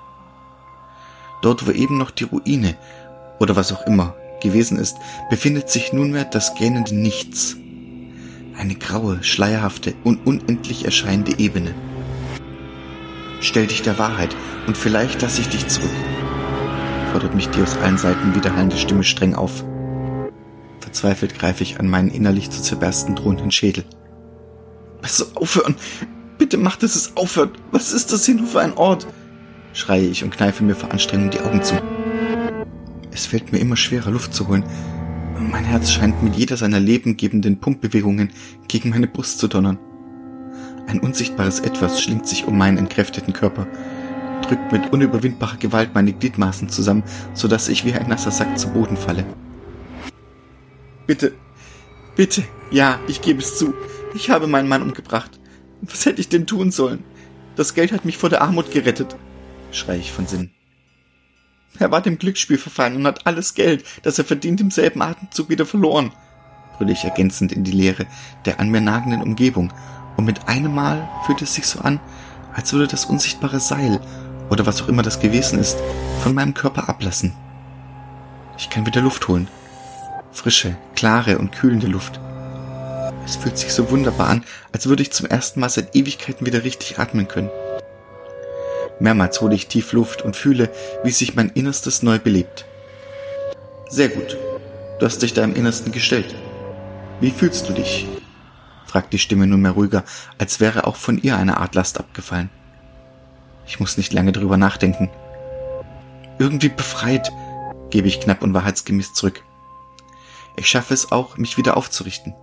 Dort, 1.41 1.66
wo 1.66 1.72
eben 1.72 1.97
noch 1.97 2.12
die 2.12 2.26
Ruine 2.26 2.76
oder 3.39 3.55
was 3.55 3.72
auch 3.72 3.86
immer 3.88 4.16
gewesen 4.41 4.78
ist, 4.78 4.97
befindet 5.30 5.70
sich 5.70 5.93
nunmehr 5.93 6.26
das 6.26 6.55
gähnende 6.55 6.93
Nichts. 6.93 7.55
Eine 8.57 8.76
graue, 8.76 9.24
schleierhafte 9.24 9.93
und 10.03 10.28
unendlich 10.28 10.84
erscheinende 10.84 11.39
Ebene. 11.39 11.74
Stell 13.41 13.67
dich 13.67 13.81
der 13.81 13.97
Wahrheit 13.97 14.35
und 14.67 14.77
vielleicht 14.77 15.21
lasse 15.21 15.41
ich 15.41 15.49
dich 15.49 15.67
zurück, 15.67 15.89
fordert 17.11 17.35
mich 17.35 17.49
die 17.49 17.61
aus 17.61 17.77
allen 17.77 17.97
Seiten 17.97 18.35
widerhallende 18.35 18.77
Stimme 18.77 19.03
streng 19.03 19.33
auf. 19.33 19.63
Verzweifelt 20.79 21.37
greife 21.37 21.63
ich 21.63 21.79
an 21.79 21.87
meinen 21.87 22.09
innerlich 22.09 22.49
zu 22.49 22.61
zerbersten 22.61 23.15
drohenden 23.15 23.51
Schädel. 23.51 23.85
Was 25.01 25.17
soll 25.17 25.29
aufhören? 25.35 25.75
Bitte 26.37 26.57
mach, 26.57 26.75
dass 26.75 26.95
es 26.95 27.15
aufhört. 27.15 27.57
Was 27.71 27.93
ist 27.93 28.11
das 28.11 28.25
hier 28.25 28.35
nur 28.35 28.47
für 28.47 28.59
ein 28.59 28.73
Ort? 28.73 29.07
schreie 29.73 30.07
ich 30.07 30.23
und 30.23 30.31
kneife 30.31 30.63
mir 30.63 30.75
vor 30.75 30.91
Anstrengung 30.91 31.29
die 31.29 31.39
Augen 31.39 31.63
zu. 31.63 31.75
Es 33.11 33.25
fällt 33.25 33.51
mir 33.51 33.59
immer 33.59 33.77
schwerer, 33.77 34.11
Luft 34.11 34.33
zu 34.33 34.47
holen. 34.47 34.63
Mein 35.39 35.63
Herz 35.63 35.91
scheint 35.91 36.21
mit 36.21 36.35
jeder 36.35 36.57
seiner 36.57 36.79
lebengebenden 36.79 37.59
Pumpbewegungen 37.59 38.31
gegen 38.67 38.89
meine 38.89 39.07
Brust 39.07 39.39
zu 39.39 39.47
donnern. 39.47 39.79
Ein 40.89 40.99
unsichtbares 41.01 41.59
Etwas 41.59 42.01
schlingt 42.01 42.27
sich 42.27 42.45
um 42.45 42.57
meinen 42.57 42.79
entkräfteten 42.79 43.31
Körper, 43.31 43.67
drückt 44.41 44.71
mit 44.71 44.91
unüberwindbarer 44.91 45.57
Gewalt 45.57 45.93
meine 45.93 46.13
Gliedmaßen 46.13 46.67
zusammen, 46.67 47.03
so 47.35 47.47
dass 47.47 47.69
ich 47.69 47.85
wie 47.85 47.93
ein 47.93 48.09
nasser 48.09 48.31
Sack 48.31 48.57
zu 48.57 48.69
Boden 48.69 48.97
falle. 48.97 49.23
Bitte, 51.05 51.33
bitte, 52.15 52.43
ja, 52.71 52.99
ich 53.07 53.21
gebe 53.21 53.39
es 53.39 53.59
zu. 53.59 53.75
Ich 54.15 54.31
habe 54.31 54.47
meinen 54.47 54.67
Mann 54.67 54.81
umgebracht. 54.81 55.39
Was 55.81 56.07
hätte 56.07 56.21
ich 56.21 56.29
denn 56.29 56.47
tun 56.47 56.71
sollen? 56.71 57.03
Das 57.55 57.75
Geld 57.75 57.91
hat 57.91 58.03
mich 58.03 58.17
vor 58.17 58.29
der 58.29 58.41
Armut 58.41 58.71
gerettet 58.71 59.15
schrei 59.71 59.97
ich 59.97 60.11
von 60.11 60.25
Sinn. 60.25 60.49
Er 61.77 61.91
war 61.91 62.01
dem 62.01 62.17
Glücksspiel 62.17 62.57
verfallen 62.57 62.95
und 62.95 63.05
hat 63.05 63.27
alles 63.27 63.53
Geld, 63.53 63.85
das 64.01 64.17
er 64.17 64.25
verdient, 64.25 64.59
im 64.59 64.71
selben 64.71 65.03
Atemzug 65.03 65.49
wieder 65.49 65.67
verloren, 65.67 66.11
brülle 66.77 66.93
ich 66.93 67.03
ergänzend 67.03 67.51
in 67.51 67.63
die 67.63 67.71
Leere 67.71 68.07
der 68.45 68.59
an 68.59 68.69
mir 68.69 68.81
nagenden 68.81 69.21
Umgebung, 69.21 69.71
und 70.20 70.26
mit 70.26 70.49
einem 70.49 70.76
Mal 70.76 71.07
fühlt 71.26 71.41
es 71.41 71.53
sich 71.53 71.65
so 71.65 71.80
an, 71.80 72.01
als 72.53 72.74
würde 72.74 72.88
das 72.88 73.05
unsichtbare 73.05 73.61
Seil 73.61 74.01
oder 74.49 74.65
was 74.65 74.82
auch 74.82 74.89
immer 74.89 75.01
das 75.01 75.22
gewesen 75.22 75.59
ist, 75.59 75.78
von 76.22 76.34
meinem 76.34 76.53
Körper 76.53 76.89
ablassen. 76.89 77.34
Ich 78.57 78.70
kann 78.70 78.86
wieder 78.86 78.99
Luft 78.99 79.30
holen. 79.30 79.47
Frische, 80.34 80.76
klare 80.93 81.38
und 81.38 81.53
kühlende 81.53 81.88
Luft. 81.88 82.20
Es 83.24 83.38
fühlt 83.38 83.57
sich 83.57 83.72
so 83.72 83.91
wunderbar 83.91 84.28
an, 84.28 84.43
als 84.74 84.88
würde 84.88 85.03
ich 85.03 85.11
zum 85.11 85.26
ersten 85.26 85.61
Mal 85.61 85.70
seit 85.70 85.95
Ewigkeiten 85.95 86.45
wieder 86.45 86.65
richtig 86.65 86.99
atmen 86.99 87.30
können. 87.30 87.49
Mehrmals 88.99 89.39
hole 89.39 89.55
ich 89.55 89.67
tief 89.67 89.93
Luft 89.93 90.22
und 90.22 90.36
fühle, 90.36 90.70
wie 91.01 91.11
sich 91.11 91.36
mein 91.36 91.47
Innerstes 91.47 92.03
neu 92.03 92.20
belebt. 92.20 92.65
Sehr 93.88 94.09
gut. 94.09 94.38
Du 94.99 95.05
hast 95.05 95.22
dich 95.22 95.34
deinem 95.34 95.55
Innersten 95.55 95.93
gestellt. 95.93 96.36
Wie 97.22 97.32
fühlst 97.32 97.70
du 97.70 97.74
dich? 97.74 98.05
Fragt 98.89 99.13
die 99.13 99.19
Stimme 99.19 99.47
nunmehr 99.47 99.71
ruhiger, 99.71 100.03
als 100.37 100.59
wäre 100.59 100.87
auch 100.87 100.95
von 100.95 101.21
ihr 101.21 101.37
eine 101.37 101.57
Art 101.57 101.75
Last 101.75 101.99
abgefallen. 101.99 102.49
Ich 103.65 103.79
muss 103.79 103.97
nicht 103.97 104.13
lange 104.13 104.31
drüber 104.31 104.57
nachdenken. 104.57 105.09
Irgendwie 106.39 106.69
befreit, 106.69 107.31
gebe 107.91 108.07
ich 108.07 108.19
knapp 108.19 108.41
und 108.41 108.53
wahrheitsgemäß 108.53 109.13
zurück. 109.13 109.43
Ich 110.57 110.67
schaffe 110.67 110.93
es 110.93 111.11
auch, 111.11 111.37
mich 111.37 111.57
wieder 111.57 111.77
aufzurichten. 111.77 112.33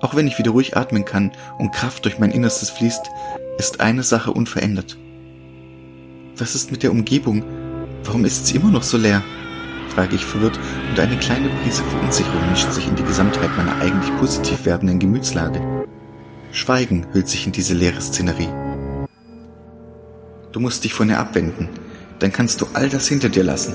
Auch 0.00 0.14
wenn 0.14 0.26
ich 0.26 0.38
wieder 0.38 0.52
ruhig 0.52 0.76
atmen 0.76 1.04
kann 1.04 1.32
und 1.58 1.72
Kraft 1.72 2.04
durch 2.04 2.18
mein 2.18 2.30
Innerstes 2.30 2.70
fließt, 2.70 3.10
ist 3.58 3.80
eine 3.80 4.02
Sache 4.02 4.32
unverändert. 4.32 4.96
Was 6.36 6.54
ist 6.54 6.70
mit 6.70 6.82
der 6.82 6.92
Umgebung? 6.92 7.44
Warum 8.04 8.24
ist 8.24 8.46
sie 8.46 8.56
immer 8.56 8.70
noch 8.70 8.84
so 8.84 8.96
leer? 8.96 9.22
Frage 9.98 10.14
ich 10.14 10.24
verwirrt 10.24 10.60
und 10.90 11.00
eine 11.00 11.16
kleine 11.16 11.48
Prise 11.48 11.82
Verunsicherung 11.82 12.50
mischt 12.50 12.70
sich 12.70 12.86
in 12.86 12.94
die 12.94 13.02
Gesamtheit 13.02 13.50
meiner 13.56 13.80
eigentlich 13.80 14.16
positiv 14.18 14.64
werdenden 14.64 15.00
Gemütslage. 15.00 15.60
Schweigen 16.52 17.04
hüllt 17.12 17.28
sich 17.28 17.46
in 17.46 17.52
diese 17.52 17.74
leere 17.74 18.00
Szenerie. 18.00 18.48
Du 20.52 20.60
musst 20.60 20.84
dich 20.84 20.94
von 20.94 21.08
ihr 21.08 21.18
abwenden, 21.18 21.68
dann 22.20 22.30
kannst 22.30 22.60
du 22.60 22.68
all 22.74 22.88
das 22.88 23.08
hinter 23.08 23.28
dir 23.28 23.42
lassen. 23.42 23.74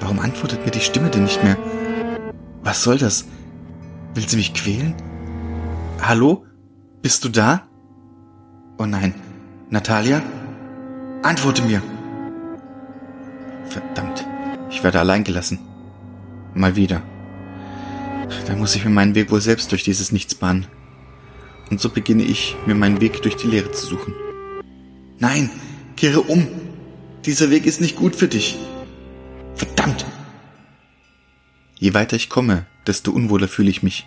Warum 0.00 0.18
antwortet 0.18 0.64
mir 0.64 0.72
die 0.72 0.80
Stimme 0.80 1.10
denn 1.10 1.22
nicht 1.22 1.44
mehr? 1.44 1.56
Was 2.64 2.82
soll 2.82 2.98
das? 2.98 3.26
Will 4.14 4.28
sie 4.28 4.38
mich 4.38 4.54
quälen? 4.54 4.92
Hallo? 6.02 6.46
Bist 7.00 7.24
du 7.24 7.28
da? 7.28 7.68
Oh 8.76 8.86
nein. 8.86 9.14
Natalia? 9.68 10.20
Antworte 11.22 11.62
mir! 11.62 11.80
Verdammt, 13.70 14.26
ich 14.70 14.82
werde 14.82 15.00
allein 15.00 15.24
gelassen. 15.24 15.58
Mal 16.54 16.76
wieder. 16.76 17.02
Da 18.46 18.54
muss 18.54 18.74
ich 18.74 18.84
mir 18.84 18.90
meinen 18.90 19.14
Weg 19.14 19.30
wohl 19.30 19.40
selbst 19.40 19.72
durch 19.72 19.84
dieses 19.84 20.12
Nichts 20.12 20.34
bahnen. 20.34 20.66
Und 21.70 21.80
so 21.80 21.88
beginne 21.88 22.24
ich, 22.24 22.56
mir 22.66 22.74
meinen 22.74 23.00
Weg 23.00 23.22
durch 23.22 23.36
die 23.36 23.46
Leere 23.46 23.70
zu 23.72 23.86
suchen. 23.86 24.14
Nein, 25.18 25.50
kehre 25.96 26.20
um! 26.20 26.46
Dieser 27.24 27.50
Weg 27.50 27.66
ist 27.66 27.80
nicht 27.80 27.96
gut 27.96 28.16
für 28.16 28.28
dich. 28.28 28.58
Verdammt! 29.54 30.04
Je 31.78 31.94
weiter 31.94 32.16
ich 32.16 32.28
komme, 32.28 32.66
desto 32.86 33.10
unwohler 33.10 33.48
fühle 33.48 33.70
ich 33.70 33.82
mich. 33.82 34.06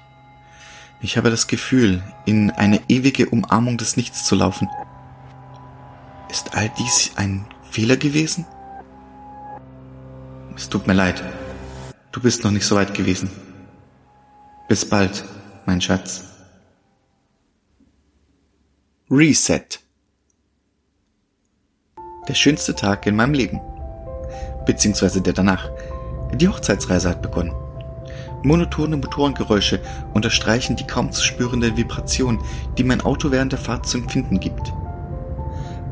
Ich 1.01 1.18
habe 1.18 1.30
das 1.30 1.47
Gefühl, 1.47 2.03
in 2.26 2.51
eine 2.51 2.82
ewige 2.88 3.30
Umarmung 3.30 3.78
des 3.78 3.97
Nichts 3.97 4.26
zu 4.26 4.36
laufen– 4.36 4.68
ist 6.34 6.55
all 6.55 6.68
dies 6.80 7.11
ein 7.16 7.45
Fehler 7.70 7.95
gewesen? 7.95 8.47
Es 10.56 10.70
tut 10.70 10.88
mir 10.88 10.93
leid. 10.93 11.24
Du 12.12 12.22
bist 12.22 12.43
noch 12.43 12.51
nicht 12.51 12.66
so 12.66 12.76
weit 12.76 12.93
gewesen. 12.93 13.30
Bis 14.68 14.86
bald, 14.86 15.26
mein 15.66 15.82
Schatz. 15.82 16.26
Reset. 19.10 19.80
Der 22.28 22.34
schönste 22.36 22.76
Tag 22.76 23.06
in 23.08 23.16
meinem 23.16 23.34
Leben. 23.34 23.62
Beziehungsweise 24.66 25.22
der 25.22 25.34
danach. 25.34 25.70
Die 26.34 26.47
Hochzeitsreise 26.47 27.10
hat 27.10 27.22
begonnen. 27.22 27.54
Monotone 28.43 28.97
Motorengeräusche 28.97 29.82
unterstreichen 30.14 30.76
die 30.76 30.86
kaum 30.86 31.12
zu 31.12 31.24
spürende 31.24 31.78
Vibration, 31.78 32.43
die 32.78 32.84
mein 32.84 33.01
Auto 33.01 33.32
während 33.32 33.51
der 33.54 33.60
Fahrt 33.60 33.88
zu 33.88 33.97
empfinden 33.97 34.39
gibt. 34.39 34.74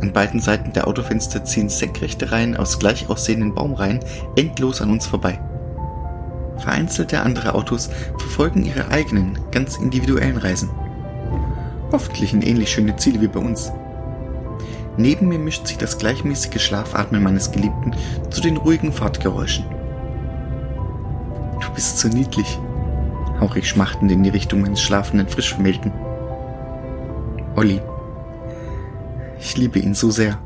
An 0.02 0.14
beiden 0.14 0.40
Seiten 0.40 0.74
der 0.74 0.88
Autofenster 0.88 1.46
ziehen 1.46 1.70
senkrechte 1.70 2.32
Reihen 2.32 2.58
aus 2.58 2.80
gleich 2.80 3.10
aussehenden 3.10 3.54
Baumreihen 3.54 4.00
endlos 4.36 4.82
an 4.82 4.90
uns 4.90 5.06
vorbei. 5.06 5.40
Vereinzelte 6.58 7.22
andere 7.22 7.54
Autos 7.54 7.90
verfolgen 8.18 8.66
ihre 8.66 8.90
eigenen, 8.90 9.38
ganz 9.52 9.78
individuellen 9.78 10.38
Reisen. 10.38 10.70
Hoffentlich 11.92 12.34
in 12.34 12.42
ähnlich 12.42 12.72
schöne 12.72 12.96
Ziele 12.96 13.22
wie 13.22 13.28
bei 13.28 13.40
uns. 13.40 13.72
Neben 14.98 15.28
mir 15.28 15.40
mischt 15.40 15.68
sich 15.68 15.78
das 15.78 15.98
gleichmäßige 15.98 16.62
Schlafatmen 16.62 17.22
meines 17.24 17.52
Geliebten 17.52 17.94
zu 18.30 18.42
den 18.42 18.58
ruhigen 18.58 18.92
Fahrtgeräuschen. 18.92 19.66
Du 21.62 21.70
bist 21.74 22.00
so 22.00 22.08
niedlich, 22.08 22.60
hauch 23.40 23.56
ich 23.56 23.70
schmachtend 23.70 24.12
in 24.12 24.24
die 24.24 24.30
Richtung 24.30 24.62
meines 24.62 24.82
schlafenden 24.82 25.28
Frischvermählten. 25.28 25.92
Olli, 27.56 27.82
ich 29.42 29.58
liebe 29.58 29.80
ihn 29.80 29.94
so 29.94 30.12
sehr. 30.12 30.40